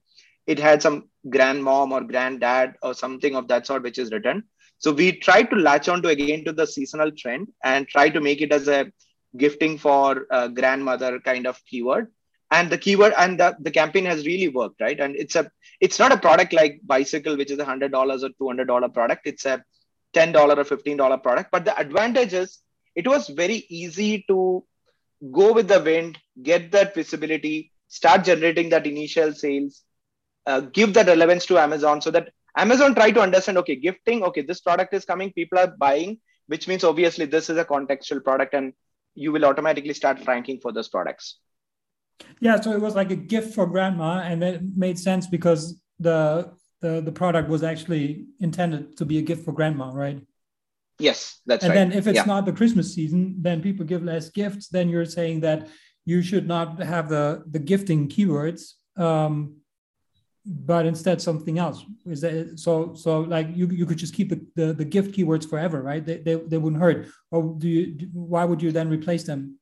it 0.47 0.59
had 0.59 0.83
some 0.83 1.09
grandmom 1.29 1.91
or 1.93 2.03
granddad 2.03 2.75
or 2.83 2.95
something 2.95 3.35
of 3.35 3.49
that 3.49 3.67
sort 3.67 3.83
which 3.83 3.99
is 3.99 4.13
written. 4.13 4.45
So 4.79 4.93
we 4.93 5.13
tried 5.13 5.51
to 5.51 5.57
latch 5.57 5.89
on 5.89 6.03
to 6.03 6.09
again 6.09 6.45
to 6.45 6.53
the 6.53 6.67
seasonal 6.67 7.11
trend 7.13 7.49
and 7.63 7.89
try 7.89 8.09
to 8.11 8.21
make 8.21 8.43
it 8.43 8.53
as 8.53 8.69
a 8.69 8.93
gifting 9.37 9.79
for 9.79 10.27
uh, 10.31 10.49
grandmother 10.49 11.21
kind 11.21 11.47
of 11.47 11.61
keyword. 11.67 12.09
And 12.51 12.71
the 12.71 12.79
keyword 12.79 13.15
and 13.17 13.41
the, 13.41 13.57
the 13.61 13.71
campaign 13.71 14.05
has 14.05 14.27
really 14.27 14.49
worked 14.49 14.81
right? 14.81 14.99
And 15.01 15.17
it's 15.17 15.35
a 15.35 15.51
it's 15.81 15.99
not 15.99 16.13
a 16.13 16.19
product 16.19 16.53
like 16.53 16.81
bicycle 16.85 17.37
which 17.37 17.51
is 17.51 17.59
a 17.59 17.65
hundred 17.65 17.91
dollars 17.91 18.23
or 18.23 18.31
two 18.39 18.47
hundred 18.47 18.67
dollar 18.67 18.89
product. 18.89 19.27
It's 19.27 19.45
a 19.47 19.65
ten 20.13 20.33
dollar 20.33 20.55
or 20.55 20.65
fifteen 20.65 20.97
dollar 20.97 21.19
product. 21.19 21.51
But 21.51 21.65
the 21.65 21.77
advantage 21.79 22.35
is 22.35 22.59
it 22.95 23.09
was 23.09 23.29
very 23.29 23.65
easy 23.69 24.25
to 24.29 24.65
go 25.33 25.53
with 25.53 25.69
the 25.69 25.81
wind 25.81 26.19
get 26.43 26.71
that 26.73 26.95
visibility 26.95 27.73
start 27.89 28.25
generating 28.25 28.69
that 28.69 28.87
initial 28.87 29.33
sales 29.33 29.83
uh, 30.47 30.61
give 30.61 30.95
that 30.95 31.07
relevance 31.07 31.47
to 31.47 31.59
Amazon 31.59 32.01
so 32.01 32.11
that 32.11 32.31
Amazon 32.57 32.95
try 32.95 33.11
to 33.11 33.21
understand, 33.21 33.59
okay, 33.59 33.77
gifting, 33.77 34.23
okay, 34.23 34.43
this 34.43 34.61
product 34.61 34.95
is 34.95 35.05
coming, 35.05 35.33
people 35.33 35.59
are 35.59 35.75
buying, 35.79 36.19
which 36.47 36.69
means 36.69 36.85
obviously 36.85 37.25
this 37.25 37.51
is 37.51 37.59
a 37.59 37.65
contextual 37.65 38.23
product 38.23 38.55
and 38.55 38.73
you 39.15 39.33
will 39.33 39.45
automatically 39.45 39.95
start 39.95 40.19
ranking 40.27 40.61
for 40.61 40.73
those 40.73 40.89
products. 40.89 41.39
Yeah, 42.41 42.61
so 42.61 42.73
it 42.73 42.81
was 42.81 42.95
like 42.95 43.11
a 43.11 43.17
gift 43.17 43.55
for 43.55 43.67
grandma, 43.67 44.21
and 44.21 44.43
it 44.43 44.63
made 44.77 44.99
sense 44.99 45.27
because 45.27 45.81
the 45.99 46.53
the 46.81 47.01
the 47.01 47.11
product 47.11 47.49
was 47.49 47.63
actually 47.63 48.27
intended 48.41 48.97
to 48.99 49.05
be 49.05 49.19
a 49.19 49.23
gift 49.23 49.45
for 49.45 49.53
grandma, 49.53 49.91
right? 49.91 50.21
Yes, 50.99 51.41
that's 51.47 51.65
and 51.65 51.71
right. 51.71 51.81
And 51.81 51.91
then 51.93 51.99
if 51.99 52.07
it's 52.07 52.17
Yeah. 52.17 52.25
not 52.25 52.47
the 52.47 52.53
Christmas 52.53 52.95
season, 52.95 53.37
then 53.41 53.61
people 53.63 53.85
give 53.85 54.05
less 54.05 54.31
gifts. 54.31 54.69
Then 54.69 54.89
you're 54.89 55.05
saying 55.05 55.41
that 55.41 55.69
you 56.05 56.23
should 56.23 56.47
not 56.47 56.81
have 56.83 57.09
the 57.09 57.43
the 57.51 57.59
gifting 57.59 58.09
keywords, 58.09 58.75
um, 58.97 59.57
but 60.47 60.87
instead 60.87 61.21
something 61.23 61.59
else. 61.59 61.85
Is 62.07 62.21
that 62.21 62.59
so? 62.59 62.95
So 62.95 63.21
like 63.21 63.49
you 63.55 63.67
you 63.69 63.87
could 63.87 63.99
just 63.99 64.15
keep 64.15 64.29
the 64.29 64.41
the, 64.55 64.73
the 64.73 64.85
gift 64.85 65.15
keywords 65.17 65.49
forever, 65.49 65.83
right? 65.83 66.05
They, 66.05 66.19
they 66.19 66.35
they 66.35 66.59
wouldn't 66.59 66.83
hurt. 66.83 67.09
Or 67.31 67.55
do 67.59 67.69
you? 67.69 67.87
do- 67.95 68.09
Why 68.13 68.45
would 68.45 68.63
you 68.63 68.73
then 68.73 68.89
replace 68.91 69.25
them? 69.25 69.59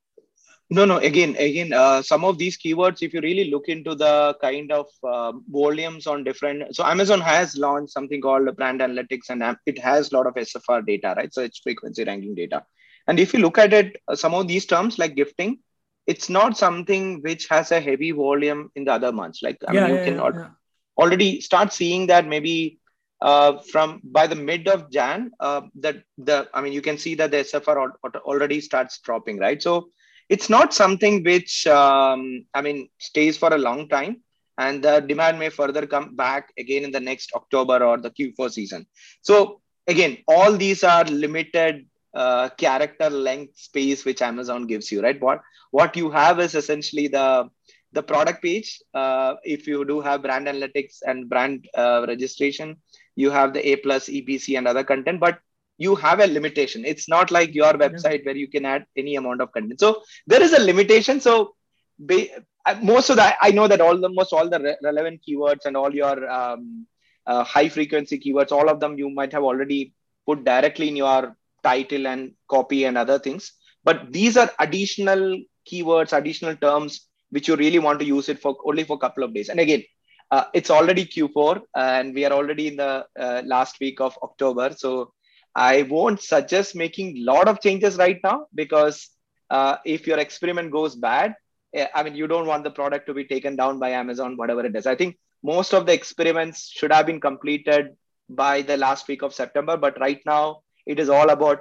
No, 0.70 0.86
no. 0.86 0.96
Again, 0.96 1.36
again, 1.38 1.72
uh, 1.74 2.00
some 2.00 2.24
of 2.24 2.38
these 2.38 2.56
keywords, 2.56 3.02
if 3.02 3.12
you 3.12 3.20
really 3.20 3.50
look 3.50 3.68
into 3.68 3.94
the 3.94 4.34
kind 4.40 4.72
of 4.72 4.86
uh, 5.04 5.32
volumes 5.50 6.06
on 6.06 6.24
different, 6.24 6.74
so 6.74 6.82
Amazon 6.84 7.20
has 7.20 7.56
launched 7.56 7.92
something 7.92 8.22
called 8.22 8.56
brand 8.56 8.80
analytics, 8.80 9.28
and 9.28 9.42
it 9.66 9.78
has 9.78 10.10
a 10.10 10.16
lot 10.16 10.26
of 10.26 10.34
SFR 10.34 10.84
data, 10.86 11.12
right? 11.16 11.32
So 11.32 11.42
it's 11.42 11.58
frequency 11.58 12.04
ranking 12.04 12.34
data. 12.34 12.64
And 13.06 13.20
if 13.20 13.34
you 13.34 13.40
look 13.40 13.58
at 13.58 13.72
it, 13.74 13.96
uh, 14.08 14.16
some 14.16 14.32
of 14.34 14.48
these 14.48 14.64
terms 14.64 14.98
like 14.98 15.14
gifting, 15.14 15.58
it's 16.06 16.28
not 16.30 16.56
something 16.56 17.20
which 17.20 17.48
has 17.48 17.70
a 17.70 17.80
heavy 17.80 18.12
volume 18.12 18.70
in 18.74 18.84
the 18.84 18.92
other 18.92 19.12
months. 19.12 19.42
Like 19.42 19.58
I 19.68 19.72
mean, 19.72 19.82
you 19.98 20.04
can 20.04 20.20
al- 20.20 20.32
yeah. 20.34 20.48
Already 20.96 21.40
start 21.40 21.72
seeing 21.72 22.06
that 22.06 22.26
maybe 22.26 22.78
uh, 23.20 23.58
from 23.70 24.00
by 24.04 24.26
the 24.26 24.34
mid 24.34 24.68
of 24.68 24.90
Jan, 24.90 25.30
uh, 25.40 25.62
that 25.76 26.02
the 26.18 26.48
I 26.52 26.60
mean 26.60 26.72
you 26.72 26.82
can 26.82 26.98
see 26.98 27.14
that 27.16 27.30
the 27.30 27.38
SFR 27.38 27.76
al- 27.76 27.96
al- 28.04 28.20
already 28.22 28.60
starts 28.60 28.98
dropping, 29.00 29.38
right? 29.38 29.62
So 29.62 29.88
it's 30.28 30.48
not 30.48 30.74
something 30.74 31.22
which 31.22 31.66
um, 31.66 32.44
I 32.54 32.62
mean 32.62 32.88
stays 32.98 33.36
for 33.36 33.52
a 33.54 33.58
long 33.58 33.88
time, 33.88 34.22
and 34.58 34.82
the 34.82 35.00
demand 35.00 35.38
may 35.38 35.50
further 35.50 35.86
come 35.86 36.16
back 36.16 36.50
again 36.58 36.84
in 36.84 36.90
the 36.90 37.00
next 37.00 37.30
October 37.34 37.84
or 37.84 37.98
the 37.98 38.10
Q4 38.10 38.50
season. 38.50 38.86
So 39.22 39.60
again, 39.86 40.18
all 40.26 40.52
these 40.56 40.82
are 40.82 41.04
limited 41.04 41.86
uh, 42.14 42.48
character 42.50 43.08
length 43.08 43.56
space 43.58 44.04
which 44.04 44.20
Amazon 44.20 44.66
gives 44.66 44.90
you, 44.90 45.00
right? 45.00 45.20
What 45.20 45.40
what 45.70 45.96
you 45.96 46.10
have 46.10 46.40
is 46.40 46.54
essentially 46.54 47.08
the 47.08 47.48
the 47.92 48.02
product 48.02 48.42
page. 48.42 48.80
Uh, 48.94 49.34
if 49.44 49.66
you 49.66 49.84
do 49.84 50.00
have 50.00 50.22
brand 50.22 50.46
analytics 50.46 50.98
and 51.06 51.28
brand 51.28 51.66
uh, 51.74 52.04
registration, 52.08 52.76
you 53.16 53.30
have 53.30 53.52
the 53.52 53.66
A 53.70 53.76
plus 53.76 54.08
EBC 54.08 54.56
and 54.56 54.66
other 54.66 54.84
content, 54.84 55.20
but 55.20 55.38
you 55.78 55.94
have 55.96 56.20
a 56.20 56.26
limitation. 56.26 56.84
It's 56.84 57.08
not 57.08 57.30
like 57.30 57.54
your 57.54 57.72
website 57.74 58.24
where 58.24 58.36
you 58.36 58.48
can 58.48 58.64
add 58.64 58.86
any 58.96 59.16
amount 59.16 59.40
of 59.40 59.52
content. 59.52 59.80
So 59.80 60.02
there 60.26 60.42
is 60.42 60.52
a 60.52 60.60
limitation. 60.60 61.20
So 61.20 61.54
ba- 61.98 62.28
uh, 62.66 62.76
most 62.82 63.10
of 63.10 63.16
that, 63.16 63.36
I 63.40 63.50
know 63.50 63.66
that 63.68 63.80
all 63.80 63.98
the 63.98 64.08
most 64.08 64.32
all 64.32 64.48
the 64.48 64.60
re- 64.60 64.76
relevant 64.82 65.20
keywords 65.26 65.64
and 65.66 65.76
all 65.76 65.92
your 65.94 66.28
um, 66.30 66.86
uh, 67.26 67.44
high 67.44 67.68
frequency 67.68 68.18
keywords, 68.18 68.52
all 68.52 68.68
of 68.68 68.80
them 68.80 68.98
you 68.98 69.10
might 69.10 69.32
have 69.32 69.42
already 69.42 69.92
put 70.26 70.44
directly 70.44 70.88
in 70.88 70.96
your 70.96 71.36
title 71.62 72.06
and 72.06 72.32
copy 72.48 72.84
and 72.84 72.96
other 72.96 73.18
things. 73.18 73.52
But 73.84 74.12
these 74.12 74.36
are 74.36 74.50
additional 74.58 75.40
keywords, 75.70 76.16
additional 76.16 76.56
terms 76.56 77.08
which 77.32 77.48
you 77.48 77.56
really 77.56 77.78
want 77.78 77.98
to 77.98 78.04
use 78.04 78.28
it 78.28 78.38
for 78.38 78.56
only 78.64 78.84
for 78.84 78.94
a 78.94 79.04
couple 79.04 79.24
of 79.24 79.34
days. 79.34 79.48
And 79.48 79.58
again, 79.58 79.82
uh, 80.30 80.44
it's 80.54 80.70
already 80.70 81.04
Q4 81.04 81.60
and 81.74 82.14
we 82.14 82.24
are 82.24 82.32
already 82.32 82.68
in 82.68 82.76
the 82.76 83.06
uh, 83.18 83.42
last 83.44 83.80
week 83.80 84.00
of 84.00 84.16
October. 84.22 84.74
So 84.76 85.12
I 85.54 85.82
won't 85.82 86.22
suggest 86.22 86.74
making 86.74 87.18
a 87.18 87.24
lot 87.32 87.48
of 87.48 87.60
changes 87.60 87.96
right 87.96 88.18
now 88.22 88.46
because 88.54 89.10
uh, 89.50 89.76
if 89.84 90.06
your 90.06 90.18
experiment 90.18 90.70
goes 90.70 90.94
bad, 90.94 91.34
eh, 91.74 91.88
I 91.94 92.02
mean, 92.02 92.14
you 92.14 92.26
don't 92.26 92.46
want 92.46 92.64
the 92.64 92.70
product 92.70 93.06
to 93.06 93.14
be 93.14 93.24
taken 93.24 93.56
down 93.56 93.78
by 93.78 93.90
Amazon, 93.90 94.36
whatever 94.36 94.64
it 94.64 94.76
is. 94.76 94.86
I 94.86 94.94
think 94.94 95.18
most 95.42 95.74
of 95.74 95.86
the 95.86 95.92
experiments 95.92 96.70
should 96.70 96.92
have 96.92 97.06
been 97.06 97.20
completed 97.20 97.96
by 98.28 98.62
the 98.62 98.76
last 98.76 99.08
week 99.08 99.22
of 99.22 99.34
September. 99.34 99.76
But 99.76 100.00
right 100.00 100.20
now, 100.24 100.62
it 100.86 100.98
is 100.98 101.08
all 101.08 101.30
about 101.30 101.60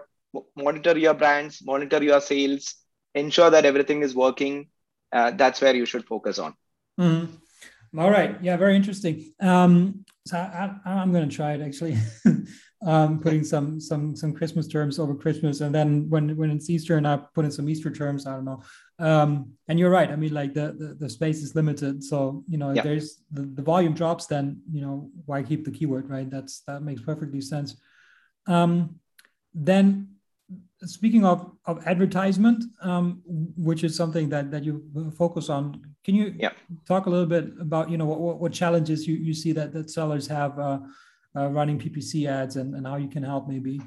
monitor 0.55 0.97
your 0.97 1.13
brands, 1.13 1.61
monitor 1.63 2.01
your 2.01 2.21
sales, 2.21 2.75
ensure 3.15 3.49
that 3.49 3.65
everything 3.65 4.01
is 4.01 4.15
working. 4.15 4.69
Uh, 5.11 5.31
that's 5.31 5.61
where 5.61 5.75
you 5.75 5.85
should 5.85 6.05
focus 6.05 6.39
on. 6.39 6.53
Mhm. 6.99 7.29
All 7.97 8.09
right. 8.09 8.41
Yeah, 8.41 8.55
very 8.55 8.75
interesting. 8.75 9.33
Um, 9.41 10.05
so 10.25 10.37
I, 10.37 10.79
am 10.85 11.11
going 11.11 11.27
to 11.27 11.35
try 11.35 11.53
it 11.53 11.61
actually, 11.61 11.97
um, 12.85 13.19
putting 13.19 13.43
some 13.43 13.81
some 13.81 14.15
some 14.15 14.33
Christmas 14.33 14.67
terms 14.67 14.97
over 14.97 15.13
Christmas, 15.13 15.59
and 15.59 15.75
then 15.75 16.09
when 16.09 16.37
when 16.37 16.51
it's 16.51 16.69
Easter, 16.69 16.95
and 16.97 17.07
I 17.07 17.17
put 17.35 17.43
in 17.43 17.51
some 17.51 17.67
Easter 17.67 17.91
terms. 17.91 18.25
I 18.25 18.35
don't 18.35 18.45
know. 18.45 18.61
Um, 18.99 19.53
and 19.67 19.77
you're 19.77 19.89
right. 19.89 20.09
I 20.09 20.15
mean, 20.15 20.33
like 20.33 20.53
the 20.53 20.73
the, 20.77 20.95
the 20.99 21.09
space 21.09 21.41
is 21.43 21.53
limited, 21.53 22.01
so 22.03 22.45
you 22.47 22.57
know, 22.57 22.69
if 22.69 22.77
Yeah. 22.77 22.83
there's 22.83 23.23
the, 23.31 23.41
the 23.41 23.61
volume 23.61 23.93
drops, 23.93 24.27
then 24.27 24.61
you 24.71 24.81
know 24.81 25.09
why 25.25 25.43
keep 25.43 25.65
the 25.65 25.71
keyword, 25.71 26.09
right? 26.09 26.29
That's 26.29 26.61
that 26.67 26.81
makes 26.83 27.01
perfectly 27.01 27.41
sense. 27.41 27.75
Um, 28.47 28.99
then 29.53 30.15
speaking 30.85 31.25
of, 31.25 31.51
of 31.65 31.85
advertisement, 31.87 32.63
um, 32.81 33.21
which 33.57 33.83
is 33.83 33.95
something 33.95 34.29
that, 34.29 34.51
that 34.51 34.63
you 34.63 34.83
focus 35.17 35.49
on 35.49 35.91
can 36.03 36.15
you 36.15 36.33
yeah. 36.37 36.51
talk 36.87 37.05
a 37.05 37.09
little 37.09 37.27
bit 37.27 37.51
about 37.59 37.89
you 37.89 37.97
know 37.97 38.05
what, 38.05 38.39
what 38.39 38.51
challenges 38.51 39.07
you, 39.07 39.15
you 39.15 39.33
see 39.33 39.51
that, 39.51 39.71
that 39.73 39.91
sellers 39.91 40.27
have 40.27 40.57
uh, 40.57 40.79
uh, 41.35 41.47
running 41.49 41.79
PPC 41.79 42.27
ads 42.27 42.55
and, 42.55 42.73
and 42.75 42.87
how 42.87 42.95
you 42.95 43.07
can 43.07 43.23
help 43.23 43.47
maybe? 43.47 43.79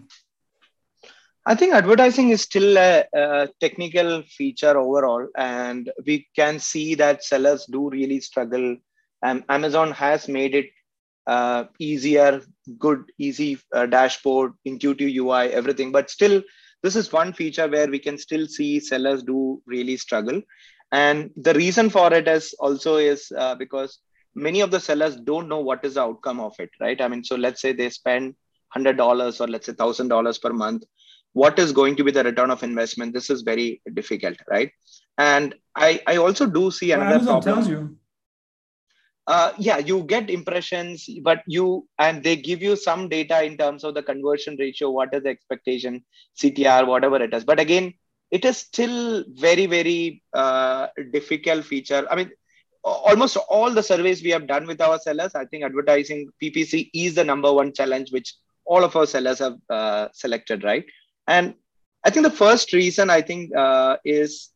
I 1.46 1.54
think 1.54 1.74
advertising 1.74 2.30
is 2.30 2.40
still 2.40 2.78
a, 2.78 3.04
a, 3.12 3.48
technical 3.60 4.22
feature 4.22 4.78
overall, 4.78 5.28
and 5.36 5.90
we 6.06 6.26
can 6.34 6.58
see 6.58 6.94
that 6.94 7.22
sellers 7.22 7.66
do 7.66 7.90
really 7.90 8.20
struggle. 8.20 8.76
Amazon 9.22 9.90
has 9.92 10.26
made 10.28 10.54
it 10.54 10.70
uh, 11.26 11.64
easier, 11.78 12.40
good, 12.78 13.04
easy 13.18 13.58
uh, 13.74 13.86
dashboard, 13.86 14.52
intuitive 14.64 15.14
UI, 15.14 15.52
everything. 15.52 15.92
But 15.92 16.10
still, 16.10 16.42
this 16.84 16.96
is 16.96 17.12
one 17.12 17.32
feature 17.32 17.66
where 17.66 17.88
we 17.88 17.98
can 17.98 18.18
still 18.18 18.46
see 18.46 18.78
sellers 18.78 19.22
do 19.22 19.60
really 19.66 19.96
struggle. 19.96 20.40
And 20.92 21.30
the 21.36 21.54
reason 21.54 21.88
for 21.88 22.12
it 22.12 22.28
is 22.28 22.54
also 22.58 22.96
is 22.96 23.32
uh, 23.36 23.54
because 23.54 23.98
many 24.34 24.60
of 24.60 24.70
the 24.70 24.80
sellers 24.80 25.16
don't 25.16 25.48
know 25.48 25.60
what 25.60 25.84
is 25.84 25.94
the 25.94 26.02
outcome 26.02 26.40
of 26.40 26.54
it, 26.58 26.70
right? 26.80 27.00
I 27.00 27.08
mean, 27.08 27.24
so 27.24 27.36
let's 27.36 27.62
say 27.62 27.72
they 27.72 27.88
spend 27.88 28.34
hundred 28.68 28.98
dollars 28.98 29.40
or 29.40 29.48
let's 29.48 29.66
say 29.66 29.72
thousand 29.72 30.08
dollars 30.08 30.38
per 30.38 30.52
month. 30.52 30.84
What 31.32 31.58
is 31.58 31.72
going 31.72 31.96
to 31.96 32.04
be 32.04 32.12
the 32.12 32.22
return 32.22 32.50
of 32.50 32.62
investment? 32.62 33.14
This 33.14 33.30
is 33.30 33.42
very 33.42 33.80
difficult 33.94 34.36
right? 34.50 34.70
And 35.18 35.54
i 35.76 36.00
i 36.06 36.16
also 36.16 36.46
do 36.46 36.70
see 36.70 36.92
another 36.92 37.16
Amazon 37.16 37.42
problem. 37.42 37.54
tells 37.54 37.68
you 37.68 37.96
uh, 39.26 39.52
yeah 39.58 39.78
you 39.78 40.02
get 40.04 40.30
impressions 40.30 41.08
but 41.22 41.42
you 41.46 41.86
and 41.98 42.22
they 42.22 42.36
give 42.36 42.62
you 42.62 42.76
some 42.76 43.08
data 43.08 43.42
in 43.42 43.56
terms 43.56 43.84
of 43.84 43.94
the 43.94 44.02
conversion 44.02 44.56
ratio 44.58 44.90
what 44.90 45.14
is 45.14 45.22
the 45.22 45.28
expectation 45.28 46.02
ctr 46.36 46.86
whatever 46.86 47.22
it 47.22 47.32
is. 47.32 47.44
But 47.44 47.60
again 47.60 47.94
it 48.30 48.44
is 48.44 48.58
still 48.58 49.24
very 49.28 49.66
very 49.66 50.22
uh, 50.32 50.88
difficult 51.12 51.64
feature. 51.64 52.06
I 52.10 52.16
mean 52.16 52.30
almost 52.82 53.36
all 53.48 53.70
the 53.70 53.82
surveys 53.82 54.22
we 54.22 54.30
have 54.30 54.46
done 54.46 54.66
with 54.66 54.78
our 54.78 54.98
sellers 54.98 55.34
i 55.34 55.42
think 55.46 55.64
advertising 55.64 56.28
ppc 56.42 56.90
is 56.92 57.14
the 57.14 57.24
number 57.24 57.50
one 57.50 57.72
challenge 57.72 58.12
which 58.12 58.34
all 58.66 58.84
of 58.84 58.96
our 58.96 59.06
sellers 59.06 59.38
have 59.38 59.58
uh, 59.70 60.08
selected 60.12 60.64
right? 60.64 60.84
And 61.26 61.54
I 62.04 62.10
think 62.10 62.24
the 62.24 62.30
first 62.30 62.72
reason 62.72 63.10
I 63.10 63.22
think 63.22 63.54
uh, 63.54 63.96
is 64.04 64.50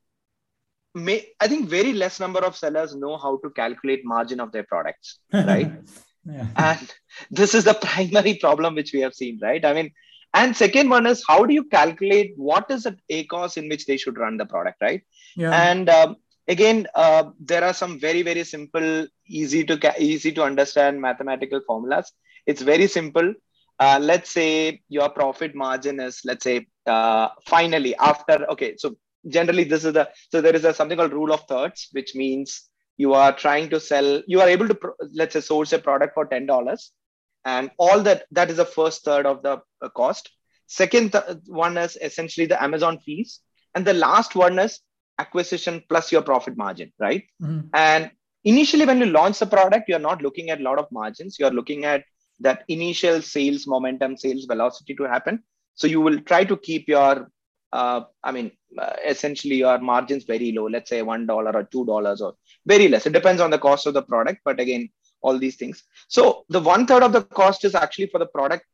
may, 0.99 1.27
I 1.41 1.49
think 1.49 1.69
very 1.69 1.93
less 1.93 2.21
number 2.21 2.41
of 2.41 2.57
sellers 2.57 2.95
know 2.95 3.17
how 3.17 3.39
to 3.39 3.51
calculate 3.51 4.05
margin 4.05 4.41
of 4.41 4.53
their 4.53 4.65
products, 4.65 5.19
right? 5.33 5.73
yeah. 6.25 6.47
And 6.57 6.95
this 7.31 7.55
is 7.55 7.65
the 7.65 7.75
primary 7.83 8.35
problem 8.35 8.75
which 8.75 8.93
we 8.93 9.01
have 9.01 9.15
seen, 9.15 9.39
right? 9.43 9.65
I 9.65 9.73
mean, 9.73 9.91
and 10.35 10.55
second 10.55 10.91
one 10.91 11.07
is 11.07 11.25
how 11.27 11.45
do 11.47 11.55
you 11.55 11.65
calculate 11.65 12.35
what 12.37 12.71
is 12.71 12.83
the 12.83 12.97
a 13.11 13.25
ACOS 13.25 13.57
in 13.57 13.69
which 13.69 13.87
they 13.87 13.97
should 13.97 14.19
run 14.19 14.37
the 14.37 14.45
product, 14.45 14.83
right? 14.83 15.03
Yeah. 15.37 15.53
And 15.53 15.89
um, 15.89 16.17
again, 16.47 16.87
uh, 16.95 17.31
there 17.41 17.65
are 17.65 17.73
some 17.73 17.99
very 17.99 18.23
very 18.23 18.45
simple, 18.45 19.07
easy 19.27 19.65
to 19.65 19.79
ca- 19.79 19.99
easy 19.99 20.33
to 20.33 20.43
understand 20.43 21.01
mathematical 21.01 21.63
formulas. 21.67 22.13
It's 22.47 22.63
very 22.63 22.89
simple 22.89 23.33
uh, 23.79 23.99
let's 24.01 24.31
say 24.31 24.81
your 24.89 25.09
profit 25.09 25.55
margin 25.55 26.01
is 26.01 26.21
let's 26.25 26.45
say 26.45 26.67
uh, 26.87 27.29
finally 27.47 27.95
after 27.97 28.47
okay 28.51 28.75
so 28.77 28.97
generally 29.27 29.65
this 29.65 29.85
is 29.85 29.93
the 29.93 30.09
so 30.31 30.41
there 30.41 30.55
is 30.55 30.65
a 30.65 30.75
something 30.75 30.97
called 30.97 31.13
rule 31.13 31.33
of 31.33 31.43
thirds 31.49 31.89
which 31.93 32.15
means 32.15 32.69
you 32.97 33.15
are 33.15 33.33
trying 33.33 33.69
to 33.69 33.81
sell 33.81 34.23
you 34.27 34.41
are 34.41 34.49
able 34.49 34.69
to 34.69 34.79
let's 35.15 35.33
say 35.35 35.41
source 35.41 35.73
a 35.73 35.79
product 35.79 36.15
for 36.15 36.27
$10 36.27 36.91
and 37.45 37.71
all 37.79 38.01
that 38.01 38.25
that 38.31 38.51
is 38.51 38.57
the 38.57 38.65
first 38.65 39.05
third 39.05 39.27
of 39.27 39.43
the 39.43 39.61
uh, 39.83 39.89
cost 39.91 40.31
second 40.67 41.13
th- 41.13 41.25
one 41.47 41.77
is 41.77 41.97
essentially 42.03 42.47
the 42.47 42.63
amazon 42.63 42.99
fees 42.99 43.41
and 43.75 43.87
the 43.87 43.95
last 43.95 44.35
one 44.35 44.59
is 44.59 44.81
acquisition 45.19 45.83
plus 45.89 46.13
your 46.13 46.23
profit 46.23 46.57
margin 46.57 46.93
right 46.99 47.25
mm-hmm. 47.43 47.67
and 47.75 48.11
initially 48.45 48.87
when 48.87 48.99
you 48.99 49.07
launch 49.07 49.39
the 49.39 49.47
product 49.47 49.89
you're 49.89 49.99
not 50.11 50.23
looking 50.23 50.51
at 50.51 50.61
a 50.61 50.63
lot 50.63 50.79
of 50.79 50.87
margins 50.93 51.39
you're 51.39 51.51
looking 51.51 51.85
at 51.85 52.05
that 52.41 52.65
initial 52.69 53.21
sales 53.21 53.67
momentum, 53.67 54.17
sales 54.17 54.45
velocity 54.45 54.95
to 54.95 55.05
happen. 55.05 55.43
So 55.75 55.87
you 55.87 56.01
will 56.01 56.21
try 56.21 56.45
to 56.45 56.57
keep 56.57 56.89
your, 56.89 57.31
uh, 57.73 58.03
I 58.23 58.33
mean, 58.33 58.53
uh, 58.79 58.95
essentially 59.07 59.57
your 59.57 59.79
margins 59.79 60.25
very 60.25 60.53
low. 60.53 60.67
Let's 60.67 60.91
say 60.91 61.03
one 61.03 61.27
dollar 61.27 61.55
or 61.55 61.65
two 61.65 61.85
dollars 61.85 62.21
or 62.21 62.35
very 62.67 62.89
less. 62.89 63.07
It 63.07 63.13
depends 63.13 63.41
on 63.41 63.51
the 63.51 63.59
cost 63.59 63.87
of 63.87 63.95
the 63.95 64.03
product, 64.03 64.41
but 64.45 64.61
again, 64.61 64.89
all 65.21 65.39
these 65.39 65.57
things. 65.57 65.85
So 66.09 66.45
the 66.49 66.61
one 66.61 66.87
third 66.87 67.03
of 67.03 67.13
the 67.13 67.23
cost 67.23 67.65
is 67.65 67.75
actually 67.75 68.07
for 68.07 68.19
the 68.19 68.27
product 68.27 68.65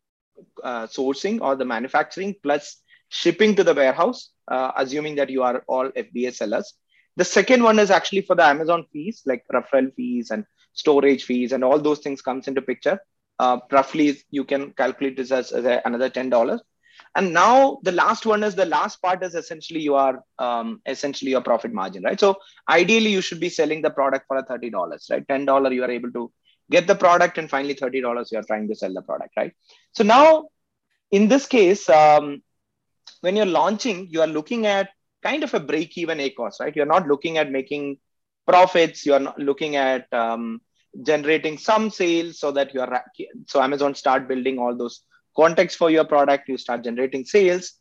uh, 0.63 0.87
sourcing 0.87 1.41
or 1.41 1.57
the 1.57 1.65
manufacturing 1.65 2.35
plus 2.43 2.81
shipping 3.09 3.55
to 3.57 3.65
the 3.65 3.75
warehouse, 3.75 4.31
uh, 4.49 4.73
assuming 4.77 5.17
that 5.17 5.31
you 5.31 5.43
are 5.43 5.65
all 5.67 5.91
FBA 5.91 6.35
sellers. 6.35 6.75
The 7.17 7.25
second 7.25 7.63
one 7.63 7.79
is 7.79 7.91
actually 7.91 8.23
for 8.23 8.35
the 8.35 8.45
Amazon 8.45 8.87
fees, 8.93 9.23
like 9.25 9.45
referral 9.53 9.95
fees 9.95 10.31
and 10.31 10.45
storage 10.73 11.25
fees, 11.25 11.53
and 11.53 11.63
all 11.63 11.79
those 11.79 12.01
things 12.01 12.21
comes 12.21 12.49
into 12.49 12.61
picture 12.61 12.99
uh, 13.39 13.59
roughly 13.71 14.19
you 14.31 14.45
can 14.45 14.73
calculate 14.73 15.17
this 15.17 15.33
as, 15.33 15.53
as 15.53 15.65
a, 15.65 15.83
another 15.85 16.11
$10 16.11 16.61
and 17.17 17.33
now 17.33 17.79
the 17.83 17.93
last 17.93 18.27
one 18.27 18.43
is 18.43 18.55
the 18.55 18.67
last 18.67 19.01
part 19.01 19.23
is 19.23 19.35
essentially 19.35 19.81
your 19.81 20.23
um, 20.39 20.81
essentially 20.87 21.31
your 21.31 21.41
profit 21.41 21.73
margin 21.73 22.03
right? 22.03 22.19
So 22.19 22.37
ideally 22.69 23.11
you 23.11 23.21
should 23.21 23.41
be 23.41 23.49
selling 23.49 23.83
the 23.83 23.91
product 23.91 24.27
for 24.27 24.37
a 24.37 24.45
$30 24.45 25.11
right? 25.11 25.27
$10 25.27 25.75
you 25.75 25.85
are 25.85 25.91
able 25.91 26.11
to 26.13 26.33
get 26.71 26.87
the 26.87 26.95
product 26.95 27.39
and 27.39 27.49
finally 27.49 27.75
$30 27.75 28.33
you 28.33 28.39
are 28.39 28.43
trying 28.43 28.69
to 28.69 28.75
sell 28.75 28.93
the 28.93 29.03
product 29.03 29.31
right? 29.37 29.53
So 29.93 30.05
now 30.05 30.49
in 31.11 31.29
this 31.29 31.47
case 31.47 31.89
um, 31.89 32.43
when 33.21 33.37
you're 33.37 33.47
launching 33.47 34.09
you 34.11 34.21
are 34.21 34.27
looking 34.27 34.67
at 34.67 34.91
kind 35.23 35.45
of 35.45 35.55
a 35.55 35.61
break 35.61 35.97
even 35.97 36.19
ACOS 36.19 36.61
right? 36.61 36.75
You're 36.75 36.87
not 36.87 37.07
looking 37.07 37.39
at 37.39 37.51
making 37.51 37.99
profits. 38.47 39.07
You're 39.07 39.21
not 39.21 39.39
looking 39.39 39.77
at 39.77 40.13
um, 40.13 40.61
generating 41.03 41.59
some 41.59 41.91
sales 41.91 42.39
so 42.39 42.53
that 42.53 42.73
you 42.75 42.81
are 42.81 43.05
so 43.47 43.61
amazon 43.61 43.95
start 43.95 44.29
building 44.29 44.59
all 44.59 44.77
those 44.77 45.01
contexts 45.37 45.77
for 45.77 45.91
your 45.91 46.05
product 46.05 46.49
you 46.49 46.57
start 46.57 46.85
generating 46.85 47.25
sales. 47.25 47.75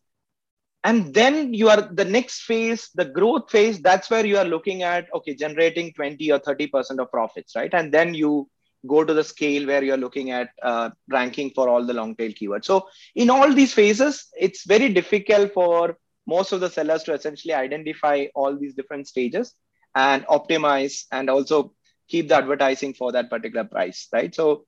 And 0.86 1.14
then 1.14 1.54
you 1.54 1.70
are 1.70 1.82
the 1.82 2.04
next 2.04 2.42
phase 2.42 2.90
the 2.94 3.06
growth 3.06 3.50
phase 3.50 3.82
that's 3.82 4.10
where 4.10 4.26
you 4.26 4.38
are 4.38 4.46
looking 4.46 4.84
at 4.84 5.08
okay 5.16 5.34
generating 5.34 5.94
20 5.94 6.32
or 6.32 6.40
30 6.40 6.68
percent 6.68 7.00
of 7.00 7.10
profits 7.12 7.56
right? 7.56 7.74
And 7.74 7.94
then 7.94 8.14
you 8.14 8.50
go 8.86 9.04
to 9.06 9.14
the 9.14 9.24
scale 9.24 9.66
where 9.66 9.82
you're 9.82 9.96
looking 9.96 10.32
at 10.32 10.50
uh, 10.62 10.90
ranking 11.10 11.52
for 11.52 11.70
all 11.70 11.86
the 11.86 11.94
long 11.94 12.18
tail 12.18 12.32
keywords. 12.32 12.66
So 12.66 12.90
in 13.16 13.30
all 13.30 13.54
these 13.54 13.74
phases 13.74 14.28
it's 14.36 14.66
very 14.66 14.90
difficult 14.90 15.54
for 15.54 15.98
most 16.28 16.52
of 16.52 16.60
the 16.60 16.70
sellers 16.70 17.04
to 17.04 17.14
essentially 17.14 17.54
identify 17.54 18.26
all 18.36 18.58
these 18.58 18.74
different 18.74 19.08
stages 19.08 19.54
and 19.96 20.26
optimize 20.28 21.06
and 21.12 21.30
also 21.30 21.74
keep 22.08 22.28
the 22.30 22.36
advertising 22.36 22.94
for 22.94 23.12
that 23.12 23.30
particular 23.30 23.64
price, 23.64 24.08
right? 24.12 24.34
So, 24.34 24.66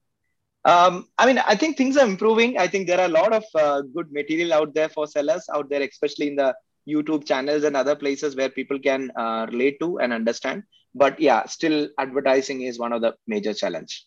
um, 0.65 1.07
I 1.19 1.27
mean, 1.27 1.37
I 1.37 1.55
think 1.55 1.77
things 1.77 1.95
are 1.95 2.07
improving. 2.07 2.57
I 2.57 2.67
think 2.67 2.87
there 2.87 2.99
are 2.99 3.05
a 3.05 3.17
lot 3.19 3.33
of 3.33 3.43
uh, 3.53 3.81
good 3.81 4.11
material 4.11 4.51
out 4.51 4.73
there 4.73 4.89
for 4.89 5.05
sellers 5.05 5.47
out 5.53 5.69
there, 5.69 5.83
especially 5.83 6.27
in 6.29 6.35
the 6.35 6.55
YouTube 6.87 7.25
channels 7.25 7.63
and 7.63 7.77
other 7.77 7.95
places 7.95 8.35
where 8.35 8.49
people 8.49 8.79
can 8.79 9.11
uh, 9.15 9.45
relate 9.51 9.79
to 9.79 9.99
and 9.99 10.11
understand. 10.11 10.63
But 10.95 11.19
yeah, 11.19 11.45
still 11.45 11.89
advertising 11.99 12.61
is 12.61 12.79
one 12.79 12.93
of 12.93 13.01
the 13.01 13.15
major 13.27 13.53
challenge. 13.53 14.05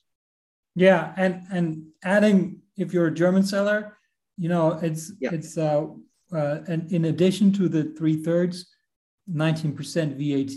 Yeah, 0.75 1.13
and 1.17 1.43
and 1.53 1.87
adding 2.03 2.63
if 2.77 2.93
you're 2.93 3.07
a 3.07 3.15
German 3.15 3.45
seller, 3.45 3.97
you 4.37 4.49
know, 4.49 4.79
it's 4.83 5.13
yeah. 5.21 5.31
it's 5.33 5.57
uh, 5.57 5.87
uh, 6.33 6.59
and 6.67 6.91
in 6.91 7.07
addition 7.07 7.53
to 7.53 7.69
the 7.69 7.85
three 7.97 8.23
thirds, 8.23 8.67
nineteen 9.27 9.75
percent 9.75 10.17
VAT 10.17 10.57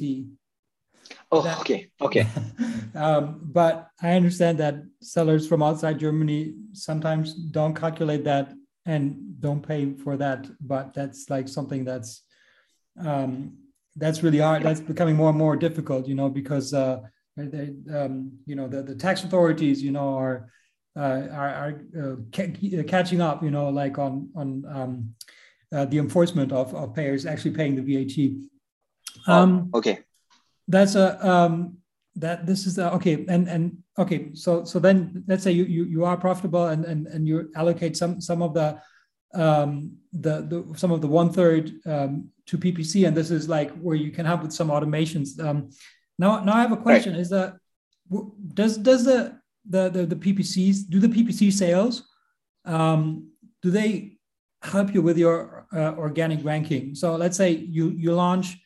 Oh, 1.32 1.42
that, 1.42 1.60
okay, 1.60 1.90
okay. 2.02 2.28
um, 2.96 3.40
but 3.44 3.90
I 4.02 4.12
understand 4.14 4.58
that 4.60 4.76
sellers 5.02 5.48
from 5.48 5.64
outside 5.64 6.00
Germany 6.00 6.54
sometimes 6.74 7.34
don't 7.34 7.76
calculate 7.76 8.24
that 8.26 8.54
and 8.86 9.40
don't 9.40 9.66
pay 9.66 9.94
for 9.94 10.18
that. 10.18 10.48
But 10.60 10.94
that's 10.94 11.30
like 11.30 11.48
something 11.48 11.86
that's 11.86 12.24
um, 13.00 13.58
that's 13.96 14.24
really 14.24 14.40
hard. 14.40 14.64
That's 14.64 14.80
becoming 14.80 15.16
more 15.16 15.30
and 15.30 15.38
more 15.38 15.56
difficult, 15.56 16.08
you 16.08 16.16
know, 16.16 16.30
because 16.30 16.74
uh, 16.74 17.02
they, 17.38 17.74
um, 17.94 18.32
you 18.46 18.56
know 18.56 18.68
the, 18.68 18.84
the 18.84 18.96
tax 18.96 19.24
authorities, 19.24 19.82
you 19.82 19.92
know, 19.92 20.18
are 20.18 20.50
uh, 20.98 21.28
are, 21.32 21.50
are 21.50 21.82
uh, 21.98 22.16
ca- 22.34 22.84
catching 22.84 23.22
up, 23.22 23.44
you 23.44 23.52
know, 23.52 23.70
like 23.70 23.98
on 23.98 24.30
on 24.36 24.66
um, 24.68 25.16
uh, 25.74 25.86
the 25.86 25.98
enforcement 25.98 26.52
of, 26.52 26.74
of 26.76 26.94
payers 26.94 27.26
actually 27.26 27.52
paying 27.52 27.76
the 27.76 27.82
VAT. 27.82 28.38
Oh, 29.28 29.34
um, 29.34 29.70
oh, 29.74 29.78
okay 29.80 30.00
that's 30.68 30.96
a 30.96 31.28
um, 31.28 31.78
that 32.16 32.46
this 32.46 32.66
is 32.66 32.78
a, 32.78 32.92
okay 32.94 33.26
and 33.30 33.48
and 33.48 33.78
okay 33.98 34.34
so 34.34 34.64
so 34.64 34.80
then 34.80 35.24
let's 35.28 35.44
say 35.44 35.52
you 35.52 35.64
you, 35.64 35.86
you 35.86 36.06
are 36.06 36.18
profitable 36.18 36.68
and, 36.68 36.86
and 36.86 37.08
and 37.08 37.28
you 37.28 37.50
allocate 37.56 37.96
some 37.96 38.20
some 38.20 38.42
of 38.42 38.54
the 38.54 38.80
um 39.34 39.96
the, 40.12 40.42
the 40.42 40.78
some 40.78 40.92
of 40.92 41.00
the 41.00 41.08
one 41.08 41.32
third 41.32 41.72
um, 41.86 42.30
to 42.46 42.58
ppc 42.58 43.08
and 43.08 43.16
this 43.16 43.32
is 43.32 43.48
like 43.48 43.72
where 43.78 43.96
you 43.96 44.12
can 44.12 44.26
have 44.26 44.42
with 44.42 44.52
some 44.52 44.68
automations 44.68 45.40
um 45.40 45.70
now 46.20 46.44
now 46.44 46.54
i 46.54 46.62
have 46.62 46.74
a 46.74 46.78
question 46.78 47.14
right. 47.14 47.22
is 47.22 47.30
that 47.30 47.56
does 48.54 48.78
does 48.78 49.06
the, 49.06 49.38
the 49.70 49.90
the 49.90 50.06
the 50.06 50.16
ppcs 50.16 50.80
do 50.90 51.00
the 51.00 51.08
ppc 51.08 51.52
sales 51.54 52.04
um 52.66 53.30
do 53.62 53.72
they 53.72 54.18
help 54.62 54.94
you 54.94 55.02
with 55.02 55.18
your 55.18 55.66
uh, 55.74 55.94
organic 55.98 56.44
ranking 56.44 56.94
so 56.94 57.16
let's 57.16 57.38
say 57.38 57.52
you 57.52 57.90
you 57.92 58.14
launch 58.14 58.58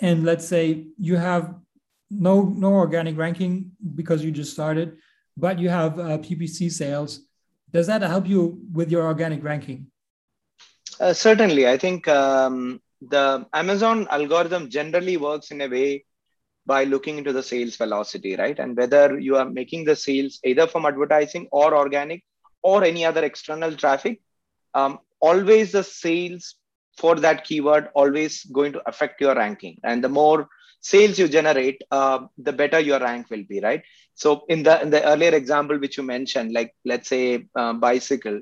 and 0.00 0.24
let's 0.24 0.46
say 0.46 0.86
you 0.98 1.16
have 1.16 1.54
no 2.10 2.42
no 2.42 2.72
organic 2.74 3.16
ranking 3.16 3.72
because 3.94 4.24
you 4.24 4.30
just 4.30 4.52
started, 4.52 4.96
but 5.36 5.58
you 5.58 5.68
have 5.68 5.98
uh, 5.98 6.18
PPC 6.18 6.70
sales. 6.70 7.20
Does 7.72 7.86
that 7.86 8.02
help 8.02 8.26
you 8.26 8.60
with 8.72 8.90
your 8.90 9.04
organic 9.04 9.44
ranking? 9.44 9.88
Uh, 10.98 11.12
certainly, 11.12 11.68
I 11.68 11.76
think 11.76 12.08
um, 12.08 12.80
the 13.00 13.46
Amazon 13.52 14.08
algorithm 14.10 14.70
generally 14.70 15.16
works 15.16 15.50
in 15.50 15.60
a 15.60 15.68
way 15.68 16.04
by 16.66 16.84
looking 16.84 17.18
into 17.18 17.32
the 17.32 17.42
sales 17.42 17.76
velocity, 17.76 18.36
right? 18.36 18.58
And 18.58 18.76
whether 18.76 19.18
you 19.18 19.36
are 19.36 19.48
making 19.48 19.84
the 19.84 19.96
sales 19.96 20.38
either 20.44 20.66
from 20.66 20.86
advertising 20.86 21.48
or 21.50 21.74
organic 21.74 22.24
or 22.62 22.84
any 22.84 23.04
other 23.04 23.24
external 23.24 23.74
traffic, 23.74 24.20
um, 24.74 24.98
always 25.20 25.72
the 25.72 25.82
sales 25.82 26.56
for 26.98 27.14
that 27.16 27.44
keyword 27.44 27.88
always 27.94 28.44
going 28.44 28.72
to 28.72 28.82
affect 28.88 29.20
your 29.20 29.34
ranking. 29.34 29.78
And 29.84 30.02
the 30.04 30.08
more 30.08 30.48
sales 30.80 31.18
you 31.18 31.28
generate, 31.28 31.82
uh, 31.90 32.20
the 32.38 32.52
better 32.52 32.80
your 32.80 33.00
rank 33.00 33.30
will 33.30 33.44
be, 33.48 33.60
right? 33.60 33.82
So 34.14 34.44
in 34.48 34.62
the 34.62 34.80
in 34.82 34.90
the 34.90 35.04
earlier 35.04 35.34
example 35.34 35.78
which 35.78 35.96
you 35.96 36.02
mentioned, 36.02 36.52
like 36.52 36.74
let's 36.84 37.08
say 37.08 37.46
uh, 37.54 37.72
bicycle, 37.74 38.40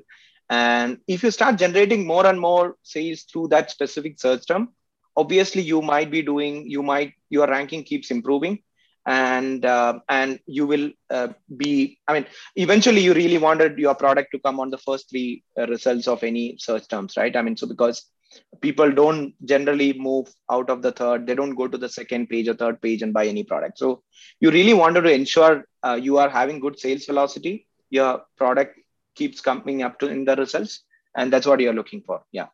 and 0.49 0.99
if 1.07 1.23
you 1.23 1.31
start 1.31 1.57
generating 1.57 2.05
more 2.07 2.25
and 2.25 2.39
more 2.39 2.75
sales 2.83 3.23
through 3.23 3.49
that 3.49 3.71
specific 3.71 4.19
search 4.19 4.47
term, 4.47 4.69
obviously 5.15 5.61
you 5.61 5.81
might 5.81 6.11
be 6.11 6.21
doing, 6.21 6.69
you 6.69 6.83
might, 6.83 7.13
your 7.29 7.47
ranking 7.47 7.83
keeps 7.83 8.11
improving 8.11 8.59
and 9.07 9.65
uh, 9.65 9.99
and 10.09 10.39
you 10.45 10.67
will 10.67 10.89
uh, 11.09 11.29
be 11.55 11.97
i 12.07 12.13
mean 12.13 12.25
eventually 12.57 13.01
you 13.01 13.13
really 13.13 13.37
wanted 13.37 13.77
your 13.79 13.95
product 13.95 14.29
to 14.31 14.39
come 14.39 14.59
on 14.59 14.69
the 14.69 14.77
first 14.77 15.09
three 15.09 15.43
uh, 15.57 15.65
results 15.67 16.07
of 16.07 16.23
any 16.23 16.57
search 16.59 16.87
terms 16.89 17.15
right 17.17 17.35
i 17.37 17.41
mean 17.41 17.55
so 17.55 17.65
because 17.65 18.05
people 18.61 18.91
don't 18.91 19.33
generally 19.45 19.93
move 19.93 20.27
out 20.51 20.69
of 20.69 20.81
the 20.81 20.91
third. 20.91 21.27
They 21.27 21.35
don't 21.35 21.55
go 21.55 21.67
to 21.67 21.77
the 21.77 21.89
second 21.89 22.27
page 22.27 22.47
or 22.47 22.53
third 22.53 22.81
page 22.81 23.01
and 23.01 23.13
buy 23.13 23.27
any 23.27 23.43
product. 23.43 23.77
So 23.77 24.03
you 24.39 24.51
really 24.51 24.73
wanted 24.73 25.01
to 25.01 25.11
ensure 25.11 25.65
uh, 25.83 25.99
you 26.01 26.17
are 26.17 26.29
having 26.29 26.59
good 26.59 26.79
sales 26.79 27.05
velocity. 27.05 27.67
Your 27.89 28.23
product 28.37 28.79
keeps 29.15 29.41
coming 29.41 29.83
up 29.83 29.99
to 29.99 30.07
in 30.07 30.25
the 30.25 30.35
results 30.35 30.83
and 31.15 31.31
that's 31.31 31.47
what 31.47 31.59
you're 31.59 31.73
looking 31.73 32.01
for. 32.01 32.21
Yeah. 32.31 32.47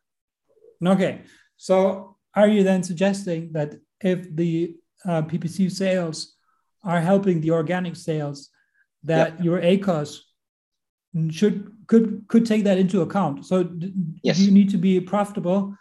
Okay. 0.84 1.22
So 1.56 2.16
are 2.34 2.48
you 2.48 2.62
then 2.62 2.82
suggesting 2.82 3.52
that 3.52 3.74
if 4.00 4.34
the 4.34 4.76
uh, 5.04 5.22
ppc 5.22 5.70
sales 5.70 6.34
are 6.82 7.00
helping 7.00 7.40
the 7.40 7.50
organic 7.50 7.94
sales 7.94 8.50
that 9.02 9.36
yeah. 9.38 9.44
your 9.44 9.60
acos 9.60 10.20
should 11.30 11.70
could 11.86 12.24
could 12.28 12.44
take 12.46 12.64
that 12.64 12.78
into 12.78 13.02
account 13.02 13.44
so 13.46 13.68
yes. 14.22 14.36
do 14.36 14.44
you 14.44 14.50
need 14.50 14.70
to 14.70 14.78
be 14.78 15.00
profitable 15.00 15.76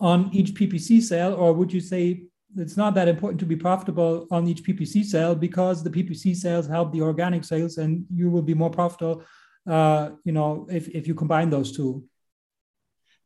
on 0.00 0.30
each 0.32 0.54
ppc 0.54 1.02
sale 1.02 1.34
or 1.34 1.52
would 1.52 1.72
you 1.72 1.80
say 1.80 2.22
it's 2.56 2.76
not 2.76 2.94
that 2.94 3.08
important 3.08 3.38
to 3.38 3.46
be 3.46 3.56
profitable 3.56 4.26
on 4.30 4.46
each 4.48 4.62
ppc 4.62 5.04
sale 5.04 5.34
because 5.34 5.82
the 5.82 5.90
ppc 5.90 6.34
sales 6.34 6.66
help 6.66 6.92
the 6.92 7.02
organic 7.02 7.44
sales 7.44 7.78
and 7.78 8.06
you 8.14 8.30
will 8.30 8.42
be 8.42 8.54
more 8.54 8.70
profitable 8.70 9.22
uh, 9.68 10.10
you 10.24 10.32
know, 10.32 10.66
if, 10.70 10.88
if 10.88 11.06
you 11.06 11.14
combine 11.14 11.50
those 11.50 11.76
two? 11.76 12.04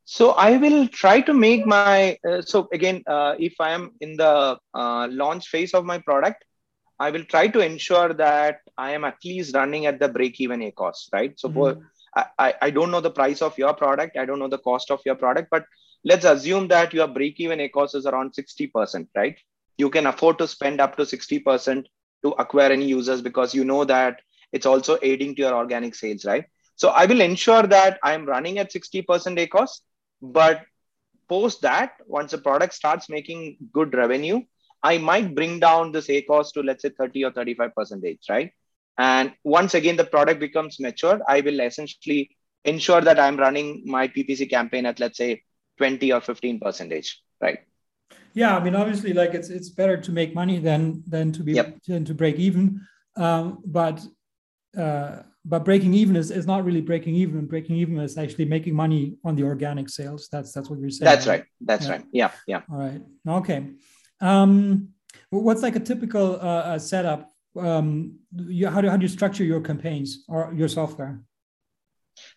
So 0.04 0.32
I 0.32 0.56
will 0.56 0.88
try 0.88 1.20
to 1.20 1.32
make 1.32 1.64
my, 1.64 2.18
uh, 2.28 2.42
so 2.42 2.68
again, 2.72 3.02
uh, 3.06 3.36
if 3.38 3.54
I 3.60 3.70
am 3.70 3.92
in 4.00 4.16
the 4.16 4.58
uh, 4.74 5.08
launch 5.10 5.48
phase 5.48 5.74
of 5.74 5.84
my 5.84 5.98
product, 5.98 6.44
I 6.98 7.10
will 7.10 7.24
try 7.24 7.46
to 7.48 7.60
ensure 7.60 8.12
that 8.14 8.60
I 8.76 8.92
am 8.92 9.04
at 9.04 9.16
least 9.24 9.54
running 9.54 9.86
at 9.86 10.00
the 10.00 10.08
break 10.08 10.40
even 10.40 10.60
ACOS, 10.60 11.08
right? 11.12 11.38
So 11.38 11.48
mm-hmm. 11.48 11.58
for, 11.58 11.90
I, 12.38 12.54
I 12.60 12.70
don't 12.70 12.90
know 12.90 13.00
the 13.00 13.10
price 13.10 13.42
of 13.42 13.56
your 13.56 13.74
product. 13.74 14.16
I 14.16 14.24
don't 14.24 14.38
know 14.38 14.48
the 14.48 14.58
cost 14.58 14.90
of 14.90 15.00
your 15.04 15.14
product, 15.14 15.48
but 15.50 15.64
let's 16.04 16.24
assume 16.24 16.68
that 16.68 16.92
your 16.92 17.08
break 17.08 17.40
even 17.40 17.58
ACOS 17.58 17.94
is 17.94 18.06
around 18.06 18.34
60%, 18.34 19.06
right? 19.14 19.36
You 19.78 19.88
can 19.90 20.06
afford 20.06 20.38
to 20.38 20.48
spend 20.48 20.80
up 20.80 20.96
to 20.96 21.02
60% 21.02 21.86
to 22.22 22.30
acquire 22.32 22.70
any 22.70 22.86
users 22.86 23.22
because 23.22 23.54
you 23.54 23.64
know 23.64 23.84
that 23.84 24.20
it's 24.52 24.66
also 24.66 24.98
aiding 25.02 25.34
to 25.36 25.42
your 25.42 25.54
organic 25.54 25.94
sales, 25.94 26.24
right? 26.24 26.44
So 26.76 26.90
I 26.90 27.06
will 27.06 27.20
ensure 27.20 27.62
that 27.62 27.98
I'm 28.02 28.26
running 28.26 28.58
at 28.58 28.72
60% 28.72 29.04
ACOS, 29.06 29.80
but 30.20 30.62
post 31.28 31.62
that, 31.62 31.92
once 32.06 32.32
the 32.32 32.38
product 32.38 32.74
starts 32.74 33.08
making 33.08 33.56
good 33.72 33.94
revenue, 33.94 34.42
I 34.82 34.98
might 34.98 35.34
bring 35.34 35.60
down 35.60 35.92
this 35.92 36.08
ACOS 36.08 36.52
to 36.54 36.62
let's 36.62 36.82
say 36.82 36.90
30 36.90 37.24
or 37.24 37.32
35 37.32 37.74
percentage, 37.74 38.20
right? 38.28 38.52
And 38.98 39.32
once 39.42 39.74
again, 39.74 39.96
the 39.96 40.04
product 40.04 40.40
becomes 40.40 40.78
mature, 40.78 41.20
I 41.26 41.40
will 41.40 41.60
essentially 41.60 42.36
ensure 42.64 43.00
that 43.00 43.18
I'm 43.18 43.36
running 43.36 43.82
my 43.86 44.08
PPC 44.08 44.48
campaign 44.48 44.86
at 44.86 45.00
let's 45.00 45.18
say 45.18 45.42
20 45.78 46.12
or 46.12 46.20
15 46.20 46.60
percentage, 46.60 47.20
right? 47.40 47.60
Yeah, 48.34 48.56
I 48.56 48.62
mean, 48.62 48.74
obviously, 48.74 49.12
like 49.12 49.34
it's 49.34 49.50
it's 49.50 49.68
better 49.68 49.96
to 49.96 50.12
make 50.12 50.34
money 50.34 50.58
than 50.58 51.02
than 51.06 51.32
to 51.32 51.42
be 51.42 51.52
yep. 51.52 51.78
than 51.86 52.04
to 52.06 52.14
break 52.14 52.36
even. 52.36 52.80
Um, 53.16 53.58
but 53.64 54.02
uh, 54.76 55.22
but 55.44 55.64
breaking 55.64 55.92
even 55.94 56.16
is, 56.16 56.30
is 56.30 56.46
not 56.46 56.64
really 56.64 56.80
breaking 56.80 57.14
even. 57.16 57.46
Breaking 57.46 57.76
even 57.76 57.98
is 57.98 58.16
actually 58.16 58.46
making 58.46 58.74
money 58.74 59.16
on 59.24 59.36
the 59.36 59.42
organic 59.42 59.90
sales. 59.90 60.28
That's 60.32 60.52
that's 60.52 60.70
what 60.70 60.78
you're 60.78 60.90
saying. 60.90 61.04
That's 61.04 61.26
right. 61.26 61.44
That's 61.60 61.86
yeah. 61.86 61.92
right. 61.92 62.04
Yeah, 62.12 62.30
yeah. 62.46 62.60
All 62.70 62.78
right. 62.78 63.02
Okay. 63.26 63.70
Um, 64.20 64.88
what's 65.30 65.62
like 65.62 65.76
a 65.76 65.80
typical 65.80 66.38
uh, 66.40 66.78
setup? 66.78 67.31
Um, 67.58 68.18
you, 68.34 68.68
how 68.68 68.80
do 68.80 68.88
how 68.88 68.96
do 68.96 69.02
you 69.02 69.08
structure 69.08 69.44
your 69.44 69.60
campaigns 69.60 70.24
or 70.28 70.52
your 70.54 70.68
software? 70.68 71.20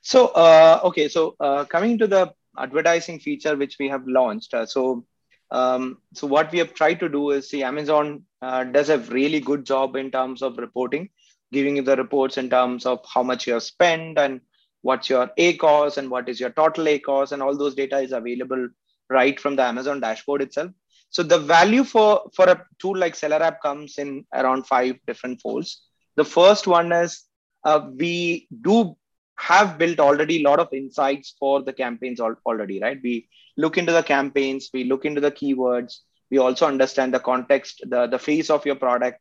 So 0.02 0.28
uh, 0.28 0.82
okay, 0.86 1.08
so 1.08 1.36
uh, 1.40 1.66
coming 1.66 1.98
to 2.00 2.08
the 2.08 2.34
advertising 2.58 3.20
feature 3.20 3.56
which 3.56 3.78
we 3.80 3.90
have 3.90 4.08
launched. 4.08 4.54
Uh, 4.54 4.66
so 4.66 5.06
um, 5.52 5.98
so 6.14 6.28
what 6.28 6.52
we 6.52 6.60
have 6.60 6.74
tried 6.74 7.00
to 7.00 7.10
do 7.10 7.32
is 7.32 7.50
see 7.50 7.64
Amazon 7.64 8.24
uh, 8.42 8.64
does 8.64 8.90
a 8.90 9.00
really 9.00 9.40
good 9.40 9.66
job 9.66 9.96
in 9.96 10.12
terms 10.12 10.42
of 10.42 10.58
reporting 10.58 11.10
giving 11.52 11.78
you 11.78 11.82
the 11.82 11.96
reports 11.96 12.38
in 12.38 12.50
terms 12.50 12.86
of 12.86 13.00
how 13.14 13.24
much 13.24 13.48
you 13.48 13.54
have 13.54 13.64
spent 13.64 14.18
and 14.18 14.42
what's 14.82 15.10
your 15.10 15.28
ACOS 15.38 15.98
and 15.98 16.10
what 16.10 16.30
is 16.30 16.40
your 16.40 16.52
total 16.52 16.86
ACOS 16.86 17.32
and 17.32 17.42
all 17.42 17.58
those 17.58 17.76
data 17.76 18.00
is 18.00 18.12
available 18.12 18.68
right 19.10 19.40
from 19.40 19.56
the 19.56 19.64
Amazon 19.64 20.00
dashboard 20.00 20.42
itself. 20.42 20.72
So 21.10 21.24
the 21.24 21.40
value 21.40 21.84
for, 21.84 22.30
for 22.36 22.50
a 22.50 22.66
tool 22.80 22.98
like 22.98 23.16
SellerApp 23.16 23.62
comes 23.62 23.98
in 23.98 24.26
around 24.34 24.68
five 24.68 24.96
different 25.08 25.42
folds. 25.42 25.82
The 26.16 26.26
first 26.26 26.68
one 26.68 26.92
is 26.92 27.24
uh, 27.64 27.88
we 27.96 28.48
do 28.62 28.96
have 29.38 29.78
built 29.78 30.00
already 30.00 30.42
a 30.42 30.48
lot 30.48 30.60
of 30.60 30.74
insights 30.74 31.36
for 31.40 31.62
the 31.62 31.74
campaigns 31.74 32.20
already, 32.20 32.80
right? 32.82 33.00
We 33.04 33.28
look 33.58 33.78
into 33.78 33.92
the 33.92 34.04
campaigns, 34.04 34.70
we 34.74 34.86
look 34.86 35.06
into 35.06 35.22
the 35.22 35.32
keywords, 35.32 36.00
we 36.32 36.38
also 36.38 36.68
understand 36.68 37.14
the 37.14 37.20
context, 37.20 37.82
the, 37.88 38.08
the 38.08 38.20
face 38.20 38.50
of 38.50 38.66
your 38.66 38.76
product, 38.76 39.20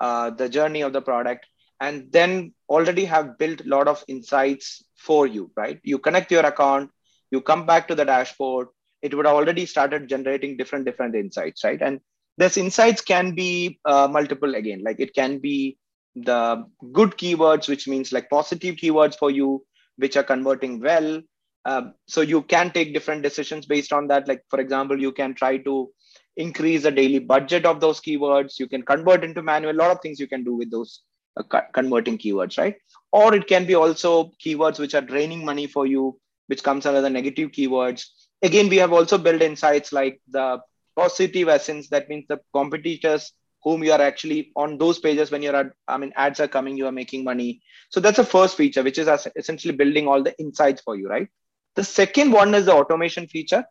uh, 0.00 0.30
the 0.30 0.48
journey 0.48 0.82
of 0.82 0.92
the 0.92 1.00
product 1.00 1.46
and 1.82 2.12
then 2.12 2.52
already 2.68 3.04
have 3.04 3.38
built 3.38 3.60
a 3.60 3.68
lot 3.68 3.88
of 3.88 4.04
insights 4.06 4.84
for 4.96 5.26
you, 5.26 5.50
right? 5.56 5.80
You 5.82 5.98
connect 5.98 6.30
your 6.30 6.46
account, 6.46 6.90
you 7.32 7.40
come 7.40 7.66
back 7.66 7.88
to 7.88 7.96
the 7.96 8.04
dashboard, 8.04 8.68
it 9.02 9.14
would 9.14 9.26
have 9.26 9.34
already 9.34 9.66
started 9.66 10.08
generating 10.08 10.56
different, 10.56 10.84
different 10.84 11.14
insights, 11.14 11.64
right? 11.64 11.80
And 11.82 12.00
this 12.38 12.56
insights 12.56 13.02
can 13.02 13.34
be 13.34 13.78
uh, 13.84 14.08
multiple 14.10 14.54
again, 14.54 14.82
like 14.82 15.00
it 15.00 15.14
can 15.14 15.38
be 15.38 15.76
the 16.14 16.64
good 16.92 17.12
keywords, 17.12 17.68
which 17.68 17.88
means 17.88 18.12
like 18.12 18.30
positive 18.30 18.76
keywords 18.76 19.18
for 19.18 19.30
you, 19.30 19.64
which 19.96 20.16
are 20.16 20.22
converting 20.22 20.80
well. 20.80 21.20
Um, 21.64 21.94
so 22.08 22.22
you 22.22 22.42
can 22.42 22.70
take 22.70 22.94
different 22.94 23.22
decisions 23.22 23.66
based 23.66 23.92
on 23.92 24.08
that. 24.08 24.26
Like, 24.26 24.42
for 24.50 24.60
example, 24.60 25.00
you 25.00 25.12
can 25.12 25.34
try 25.34 25.58
to 25.58 25.90
increase 26.36 26.82
the 26.82 26.90
daily 26.90 27.18
budget 27.18 27.66
of 27.66 27.80
those 27.80 28.00
keywords. 28.00 28.58
You 28.58 28.66
can 28.66 28.82
convert 28.82 29.22
into 29.24 29.42
manual, 29.42 29.72
a 29.72 29.76
lot 29.76 29.90
of 29.90 30.00
things 30.00 30.18
you 30.18 30.26
can 30.26 30.44
do 30.44 30.54
with 30.54 30.70
those 30.70 31.02
uh, 31.36 31.60
converting 31.72 32.18
keywords, 32.18 32.58
right? 32.58 32.76
Or 33.12 33.34
it 33.34 33.46
can 33.46 33.64
be 33.64 33.74
also 33.74 34.32
keywords 34.44 34.78
which 34.78 34.94
are 34.94 35.00
draining 35.02 35.44
money 35.44 35.66
for 35.66 35.86
you, 35.86 36.18
which 36.48 36.62
comes 36.62 36.86
under 36.86 37.00
the 37.00 37.10
negative 37.10 37.50
keywords. 37.50 38.06
Again, 38.42 38.68
we 38.68 38.76
have 38.78 38.92
also 38.92 39.18
built 39.18 39.42
insights 39.42 39.92
like 39.92 40.20
the 40.28 40.60
positive 40.96 41.48
ASINs. 41.48 41.88
That 41.88 42.08
means 42.08 42.26
the 42.28 42.40
competitors 42.52 43.32
whom 43.62 43.84
you 43.84 43.92
are 43.92 44.00
actually 44.00 44.50
on 44.56 44.78
those 44.78 44.98
pages 44.98 45.30
when 45.30 45.42
you're 45.42 45.72
I 45.86 45.96
mean, 45.96 46.12
ads 46.16 46.40
are 46.40 46.48
coming, 46.48 46.76
you 46.76 46.86
are 46.86 46.92
making 46.92 47.24
money. 47.24 47.62
So 47.90 48.00
that's 48.00 48.16
the 48.16 48.24
first 48.24 48.56
feature, 48.56 48.82
which 48.82 48.98
is 48.98 49.08
essentially 49.36 49.74
building 49.74 50.08
all 50.08 50.22
the 50.22 50.36
insights 50.38 50.82
for 50.82 50.96
you, 50.96 51.08
right? 51.08 51.28
The 51.76 51.84
second 51.84 52.32
one 52.32 52.54
is 52.54 52.66
the 52.66 52.74
automation 52.74 53.26
feature. 53.28 53.64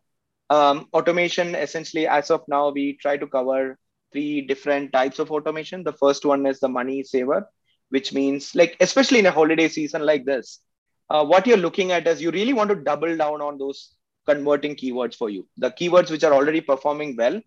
Um, 0.50 0.88
automation, 0.92 1.54
essentially, 1.54 2.06
as 2.06 2.30
of 2.30 2.42
now, 2.48 2.70
we 2.70 2.96
try 3.00 3.16
to 3.16 3.26
cover 3.26 3.78
three 4.12 4.42
different 4.42 4.92
types 4.92 5.18
of 5.18 5.30
automation. 5.30 5.84
The 5.84 5.92
first 5.92 6.24
one 6.24 6.46
is 6.46 6.60
the 6.60 6.68
money 6.68 7.02
saver, 7.02 7.48
which 7.90 8.12
means 8.12 8.54
like, 8.54 8.76
especially 8.80 9.18
in 9.18 9.26
a 9.26 9.30
holiday 9.30 9.68
season 9.68 10.04
like 10.04 10.24
this, 10.24 10.60
uh, 11.10 11.24
what 11.24 11.46
you're 11.46 11.56
looking 11.56 11.92
at 11.92 12.06
is 12.06 12.22
you 12.22 12.30
really 12.30 12.52
want 12.52 12.70
to 12.70 12.76
double 12.76 13.16
down 13.16 13.40
on 13.40 13.58
those 13.58 13.94
converting 14.26 14.76
keywords 14.76 15.14
for 15.14 15.30
you. 15.30 15.46
The 15.56 15.70
keywords 15.70 16.10
which 16.10 16.24
are 16.24 16.32
already 16.32 16.60
performing 16.60 17.16
well. 17.16 17.40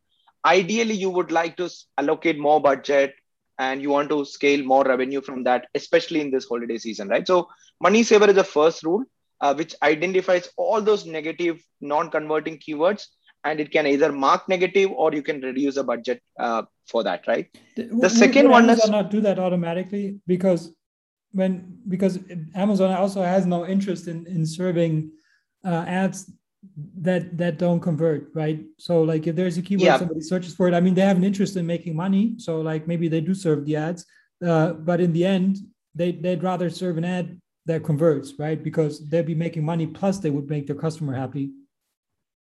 Ideally, 0.46 0.94
you 0.94 1.10
would 1.10 1.32
like 1.32 1.58
to 1.58 1.70
allocate 1.98 2.38
more 2.38 2.62
budget 2.62 3.16
and 3.58 3.82
you 3.82 3.90
want 3.90 4.10
to 4.10 4.26
scale 4.26 4.64
more 4.64 4.84
revenue 4.84 5.22
from 5.22 5.44
that, 5.44 5.68
especially 5.74 6.22
in 6.22 6.30
this 6.30 6.48
holiday 6.48 6.78
season, 6.78 7.08
right? 7.08 7.26
So, 7.26 7.48
money 7.82 8.04
saver 8.04 8.30
is 8.30 8.36
the 8.36 8.44
first 8.44 8.84
rule, 8.84 9.04
uh, 9.42 9.54
which 9.54 9.74
identifies 9.82 10.50
all 10.58 10.82
those 10.82 11.06
negative 11.06 11.64
non 11.82 12.12
converting 12.12 12.60
keywords 12.60 13.08
and 13.46 13.60
it 13.60 13.72
can 13.72 13.88
either 13.88 14.12
mark 14.12 14.50
negative 14.50 14.92
or 14.92 15.14
you 15.14 15.22
can 15.22 15.40
reduce 15.40 15.76
the 15.76 15.84
budget 15.84 16.22
uh, 16.40 16.64
for 16.88 17.04
that 17.04 17.26
right 17.28 17.48
the 17.78 17.88
would, 17.92 18.12
second 18.12 18.50
one 18.50 18.64
Amazon 18.64 18.86
is 18.86 18.90
not 18.90 19.12
do 19.12 19.22
that 19.22 19.40
automatically 19.40 20.20
because 20.28 20.74
when 21.32 21.78
because 21.88 22.20
amazon 22.56 22.92
also 22.92 23.22
has 23.22 23.46
no 23.46 23.66
interest 23.66 24.08
in 24.08 24.26
in 24.28 24.46
serving 24.46 25.12
uh, 25.64 25.84
ads 25.88 26.32
that 27.02 27.38
that 27.38 27.58
don't 27.58 27.80
convert 27.80 28.30
right? 28.34 28.60
So 28.78 29.02
like 29.02 29.28
if 29.28 29.36
there's 29.36 29.58
a 29.58 29.62
keyword 29.62 29.86
yeah. 29.86 29.98
somebody 29.98 30.22
searches 30.22 30.56
for 30.56 30.68
it 30.68 30.74
i 30.74 30.80
mean 30.80 30.94
they 30.94 31.02
have 31.02 31.18
an 31.18 31.24
interest 31.24 31.56
in 31.56 31.66
making 31.66 31.96
money. 31.96 32.36
So 32.38 32.62
like 32.62 32.88
maybe 32.88 33.08
they 33.08 33.22
do 33.22 33.34
serve 33.34 33.66
the 33.66 33.76
ads 33.76 34.06
uh, 34.46 34.74
but 34.74 35.02
in 35.02 35.14
the 35.14 35.26
end 35.26 35.58
they 35.94 36.12
they'd 36.12 36.44
rather 36.44 36.70
serve 36.70 36.98
an 36.98 37.06
ad 37.06 37.40
that 37.66 37.84
converts 37.84 38.34
right? 38.38 38.62
Because 38.64 39.08
they'd 39.10 39.26
be 39.26 39.36
making 39.36 39.66
money 39.66 39.88
plus 39.88 40.20
they 40.20 40.30
would 40.30 40.50
make 40.50 40.68
their 40.68 40.76
customer 40.76 41.14
happy. 41.14 41.52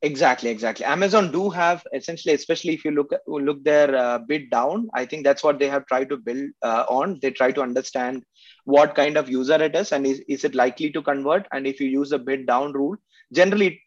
Exactly 0.01 0.49
exactly. 0.49 0.85
Amazon 0.85 1.31
do 1.31 1.49
have 1.49 1.83
essentially 1.93 2.33
especially 2.35 2.73
if 2.73 2.83
you 2.83 2.91
look 2.91 3.13
look 3.27 3.63
their 3.63 3.95
uh, 3.95 4.17
bid 4.19 4.49
down 4.49 4.89
i 4.93 5.05
think 5.05 5.23
that's 5.23 5.43
what 5.45 5.59
they 5.59 5.69
have 5.69 5.85
tried 5.85 6.09
to 6.09 6.17
build 6.17 6.49
uh, 6.61 6.85
on. 6.89 7.19
They 7.21 7.31
try 7.31 7.51
to 7.51 7.61
understand 7.61 8.23
what 8.65 8.95
kind 8.95 9.17
of 9.17 9.29
user 9.29 9.61
it 9.61 9.75
is 9.75 9.91
and 9.91 10.05
is, 10.05 10.21
is 10.27 10.43
it 10.43 10.55
likely 10.55 10.91
to 10.91 11.01
convert? 11.01 11.47
And 11.51 11.67
if 11.67 11.79
you 11.79 11.87
use 11.87 12.09
the 12.09 12.19
bid 12.19 12.45
down 12.45 12.73
rule 12.73 12.97
generally 13.33 13.81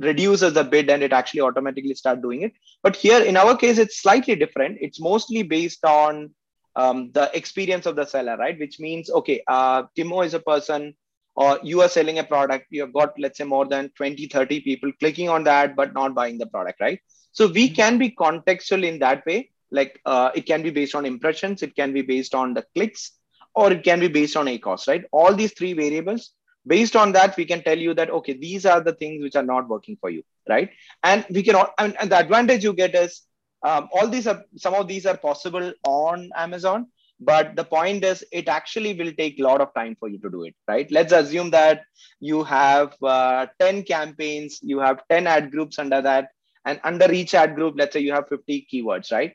reduces 0.00 0.54
the 0.54 0.64
bid 0.64 0.90
and 0.90 1.02
it 1.02 1.12
actually 1.12 1.40
automatically 1.40 1.94
start 1.94 2.22
doing 2.22 2.42
it. 2.42 2.52
But 2.82 2.96
here 2.96 3.22
in 3.22 3.36
our 3.36 3.56
case 3.56 3.78
it's 3.78 4.00
slightly 4.00 4.34
different. 4.34 4.78
It's 4.80 5.00
mostly 5.00 5.42
based 5.42 5.84
on 5.84 6.30
um, 6.76 7.10
the 7.12 7.30
experience 7.36 7.86
of 7.86 7.96
the 7.96 8.06
seller 8.06 8.36
right? 8.36 8.58
Which 8.58 8.80
means 8.80 9.10
okay 9.10 9.42
uh, 9.48 9.84
timo 9.96 10.24
is 10.24 10.34
a 10.34 10.40
person 10.40 10.94
or 11.36 11.58
you 11.62 11.80
are 11.82 11.88
selling 11.88 12.18
a 12.18 12.24
product 12.24 12.66
you 12.70 12.80
have 12.82 12.92
got 12.92 13.12
let's 13.18 13.38
say 13.38 13.44
more 13.44 13.66
than 13.66 13.90
20 13.96 14.26
30 14.26 14.60
people 14.60 14.92
clicking 14.98 15.28
on 15.28 15.44
that 15.44 15.76
but 15.76 15.94
not 15.94 16.14
buying 16.14 16.38
the 16.38 16.46
product 16.46 16.80
right? 16.80 17.00
So 17.32 17.46
we 17.46 17.66
mm-hmm. 17.66 17.74
can 17.74 17.98
be 17.98 18.10
contextual 18.10 18.84
in 18.84 18.98
that 19.00 19.24
way. 19.26 19.50
Like 19.70 20.00
uh, 20.04 20.30
it 20.34 20.46
can 20.46 20.62
be 20.62 20.70
based 20.70 20.94
on 20.94 21.06
impressions 21.06 21.62
it 21.62 21.76
can 21.76 21.92
be 21.92 22.02
based 22.02 22.34
on 22.34 22.54
the 22.54 22.64
clicks 22.74 23.12
or 23.54 23.72
it 23.72 23.82
can 23.82 24.00
be 24.00 24.08
based 24.08 24.36
on 24.36 24.46
ACOS, 24.46 24.88
right? 24.88 25.04
All 25.12 25.34
these 25.34 25.52
three 25.52 25.72
variables, 25.72 26.32
based 26.66 26.96
on 26.96 27.12
that, 27.12 27.36
we 27.36 27.44
can 27.44 27.62
tell 27.62 27.78
you 27.78 27.94
that, 27.94 28.10
okay, 28.10 28.32
these 28.32 28.66
are 28.66 28.80
the 28.80 28.92
things 28.92 29.22
which 29.22 29.36
are 29.36 29.42
not 29.42 29.68
working 29.68 29.96
for 30.00 30.10
you, 30.10 30.22
right? 30.48 30.70
And 31.02 31.24
we 31.30 31.42
can, 31.42 31.56
and, 31.78 31.96
and 32.00 32.10
the 32.10 32.18
advantage 32.18 32.64
you 32.64 32.72
get 32.72 32.94
is 32.94 33.22
um, 33.62 33.88
all 33.92 34.08
these 34.08 34.26
are, 34.26 34.44
some 34.56 34.74
of 34.74 34.88
these 34.88 35.06
are 35.06 35.16
possible 35.16 35.72
on 35.84 36.30
Amazon, 36.36 36.86
but 37.20 37.54
the 37.54 37.64
point 37.64 38.02
is 38.02 38.24
it 38.32 38.48
actually 38.48 38.94
will 38.94 39.12
take 39.12 39.38
a 39.38 39.42
lot 39.42 39.60
of 39.60 39.74
time 39.74 39.96
for 39.98 40.08
you 40.08 40.18
to 40.20 40.30
do 40.30 40.44
it, 40.44 40.54
right? 40.66 40.90
Let's 40.90 41.12
assume 41.12 41.50
that 41.50 41.82
you 42.18 42.42
have 42.44 42.94
uh, 43.02 43.46
10 43.58 43.82
campaigns, 43.82 44.60
you 44.62 44.78
have 44.80 45.02
10 45.10 45.26
ad 45.26 45.50
groups 45.50 45.78
under 45.78 46.00
that, 46.00 46.28
and 46.64 46.80
under 46.84 47.10
each 47.12 47.34
ad 47.34 47.54
group, 47.54 47.74
let's 47.76 47.92
say 47.92 48.00
you 48.00 48.12
have 48.12 48.28
50 48.28 48.66
keywords, 48.72 49.12
right? 49.12 49.34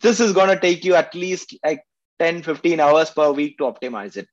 This 0.00 0.20
is 0.20 0.32
going 0.32 0.48
to 0.48 0.60
take 0.60 0.84
you 0.84 0.94
at 0.94 1.14
least 1.14 1.56
like 1.64 1.82
10, 2.18 2.42
15 2.42 2.80
hours 2.80 3.10
per 3.10 3.30
week 3.32 3.56
to 3.58 3.64
optimize 3.64 4.16
it. 4.16 4.28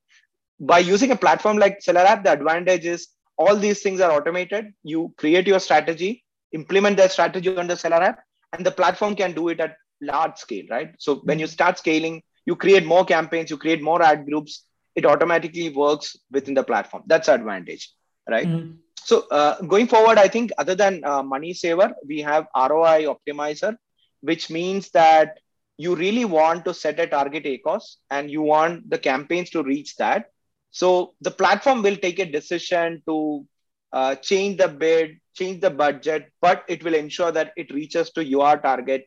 By 0.59 0.79
using 0.79 1.11
a 1.11 1.15
platform 1.15 1.57
like 1.57 1.79
SellerApp, 1.79 2.23
the 2.23 2.31
advantage 2.31 2.85
is 2.85 3.07
all 3.37 3.55
these 3.55 3.81
things 3.81 3.99
are 3.99 4.11
automated. 4.11 4.73
You 4.83 5.13
create 5.17 5.47
your 5.47 5.59
strategy, 5.59 6.23
implement 6.53 6.97
that 6.97 7.11
strategy 7.11 7.55
on 7.55 7.67
the 7.67 7.73
SellerApp, 7.73 8.17
and 8.53 8.65
the 8.65 8.71
platform 8.71 9.15
can 9.15 9.33
do 9.33 9.49
it 9.49 9.59
at 9.59 9.75
large 10.01 10.37
scale, 10.37 10.65
right? 10.69 10.93
So 10.97 11.15
when 11.23 11.39
you 11.39 11.47
start 11.47 11.77
scaling, 11.77 12.23
you 12.45 12.55
create 12.55 12.85
more 12.85 13.03
campaigns, 13.03 13.49
you 13.49 13.57
create 13.57 13.81
more 13.81 14.01
ad 14.01 14.25
groups, 14.25 14.63
it 14.95 15.05
automatically 15.05 15.69
works 15.69 16.15
within 16.31 16.53
the 16.53 16.63
platform. 16.63 17.03
That's 17.07 17.27
advantage, 17.27 17.91
right? 18.29 18.47
Mm-hmm. 18.47 18.75
So 18.95 19.27
uh, 19.29 19.61
going 19.61 19.87
forward, 19.87 20.17
I 20.17 20.27
think 20.27 20.51
other 20.57 20.73
than 20.73 21.03
uh, 21.03 21.21
Money 21.21 21.53
Saver, 21.53 21.93
we 22.07 22.21
have 22.21 22.47
ROI 22.55 23.05
Optimizer, 23.05 23.75
which 24.21 24.49
means 24.49 24.89
that 24.91 25.39
you 25.77 25.95
really 25.95 26.25
want 26.25 26.65
to 26.65 26.73
set 26.73 26.99
a 26.99 27.07
target 27.07 27.43
ACOS 27.43 27.97
and 28.09 28.31
you 28.31 28.41
want 28.41 28.89
the 28.89 28.97
campaigns 28.97 29.49
to 29.51 29.61
reach 29.61 29.95
that. 29.97 30.31
So 30.75 31.13
the 31.21 31.31
platform 31.31 31.83
will 31.83 31.95
take 31.95 32.19
a 32.19 32.25
decision 32.25 33.01
to 33.07 33.45
uh, 33.93 34.15
change 34.15 34.57
the 34.57 34.67
bid, 34.67 35.21
change 35.33 35.61
the 35.61 35.69
budget, 35.69 36.33
but 36.41 36.65
it 36.67 36.83
will 36.83 36.95
ensure 36.95 37.31
that 37.31 37.53
it 37.55 37.73
reaches 37.73 38.09
to 38.11 38.25
your 38.25 38.57
target 38.57 39.05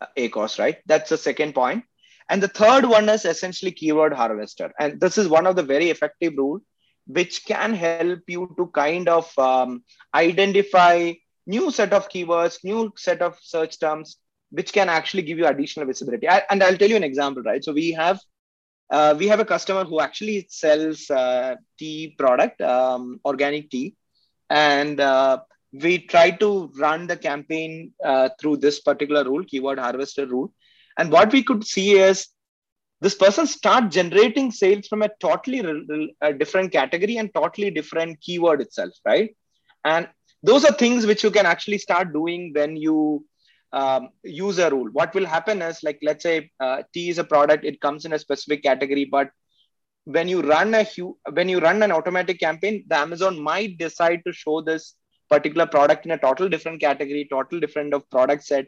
uh, 0.00 0.06
ACOS, 0.16 0.60
right? 0.60 0.76
That's 0.86 1.10
the 1.10 1.18
second 1.18 1.52
point. 1.52 1.82
And 2.28 2.40
the 2.40 2.46
third 2.46 2.84
one 2.84 3.08
is 3.08 3.24
essentially 3.24 3.72
keyword 3.72 4.12
harvester. 4.12 4.72
And 4.78 5.00
this 5.00 5.18
is 5.18 5.26
one 5.26 5.48
of 5.48 5.56
the 5.56 5.64
very 5.64 5.90
effective 5.90 6.34
rule, 6.36 6.60
which 7.08 7.44
can 7.44 7.74
help 7.74 8.20
you 8.28 8.54
to 8.56 8.68
kind 8.68 9.08
of 9.08 9.36
um, 9.36 9.82
identify 10.14 11.14
new 11.44 11.72
set 11.72 11.92
of 11.92 12.08
keywords, 12.08 12.62
new 12.62 12.92
set 12.96 13.20
of 13.20 13.36
search 13.42 13.80
terms 13.80 14.18
which 14.50 14.72
can 14.72 14.88
actually 14.88 15.22
give 15.22 15.38
you 15.38 15.46
additional 15.46 15.86
visibility. 15.86 16.28
I, 16.28 16.42
and 16.50 16.62
I'll 16.62 16.76
tell 16.76 16.88
you 16.90 16.96
an 16.96 17.04
example, 17.04 17.42
right? 17.42 17.62
So 17.64 17.72
we 17.72 17.92
have 17.92 18.20
uh, 18.90 19.14
we 19.16 19.28
have 19.28 19.40
a 19.40 19.44
customer 19.44 19.84
who 19.84 20.00
actually 20.00 20.46
sells 20.48 21.10
uh, 21.10 21.54
tea 21.78 22.14
product, 22.18 22.60
um, 22.60 23.20
organic 23.24 23.70
tea, 23.70 23.94
and 24.48 25.00
uh, 25.00 25.38
we 25.72 25.98
try 25.98 26.30
to 26.30 26.70
run 26.76 27.06
the 27.06 27.16
campaign 27.16 27.92
uh, 28.04 28.28
through 28.40 28.56
this 28.56 28.80
particular 28.80 29.24
rule, 29.24 29.44
keyword 29.44 29.78
harvester 29.78 30.26
rule. 30.26 30.52
And 30.98 31.12
what 31.12 31.32
we 31.32 31.42
could 31.42 31.64
see 31.64 31.92
is 31.92 32.28
this 33.00 33.14
person 33.14 33.46
start 33.46 33.90
generating 33.90 34.50
sales 34.50 34.88
from 34.88 35.02
a 35.02 35.08
totally 35.20 35.62
a 36.20 36.32
different 36.32 36.72
category 36.72 37.16
and 37.16 37.32
totally 37.32 37.70
different 37.70 38.20
keyword 38.20 38.60
itself, 38.60 38.92
right? 39.06 39.34
And 39.84 40.08
those 40.42 40.64
are 40.64 40.72
things 40.72 41.06
which 41.06 41.22
you 41.22 41.30
can 41.30 41.46
actually 41.46 41.78
start 41.78 42.12
doing 42.12 42.52
when 42.54 42.76
you 42.76 43.24
um, 43.72 44.10
user 44.24 44.70
rule. 44.70 44.88
What 44.92 45.14
will 45.14 45.26
happen 45.26 45.62
is 45.62 45.82
like, 45.82 45.98
let's 46.02 46.22
say 46.22 46.50
uh, 46.60 46.82
tea 46.92 47.10
is 47.10 47.18
a 47.18 47.24
product, 47.24 47.64
it 47.64 47.80
comes 47.80 48.04
in 48.04 48.12
a 48.12 48.18
specific 48.18 48.62
category, 48.62 49.04
but 49.04 49.30
when 50.04 50.28
you 50.28 50.40
run 50.42 50.74
a 50.74 50.86
when 51.32 51.48
you 51.48 51.60
run 51.60 51.82
an 51.82 51.92
automatic 51.92 52.40
campaign, 52.40 52.84
the 52.88 52.96
Amazon 52.96 53.40
might 53.40 53.78
decide 53.78 54.22
to 54.26 54.32
show 54.32 54.60
this 54.60 54.94
particular 55.28 55.66
product 55.66 56.04
in 56.06 56.12
a 56.12 56.18
total 56.18 56.48
different 56.48 56.80
category, 56.80 57.28
total 57.30 57.60
different 57.60 57.94
of 57.94 58.08
product 58.10 58.42
set. 58.44 58.66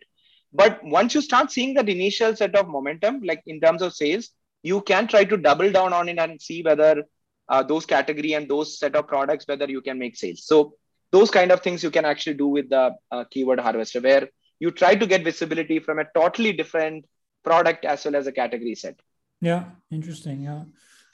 But 0.52 0.84
once 0.84 1.14
you 1.14 1.22
start 1.22 1.50
seeing 1.50 1.74
that 1.74 1.88
initial 1.88 2.36
set 2.36 2.54
of 2.54 2.68
momentum, 2.68 3.22
like 3.24 3.42
in 3.46 3.60
terms 3.60 3.82
of 3.82 3.94
sales, 3.94 4.30
you 4.62 4.82
can 4.82 5.08
try 5.08 5.24
to 5.24 5.36
double 5.36 5.72
down 5.72 5.92
on 5.92 6.08
it 6.08 6.18
and 6.18 6.40
see 6.40 6.62
whether 6.62 7.04
uh, 7.48 7.62
those 7.62 7.86
category 7.86 8.34
and 8.34 8.48
those 8.48 8.78
set 8.78 8.94
of 8.94 9.08
products, 9.08 9.48
whether 9.48 9.68
you 9.68 9.80
can 9.80 9.98
make 9.98 10.16
sales. 10.16 10.44
So 10.44 10.74
those 11.10 11.30
kind 11.30 11.50
of 11.50 11.62
things 11.62 11.82
you 11.82 11.90
can 11.90 12.04
actually 12.04 12.34
do 12.34 12.46
with 12.46 12.68
the 12.70 12.94
uh, 13.10 13.24
keyword 13.30 13.60
harvester, 13.60 14.00
where 14.00 14.28
you 14.62 14.70
try 14.70 14.94
to 14.94 15.06
get 15.12 15.24
visibility 15.24 15.80
from 15.80 15.98
a 15.98 16.04
totally 16.14 16.52
different 16.52 17.04
product 17.42 17.84
as 17.84 18.04
well 18.04 18.14
as 18.14 18.28
a 18.28 18.32
category 18.32 18.76
set. 18.76 19.00
Yeah, 19.40 19.64
interesting. 19.90 20.42
Yeah. 20.42 20.62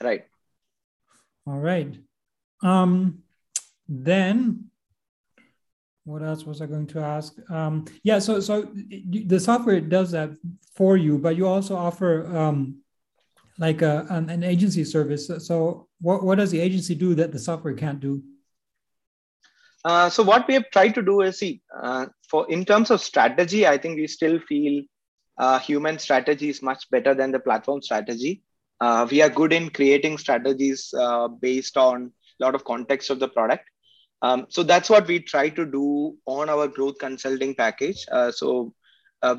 Right. 0.03 0.25
All 1.47 1.57
right. 1.57 1.97
Um, 2.61 3.23
then 3.87 4.69
what 6.03 6.21
else 6.21 6.45
was 6.45 6.61
I 6.61 6.67
going 6.67 6.85
to 6.93 6.99
ask? 6.99 7.33
Um, 7.49 7.85
yeah, 8.03 8.19
so 8.19 8.39
so 8.39 8.69
the 9.09 9.39
software 9.39 9.81
does 9.81 10.11
that 10.11 10.29
for 10.75 10.95
you, 10.95 11.17
but 11.17 11.35
you 11.35 11.47
also 11.47 11.75
offer 11.75 12.11
um, 12.37 12.81
like 13.57 13.81
a, 13.81 14.05
an, 14.11 14.29
an 14.29 14.43
agency 14.43 14.83
service. 14.83 15.25
So 15.39 15.87
what, 16.01 16.23
what 16.23 16.37
does 16.37 16.51
the 16.51 16.61
agency 16.61 16.93
do 16.93 17.15
that 17.15 17.31
the 17.31 17.39
software 17.39 17.73
can't 17.73 17.99
do? 17.99 18.21
Uh, 19.85 20.09
so 20.09 20.23
what 20.23 20.47
we 20.47 20.53
have 20.53 20.69
tried 20.71 20.93
to 20.93 21.01
do 21.01 21.21
is 21.21 21.39
see 21.39 21.61
uh, 21.81 22.05
for 22.29 22.49
in 22.51 22.65
terms 22.65 22.91
of 22.91 23.01
strategy, 23.01 23.65
I 23.65 23.77
think 23.77 23.95
we 23.95 24.07
still 24.07 24.39
feel 24.39 24.83
uh, 25.37 25.59
human 25.59 25.97
strategy 25.99 26.49
is 26.49 26.61
much 26.61 26.89
better 26.91 27.13
than 27.13 27.31
the 27.31 27.39
platform 27.39 27.81
strategy. 27.81 28.43
Uh, 28.81 29.07
we 29.09 29.21
are 29.21 29.29
good 29.29 29.53
in 29.53 29.69
creating 29.69 30.17
strategies 30.17 30.93
uh, 30.97 31.27
based 31.27 31.77
on 31.77 32.11
a 32.39 32.43
lot 32.43 32.55
of 32.55 32.65
context 32.65 33.09
of 33.09 33.19
the 33.19 33.27
product. 33.27 33.63
Um, 34.21 34.47
so 34.49 34.63
that's 34.63 34.89
what 34.89 35.07
we 35.07 35.19
try 35.19 35.47
to 35.47 35.65
do 35.65 36.17
on 36.25 36.49
our 36.49 36.67
growth 36.67 36.97
consulting 36.99 37.55
package. 37.55 38.05
so 38.31 38.73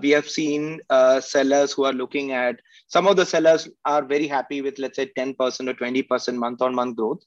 we 0.01 0.11
have 0.11 0.29
seen 0.29 0.81
sellers 1.21 1.73
who 1.73 1.85
are 1.85 1.93
looking 1.93 2.33
at 2.33 2.57
some 2.89 3.07
of 3.07 3.17
the 3.17 3.27
sellers 3.27 3.69
are 3.85 4.03
very 4.03 4.27
happy 4.27 4.63
with 4.63 4.79
let's 4.79 4.97
say 4.97 5.11
10% 5.19 5.35
or 5.39 5.75
20% 5.75 6.35
month 6.35 6.63
on 6.63 6.75
month 6.75 6.97
growth 6.97 7.23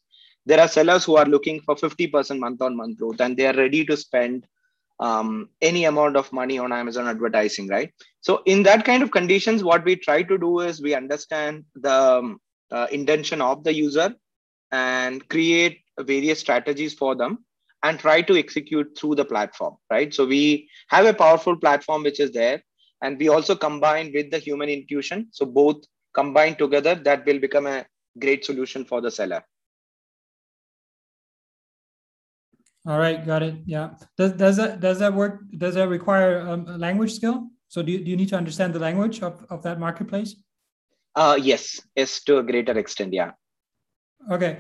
there 0.46 0.60
are 0.60 0.68
sellers 0.68 1.04
who 1.06 1.16
are 1.16 1.26
looking 1.26 1.62
for 1.62 1.76
50% 1.76 2.40
month 2.40 2.62
on 2.62 2.76
month 2.76 2.98
growth 2.98 3.22
and 3.22 3.38
they 3.38 3.48
are 3.48 3.54
ready 3.54 3.86
to 3.86 3.96
spend 3.96 4.46
um, 5.00 5.50
any 5.62 5.86
amount 5.86 6.16
of 6.16 6.32
money 6.32 6.58
on 6.60 6.72
amazon 6.72 7.08
advertising 7.08 7.68
right? 7.68 7.92
So 8.22 8.42
in 8.46 8.64
that 8.64 8.86
kind 8.86 9.04
of 9.04 9.12
conditions 9.12 9.64
what 9.64 9.84
we 9.84 9.96
try 9.96 10.24
to 10.24 10.38
do 10.38 10.60
is 10.60 10.82
we 10.82 10.96
understand 10.96 11.66
the 11.76 11.94
um, 11.94 12.42
uh, 12.72 12.88
intention 12.92 13.42
of 13.42 13.64
the 13.64 13.74
user 13.74 14.14
and 14.72 15.28
create 15.30 15.82
various 16.00 16.40
strategies 16.40 16.94
for 16.94 17.16
them 17.16 17.46
and 17.84 18.00
try 18.00 18.22
to 18.22 18.38
execute 18.38 18.98
through 18.98 19.16
the 19.16 19.26
platform 19.26 19.76
right? 19.90 20.14
So 20.14 20.26
we 20.26 20.70
have 20.90 21.06
a 21.06 21.14
powerful 21.14 21.56
platform 21.56 22.04
which 22.04 22.20
is 22.20 22.32
there 22.32 22.64
and 23.02 23.18
we 23.18 23.28
also 23.30 23.56
combine 23.56 24.12
with 24.14 24.32
the 24.32 24.40
human 24.40 24.70
intuition. 24.70 25.28
So 25.32 25.46
both 25.46 25.84
combined 26.14 26.58
together 26.58 26.96
that 26.96 27.26
will 27.26 27.40
become 27.40 27.68
a 27.68 27.86
great 28.20 28.46
solution 28.46 28.86
for 28.86 29.02
the 29.02 29.12
seller 29.12 29.44
All 32.86 33.00
right, 33.00 33.26
got 33.26 33.44
it. 33.44 33.56
Yeah. 33.66 33.92
Does 34.18 34.34
does 34.34 34.58
that 34.58 34.80
does 34.82 35.00
that 35.00 35.14
work? 35.14 35.42
Does 35.58 35.76
that 35.76 35.88
require 35.88 36.42
um, 36.42 36.68
a 36.68 36.78
language 36.78 37.14
skill? 37.14 37.48
So 37.70 37.82
do 37.82 37.92
you, 37.92 38.04
do 38.04 38.12
you 38.12 38.18
need 38.18 38.30
to 38.30 38.38
understand 38.38 38.74
the 38.74 38.80
language 38.80 39.24
of, 39.24 39.44
of 39.50 39.64
that 39.64 39.80
marketplace? 39.80 40.36
Uh, 41.16 41.40
yes, 41.42 41.82
yes, 41.96 42.24
to 42.24 42.38
a 42.38 42.44
greater 42.44 42.78
extent, 42.78 43.14
yeah. 43.14 43.32
Okay. 44.30 44.60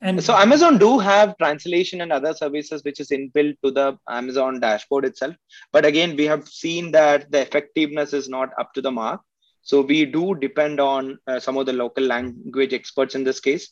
And 0.00 0.22
so 0.22 0.36
Amazon 0.36 0.78
do 0.78 0.98
have 0.98 1.36
translation 1.38 2.02
and 2.02 2.12
other 2.12 2.34
services 2.34 2.84
which 2.84 3.00
is 3.00 3.10
inbuilt 3.10 3.56
to 3.64 3.70
the 3.70 3.98
Amazon 4.08 4.60
dashboard 4.60 5.04
itself. 5.06 5.34
But 5.72 5.84
again, 5.84 6.16
we 6.16 6.24
have 6.26 6.46
seen 6.46 6.92
that 6.92 7.32
the 7.32 7.40
effectiveness 7.40 8.12
is 8.12 8.28
not 8.28 8.50
up 8.60 8.72
to 8.74 8.82
the 8.82 8.92
mark. 8.92 9.22
So 9.62 9.80
we 9.80 10.04
do 10.04 10.34
depend 10.34 10.80
on 10.80 11.18
uh, 11.26 11.40
some 11.40 11.56
of 11.56 11.66
the 11.66 11.72
local 11.72 12.04
language 12.04 12.72
experts 12.72 13.14
in 13.14 13.24
this 13.24 13.40
case, 13.40 13.70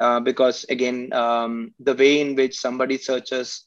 uh, 0.00 0.20
because 0.20 0.64
again, 0.68 1.12
um, 1.12 1.74
the 1.80 1.94
way 1.94 2.20
in 2.20 2.34
which 2.34 2.58
somebody 2.58 2.98
searches 2.98 3.66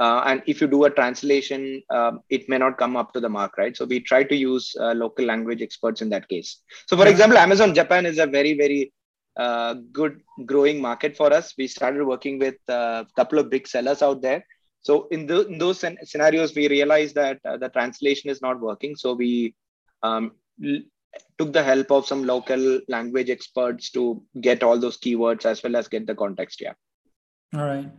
uh, 0.00 0.22
and 0.26 0.42
if 0.46 0.60
you 0.60 0.68
do 0.68 0.84
a 0.84 0.90
translation, 0.90 1.82
um, 1.90 2.20
it 2.30 2.48
may 2.48 2.56
not 2.56 2.78
come 2.78 2.96
up 2.96 3.12
to 3.12 3.20
the 3.20 3.28
mark, 3.28 3.58
right? 3.58 3.76
So 3.76 3.84
we 3.84 3.98
try 3.98 4.22
to 4.22 4.36
use 4.36 4.74
uh, 4.78 4.92
local 4.92 5.24
language 5.24 5.60
experts 5.60 6.02
in 6.02 6.08
that 6.10 6.28
case. 6.28 6.60
So, 6.86 6.96
for 6.96 7.08
example, 7.08 7.36
Amazon 7.36 7.74
Japan 7.74 8.06
is 8.06 8.18
a 8.18 8.26
very, 8.26 8.56
very 8.56 8.92
uh, 9.36 9.74
good 9.92 10.20
growing 10.46 10.80
market 10.80 11.16
for 11.16 11.32
us. 11.32 11.54
We 11.58 11.66
started 11.66 12.04
working 12.04 12.38
with 12.38 12.56
a 12.68 13.06
couple 13.16 13.40
of 13.40 13.50
big 13.50 13.66
sellers 13.66 14.00
out 14.00 14.22
there. 14.22 14.44
So 14.82 15.08
in, 15.10 15.26
the, 15.26 15.46
in 15.48 15.58
those 15.58 15.84
scenarios, 16.04 16.54
we 16.54 16.68
realized 16.68 17.16
that 17.16 17.40
uh, 17.44 17.56
the 17.56 17.68
translation 17.68 18.30
is 18.30 18.40
not 18.40 18.60
working. 18.60 18.94
So 18.94 19.14
we 19.14 19.54
um, 20.04 20.32
took 21.38 21.52
the 21.52 21.62
help 21.62 21.90
of 21.90 22.06
some 22.06 22.24
local 22.24 22.80
language 22.88 23.30
experts 23.30 23.90
to 23.90 24.22
get 24.40 24.62
all 24.62 24.78
those 24.78 24.98
keywords 24.98 25.46
as 25.46 25.62
well 25.62 25.76
as 25.76 25.88
get 25.88 26.06
the 26.06 26.14
context. 26.14 26.60
Yeah. 26.60 26.74
All 27.54 27.64
right. 27.64 27.90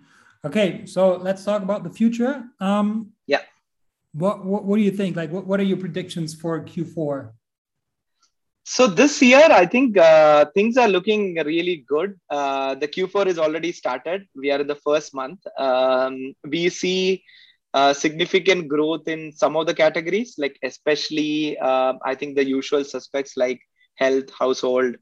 Okay. 0.46 0.86
So 0.86 1.16
let's 1.16 1.44
talk 1.44 1.64
about 1.64 1.84
the 1.84 1.90
future. 1.90 2.44
Um, 2.60 3.12
yeah. 3.28 3.42
What, 4.14 4.46
what, 4.46 4.66
what 4.66 4.78
do 4.78 4.84
you 4.84 4.92
think? 4.92 5.16
Like, 5.16 5.32
what, 5.32 5.46
what 5.46 5.60
are 5.60 5.64
your 5.64 5.78
predictions 5.78 6.34
for 6.34 6.62
Q4? 6.62 7.32
So 8.66 8.86
this 8.86 9.20
year, 9.22 9.48
I 9.50 9.66
think 9.66 9.98
uh, 9.98 10.46
things 10.54 10.78
are 10.78 10.88
looking 10.88 11.36
really 11.44 11.84
good. 11.88 12.20
Uh, 12.30 12.76
the 12.76 12.88
Q4 12.88 13.26
is 13.26 13.40
already 13.40 13.72
started. 13.72 14.28
We 14.36 14.52
are 14.52 14.62
in 14.62 14.68
the 14.68 14.76
first 14.76 15.14
month. 15.14 15.40
Um, 15.58 16.36
we 16.48 16.70
see 16.70 17.24
uh, 17.74 17.94
significant 17.94 18.68
growth 18.68 19.08
in 19.08 19.32
some 19.32 19.56
of 19.56 19.66
the 19.68 19.74
categories, 19.74 20.36
like 20.38 20.58
especially 20.64 21.58
uh, 21.60 21.94
I 22.04 22.16
think 22.16 22.36
the 22.36 22.46
usual 22.46 22.84
suspects 22.84 23.38
like 23.38 23.60
health, 23.96 24.30
household, 24.38 24.96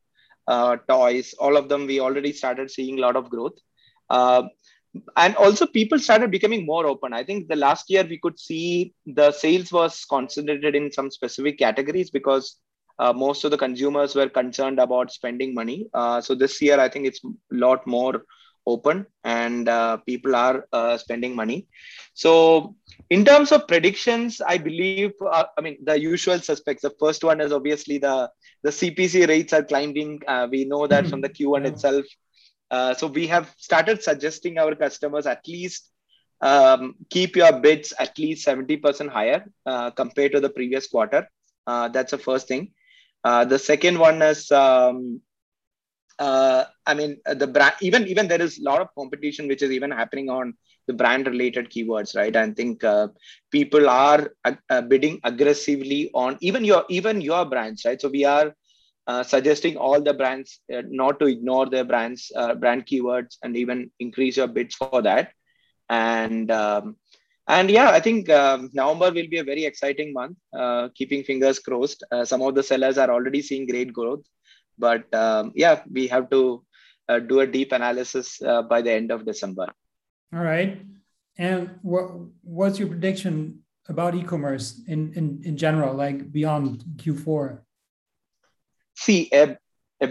uh, 0.48 0.78
toys. 0.90 1.34
All 1.40 1.58
of 1.58 1.70
them 1.70 1.86
we 1.88 2.00
already 2.00 2.34
started 2.34 2.72
seeing 2.72 2.98
a 2.98 3.02
lot 3.02 3.16
of 3.16 3.30
growth. 3.30 3.58
Uh, 4.10 4.44
and 5.16 5.36
also 5.36 5.66
people 5.68 6.00
started 6.00 6.32
becoming 6.32 6.66
more 6.66 6.88
open 6.88 7.14
i 7.14 7.24
think 7.24 7.48
the 7.48 7.56
last 7.56 7.90
year 7.90 8.04
we 8.04 8.18
could 8.18 8.40
see 8.40 8.94
the 9.06 9.32
sales 9.32 9.72
was 9.72 10.06
concentrated 10.06 10.76
in 10.76 10.92
some 10.92 11.12
specific 11.12 11.60
categories 11.60 12.10
because 12.10 12.58
uh, 13.00 13.14
most 13.14 13.44
of 13.44 13.52
the 13.52 13.58
consumers 13.58 14.16
were 14.16 14.30
concerned 14.30 14.80
about 14.80 15.12
spending 15.12 15.54
money. 15.54 15.88
Uh, 15.94 16.20
so 16.22 16.34
this 16.34 16.62
year, 16.62 16.80
I 16.80 16.90
think 16.90 17.06
it's 17.06 17.24
a 17.24 17.30
lot 17.52 17.86
more 17.86 18.24
open 18.68 19.06
and 19.24 19.70
uh, 19.70 19.98
people 19.98 20.36
are 20.36 20.68
uh, 20.74 20.98
spending 20.98 21.36
money. 21.36 21.68
So 22.14 22.76
in 23.10 23.24
terms 23.26 23.52
of 23.52 23.68
predictions, 23.68 24.42
I 24.42 24.58
believe, 24.58 25.14
uh, 25.26 25.46
I 25.58 25.62
mean, 25.62 25.78
the 25.84 26.00
usual 26.00 26.40
suspects. 26.40 26.82
The 26.82 26.96
first 27.00 27.24
one 27.24 27.42
is 27.42 27.52
obviously 27.52 27.98
the 27.98 28.30
the 28.64 28.72
CPC 28.72 29.28
rates 29.28 29.54
are 29.54 29.64
climbing. 29.64 30.22
Uh, 30.28 30.48
we 30.52 30.66
know 30.66 30.88
that 30.88 31.08
from 31.08 31.22
the 31.22 31.30
Q1 31.30 31.64
yeah. 31.64 31.72
itself. 31.72 32.06
so 33.00 33.08
we 33.18 33.28
have 33.28 33.54
started 33.58 34.04
suggesting 34.04 34.58
our 34.62 34.76
customers 34.76 35.26
at 35.34 35.48
least 35.48 35.84
um, 36.42 36.96
keep 37.10 37.38
your 37.42 37.54
bids 37.66 37.94
at 38.06 38.20
least 38.24 38.48
70% 38.48 39.10
higher 39.18 39.40
compared 40.02 40.34
to 40.34 40.42
the 40.46 40.50
previous 40.58 40.88
quarter. 40.96 41.22
that's 41.96 42.12
the 42.18 42.24
first 42.30 42.48
thing. 42.52 42.66
Uh, 43.24 43.44
the 43.44 43.60
second 43.60 44.00
one 44.00 44.22
is, 44.22 44.52
um, 44.52 45.22
uh, 46.20 46.66
I 46.86 46.94
mean, 46.94 47.18
uh, 47.26 47.34
the 47.34 47.48
brand. 47.48 47.76
Even 47.82 48.08
even 48.08 48.28
there 48.28 48.42
is 48.42 48.60
a 48.60 48.64
lot 48.64 48.82
of 48.82 48.94
competition 48.96 49.48
which 49.48 49.62
is 49.62 49.72
even 49.72 49.92
happening 49.92 50.30
on 50.30 50.54
the 50.88 50.94
brand 50.94 51.28
related 51.28 51.70
keywords, 51.70 52.16
right? 52.16 52.36
I 52.36 52.52
think 52.52 52.84
uh, 52.84 53.08
people 53.52 53.90
are 53.90 54.32
uh, 54.70 54.82
bidding 54.82 55.20
aggressively 55.24 56.10
on 56.14 56.38
even 56.42 56.64
your 56.64 56.86
even 56.90 57.22
your 57.22 57.46
brands, 57.46 57.84
right? 57.86 58.00
So 58.02 58.10
we 58.10 58.26
are 58.26 58.54
uh, 59.08 59.24
suggesting 59.24 59.78
all 59.78 60.02
the 60.02 60.14
brands 60.14 60.60
uh, 60.74 60.82
not 60.88 61.20
to 61.20 61.26
ignore 61.28 61.68
their 61.70 61.86
brands 61.86 62.32
brand 62.60 62.86
keywords 62.86 63.38
and 63.44 63.56
even 63.56 63.90
increase 64.00 64.38
your 64.38 64.48
bids 64.48 64.76
for 64.76 64.94
that 64.94 65.22
and 65.90 66.52
um, 66.52 66.96
and 67.48 67.70
yeah 67.70 67.90
i 67.90 68.00
think 68.00 68.30
um, 68.30 68.70
november 68.74 69.12
will 69.12 69.30
be 69.34 69.40
a 69.40 69.44
very 69.52 69.64
exciting 69.66 70.12
month 70.14 70.38
uh, 70.58 70.90
keeping 70.96 71.24
fingers 71.24 71.60
crossed 71.60 72.04
uh, 72.12 72.26
some 72.26 72.42
of 72.42 72.56
the 72.56 72.64
sellers 72.64 72.98
are 72.98 73.12
already 73.12 73.42
seeing 73.42 73.66
great 73.68 73.92
growth 73.94 74.24
but 74.78 75.12
um, 75.14 75.52
yeah 75.56 75.82
we 75.92 76.08
have 76.08 76.30
to 76.30 76.64
uh, 77.10 77.20
do 77.20 77.40
a 77.40 77.48
deep 77.48 77.72
analysis 77.72 78.42
uh, 78.42 78.62
by 78.62 78.82
the 78.82 78.92
end 78.92 79.12
of 79.12 79.26
december. 79.26 79.68
All 80.34 80.44
right. 80.44 80.82
And 81.38 81.80
what 81.82 82.12
what's 82.42 82.80
your 82.80 82.90
prediction 82.90 83.60
about 83.88 84.16
e-commerce 84.16 84.82
in 84.88 85.14
in, 85.14 85.42
in 85.44 85.56
general 85.56 85.94
like 85.94 86.32
beyond 86.32 86.84
q4 86.98 87.60
see 88.96 89.30
a 89.32 89.58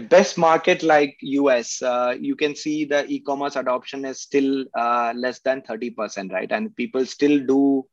best 0.09 0.37
market 0.37 0.83
like 0.83 1.17
us 1.21 1.81
uh, 1.81 2.15
you 2.19 2.35
can 2.35 2.55
see 2.55 2.85
the 2.85 3.05
e-commerce 3.07 3.55
adoption 3.55 4.03
is 4.05 4.21
still 4.21 4.65
uh, 4.75 5.13
less 5.15 5.39
than 5.39 5.61
30% 5.61 6.31
right? 6.31 6.51
And 6.51 6.75
people 6.75 7.05
still 7.05 7.39
do 7.45 7.85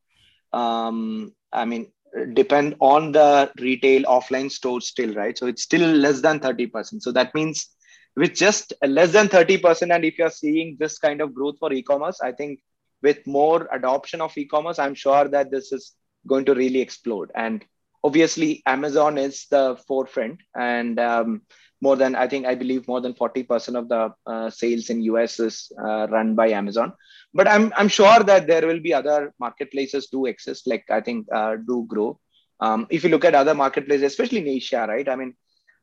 um, 0.51 1.31
i 1.53 1.65
mean 1.65 1.87
depend 2.33 2.75
on 2.79 3.11
the 3.11 3.51
retail 3.59 4.03
offline 4.03 4.51
stores 4.51 4.87
still 4.87 5.13
right? 5.13 5.37
So 5.37 5.47
it's 5.47 5.63
still 5.63 5.87
less 5.87 6.21
than 6.21 6.39
30% 6.39 7.01
so 7.01 7.11
that 7.11 7.33
means 7.35 7.69
with 8.15 8.33
just 8.33 8.73
less 8.85 9.11
than 9.11 9.27
30% 9.27 9.93
and 9.93 10.05
if 10.05 10.17
you're 10.17 10.29
seeing 10.29 10.77
this 10.79 10.97
kind 10.97 11.21
of 11.21 11.33
growth 11.33 11.57
for 11.59 11.73
e-commerce 11.73 12.21
i 12.21 12.31
think 12.31 12.61
with 13.01 13.27
more 13.27 13.67
adoption 13.73 14.21
of 14.21 14.37
e-commerce 14.37 14.79
i'm 14.79 14.95
sure 14.95 15.27
that 15.27 15.51
this 15.51 15.73
is 15.73 15.93
going 16.27 16.45
to 16.45 16.55
really 16.55 16.81
explode. 16.81 17.31
And 17.35 17.63
obviously 18.03 18.61
amazon 18.67 19.17
is 19.17 19.47
the 19.49 19.77
forefront 19.87 20.39
and 20.55 20.99
um, 20.99 21.41
more 21.81 21.95
than 21.95 22.15
I 22.15 22.27
think 22.27 22.45
I 22.45 22.55
believe 22.55 22.87
more 22.87 23.01
than 23.01 23.13
40% 23.13 23.75
of 23.75 23.89
the 23.89 24.13
uh, 24.25 24.49
sales 24.49 24.89
in 24.89 25.01
US 25.03 25.39
is 25.39 25.71
uh, 25.79 26.07
run 26.07 26.35
by 26.35 26.49
Amazon. 26.49 26.93
But 27.33 27.47
I'm 27.47 27.73
I'm 27.75 27.89
sure 27.89 28.23
that 28.23 28.47
there 28.47 28.65
will 28.65 28.79
be 28.79 28.93
other 28.93 29.33
marketplaces 29.39 30.07
do 30.07 30.25
exist, 30.25 30.67
like 30.67 30.85
I 30.89 31.01
think 31.01 31.27
uh, 31.33 31.57
do 31.67 31.85
grow. 31.87 32.19
Um, 32.59 32.87
if 32.89 33.03
you 33.03 33.09
look 33.09 33.25
at 33.25 33.35
other 33.35 33.53
marketplaces, 33.53 34.03
especially 34.03 34.39
in 34.39 34.47
Asia, 34.47 34.85
right? 34.87 35.07
I 35.07 35.15
mean, 35.15 35.35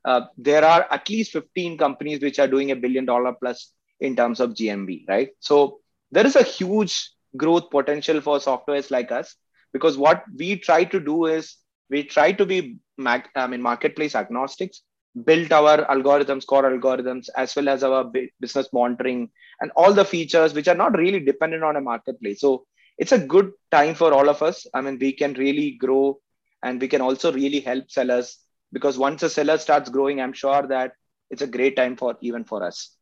uh, 0.05 0.23
there 0.39 0.65
are 0.65 0.87
at 0.91 1.09
least 1.11 1.33
15 1.33 1.77
companies 1.77 2.21
which 2.21 2.39
are 2.39 2.49
doing 2.49 2.71
a 2.71 2.77
billion 2.77 3.05
dollar 3.05 3.35
plus 3.35 3.73
in 4.01 4.17
terms 4.17 4.41
of 4.41 4.55
GMV, 4.55 5.07
right? 5.09 5.31
So 5.41 5.81
there 6.11 6.27
is 6.27 6.37
a 6.37 6.43
huge 6.43 7.11
growth 7.37 7.71
potential 7.71 8.21
for 8.21 8.39
softwares 8.39 8.91
like 8.91 9.13
us 9.13 9.37
because 9.73 9.97
what 9.97 10.25
we 10.37 10.57
try 10.57 10.85
to 10.85 11.01
do 11.01 11.27
is 11.27 11.57
we 11.91 12.03
try 12.05 12.33
to 12.33 12.47
be 12.47 12.79
I 13.05 13.47
mean 13.47 13.63
marketplace 13.63 14.15
agnostics 14.15 14.83
built 15.25 15.53
our 15.53 15.85
algorithms, 15.87 16.47
core 16.47 16.65
algorithms, 16.65 17.29
as 17.37 17.55
well 17.55 17.69
as 17.69 17.83
our 17.83 18.11
business 18.41 18.69
monitoring 18.73 19.31
and 19.61 19.71
all 19.77 19.93
the 19.93 20.05
features 20.05 20.55
which 20.55 20.69
are 20.69 20.75
not 20.75 20.97
really 20.97 21.21
dependent 21.21 21.63
on 21.63 21.77
a 21.77 21.81
marketplace. 21.81 22.41
So 22.41 22.67
it's 22.99 23.13
a 23.13 23.19
good 23.19 23.53
time 23.71 23.95
for 23.95 24.13
all 24.13 24.29
of 24.29 24.43
us. 24.43 24.67
I 24.75 24.81
mean, 24.81 24.99
we 24.99 25.13
can 25.13 25.35
really 25.35 25.73
grow 25.73 26.21
and 26.63 26.81
we 26.81 26.89
can 26.89 27.01
also 27.01 27.33
really 27.33 27.61
help 27.61 27.91
sellers 27.91 28.39
because 28.73 28.99
once 28.99 29.23
a 29.23 29.31
seller 29.31 29.59
starts 29.59 29.91
growing, 29.91 30.21
I'm 30.21 30.33
sure 30.33 30.67
that 30.69 30.93
it's 31.31 31.43
a 31.43 31.47
great 31.47 31.77
time 31.77 31.97
for 31.97 32.17
even 32.21 32.45
for 32.45 32.63
us. 32.65 32.97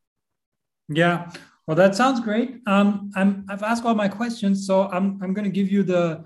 Yeah. 0.89 1.31
Well, 1.67 1.77
that 1.77 1.95
sounds 1.95 2.21
great. 2.21 2.57
Um, 2.67 3.13
I'm, 3.15 3.47
I've 3.49 3.63
asked 3.63 3.85
all 3.85 3.95
my 3.95 4.09
questions, 4.09 4.67
so 4.67 4.89
I'm, 4.89 5.21
I'm 5.23 5.33
going 5.33 5.45
to 5.45 5.51
give 5.51 5.71
you 5.71 5.85
the 5.85 6.25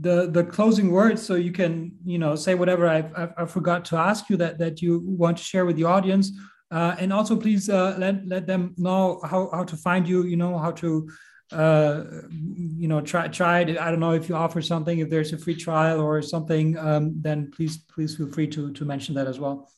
the 0.00 0.28
the 0.30 0.42
closing 0.42 0.90
words 0.90 1.24
so 1.24 1.34
you 1.34 1.52
can 1.52 1.92
you 2.04 2.18
know 2.18 2.34
say 2.34 2.54
whatever 2.56 2.88
I've, 2.88 3.12
i 3.38 3.44
forgot 3.44 3.84
to 3.86 3.96
ask 3.96 4.28
you 4.28 4.36
that 4.38 4.58
that 4.58 4.82
you 4.82 5.00
want 5.06 5.36
to 5.38 5.44
share 5.44 5.64
with 5.64 5.76
the 5.76 5.84
audience. 5.84 6.32
Uh, 6.70 6.96
and 6.98 7.12
also 7.12 7.36
please 7.36 7.68
uh, 7.68 7.94
let 7.98 8.26
let 8.26 8.46
them 8.46 8.74
know 8.76 9.20
how, 9.22 9.48
how 9.52 9.62
to 9.62 9.76
find 9.76 10.08
you 10.08 10.24
you 10.24 10.36
know 10.36 10.58
how 10.58 10.72
to 10.72 11.08
uh, 11.52 12.02
you 12.30 12.88
know 12.88 13.00
try 13.00 13.28
try 13.28 13.60
it. 13.60 13.78
I 13.78 13.90
don't 13.90 14.00
know 14.00 14.12
if 14.12 14.28
you 14.28 14.34
offer 14.34 14.60
something 14.60 14.98
if 14.98 15.08
there's 15.08 15.32
a 15.32 15.38
free 15.38 15.54
trial 15.54 16.00
or 16.00 16.20
something 16.22 16.76
um, 16.78 17.14
then 17.20 17.52
please 17.54 17.78
please 17.78 18.16
feel 18.16 18.32
free 18.32 18.48
to 18.48 18.72
to 18.72 18.84
mention 18.84 19.14
that 19.14 19.28
as 19.28 19.38
well. 19.38 19.70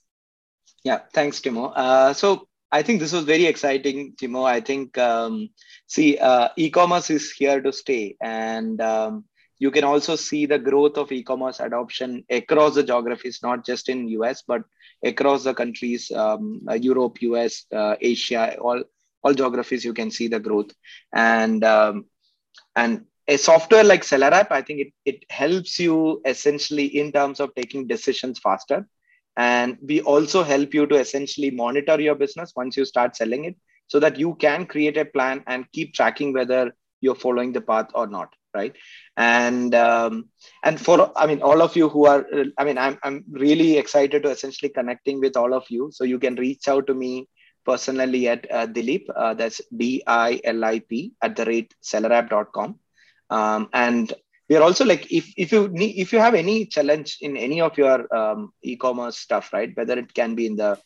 Yeah 0.85 1.01
thanks 1.13 1.41
timo. 1.41 1.73
Uh, 1.77 2.15
so 2.15 2.49
I 2.73 2.83
think 2.83 3.01
this 3.01 3.13
was 3.13 3.25
very 3.25 3.47
exciting, 3.47 4.15
Timo. 4.21 4.45
I 4.45 4.61
think, 4.61 4.99
um, 4.99 5.51
see, 5.87 6.19
uh, 6.19 6.49
e-commerce 6.57 7.11
is 7.11 7.31
here 7.31 7.61
to 7.63 7.73
stay, 7.73 8.17
and 8.21 8.81
um, 8.81 9.25
you 9.59 9.71
can 9.71 9.85
also 9.85 10.17
see 10.17 10.47
the 10.47 10.59
growth 10.59 10.99
of 10.99 11.11
e-commerce 11.13 11.61
adoption 11.61 12.25
across 12.31 12.75
the 12.75 12.83
geographies 12.83 13.41
not 13.43 13.65
just 13.65 13.89
in 13.89 14.07
us 14.09 14.43
but 14.47 14.63
across 15.05 15.45
the 15.45 15.55
countries 15.55 16.11
um, 16.13 16.61
uh, 16.69 16.75
europe 16.75 17.19
us 17.23 17.65
uh, 17.73 17.97
asia 18.01 18.57
all 18.59 18.83
all 19.27 19.35
geographies 19.35 19.85
you 19.85 19.93
can 19.93 20.11
see 20.11 20.29
the 20.29 20.41
growth. 20.41 20.71
And 21.13 21.65
um, 21.65 22.07
and 22.75 23.07
a 23.29 23.37
software 23.37 23.83
like 23.83 24.03
SellerApp 24.03 24.53
i 24.53 24.63
think 24.63 24.81
it, 24.85 24.93
it 25.05 25.25
helps 25.31 25.79
you 25.81 26.23
essentially 26.25 26.87
in 27.01 27.11
terms 27.13 27.41
of 27.41 27.55
taking 27.55 27.87
decisions 27.87 28.39
faster. 28.39 28.87
And 29.37 29.77
we 29.83 30.01
also 30.01 30.43
help 30.43 30.73
you 30.73 30.87
to 30.87 30.97
essentially 30.97 31.51
monitor 31.51 32.01
your 32.01 32.15
business 32.15 32.55
once 32.57 32.77
you 32.77 32.87
start 32.87 33.17
selling 33.17 33.45
it 33.45 33.57
so 33.87 34.01
that 34.01 34.19
you 34.19 34.35
can 34.37 34.65
create 34.65 34.97
a 34.97 35.05
plan 35.05 35.43
and 35.47 35.71
keep 35.73 35.93
tracking 35.93 36.33
whether 36.33 36.75
you're 37.03 37.23
following 37.25 37.53
the 37.53 37.61
path 37.61 37.89
or 37.95 38.07
not 38.07 38.33
right? 38.57 38.75
And 39.17 39.75
um, 39.75 40.29
and 40.63 40.81
for 40.87 40.97
i 41.17 41.27
mean 41.31 41.41
all 41.49 41.63
of 41.67 41.77
you 41.81 41.89
who 41.89 42.07
are 42.13 42.27
i 42.59 42.65
mean 42.69 42.79
I'm, 42.85 42.99
I'm 43.03 43.25
really 43.31 43.79
excited 43.83 44.25
to 44.25 44.31
essentially 44.31 44.71
connecting 44.79 45.21
with 45.21 45.37
all 45.37 45.55
of 45.55 45.65
you. 45.71 45.91
So 45.93 46.05
you 46.05 46.19
can 46.19 46.35
reach 46.47 46.69
out 46.69 46.87
to 46.89 46.95
me 46.95 47.29
personally 47.65 48.29
at 48.29 48.47
uh, 48.51 48.67
dilip 48.67 49.05
uh, 49.15 49.35
that's 49.35 49.61
d-i-l-i-p 49.77 51.13
at 51.23 51.37
the 51.37 51.45
rate 51.45 51.75
sellerapp.com 51.83 52.79
um, 53.31 53.69
and 53.73 54.15
we 54.49 54.57
are 54.57 54.63
also 54.63 54.85
like 54.85 55.11
if, 55.11 55.33
if 55.37 55.53
you 55.53 55.69
need 55.69 55.95
if 56.05 56.13
you 56.13 56.21
have 56.21 56.35
any 56.35 56.67
challenge 56.67 57.19
in 57.21 57.37
any 57.37 57.61
of 57.61 57.77
your 57.77 57.99
um, 58.17 58.53
e-commerce 58.63 59.19
stuff 59.19 59.53
right? 59.53 59.71
Whether 59.75 59.99
it 59.99 60.15
can 60.15 60.35
be 60.35 60.47
in 60.47 60.57
the 60.57 60.79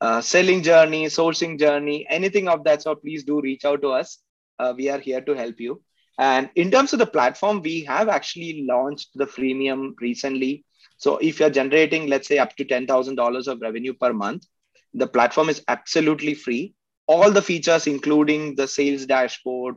uh, 0.00 0.20
selling 0.20 0.62
journey 0.62 1.06
sourcing 1.06 1.58
journey 1.58 2.06
anything 2.10 2.48
of 2.48 2.64
that 2.64 2.82
sort 2.82 3.02
please 3.02 3.24
do 3.24 3.40
reach 3.40 3.64
out 3.64 3.80
to 3.82 3.90
us. 3.90 4.18
Uh, 4.58 4.74
we 4.76 4.88
are 4.88 4.98
here 4.98 5.20
to 5.20 5.34
help 5.34 5.60
you 5.60 5.80
and 6.18 6.50
in 6.54 6.70
terms 6.70 6.92
of 6.92 6.98
the 6.98 7.06
platform 7.06 7.60
we 7.62 7.82
have 7.84 8.08
actually 8.08 8.64
launched 8.68 9.10
the 9.14 9.26
freemium 9.26 9.92
recently 10.00 10.64
so 10.96 11.16
if 11.18 11.38
you're 11.38 11.50
generating 11.50 12.06
let's 12.06 12.28
say 12.28 12.38
up 12.38 12.54
to 12.56 12.64
$10000 12.64 13.46
of 13.46 13.60
revenue 13.60 13.92
per 13.92 14.12
month 14.12 14.46
the 14.94 15.06
platform 15.06 15.48
is 15.48 15.62
absolutely 15.68 16.34
free 16.34 16.74
all 17.06 17.30
the 17.30 17.42
features 17.42 17.86
including 17.86 18.54
the 18.54 18.66
sales 18.66 19.06
dashboard 19.06 19.76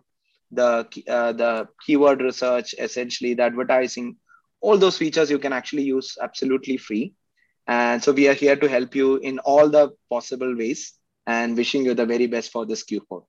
the 0.52 0.88
uh, 1.08 1.32
the 1.34 1.68
keyword 1.86 2.22
research, 2.22 2.74
essentially 2.80 3.34
the 3.34 3.44
advertising, 3.44 4.18
all 4.62 4.78
those 4.78 4.98
features 4.98 5.30
you 5.30 5.40
can 5.40 5.54
actually 5.54 5.84
use 5.84 6.18
absolutely 6.22 6.78
free. 6.78 7.14
And 7.68 8.04
so 8.04 8.12
we 8.12 8.28
are 8.28 8.34
here 8.34 8.56
to 8.56 8.68
help 8.68 8.96
you 8.96 9.18
in 9.18 9.40
all 9.40 9.70
the 9.70 9.92
possible 10.10 10.56
ways 10.56 10.94
and 11.28 11.56
wishing 11.56 11.86
you 11.86 11.94
the 11.94 12.06
very 12.06 12.26
best 12.26 12.52
for 12.52 12.66
this 12.66 12.84
Q4. 12.84 13.24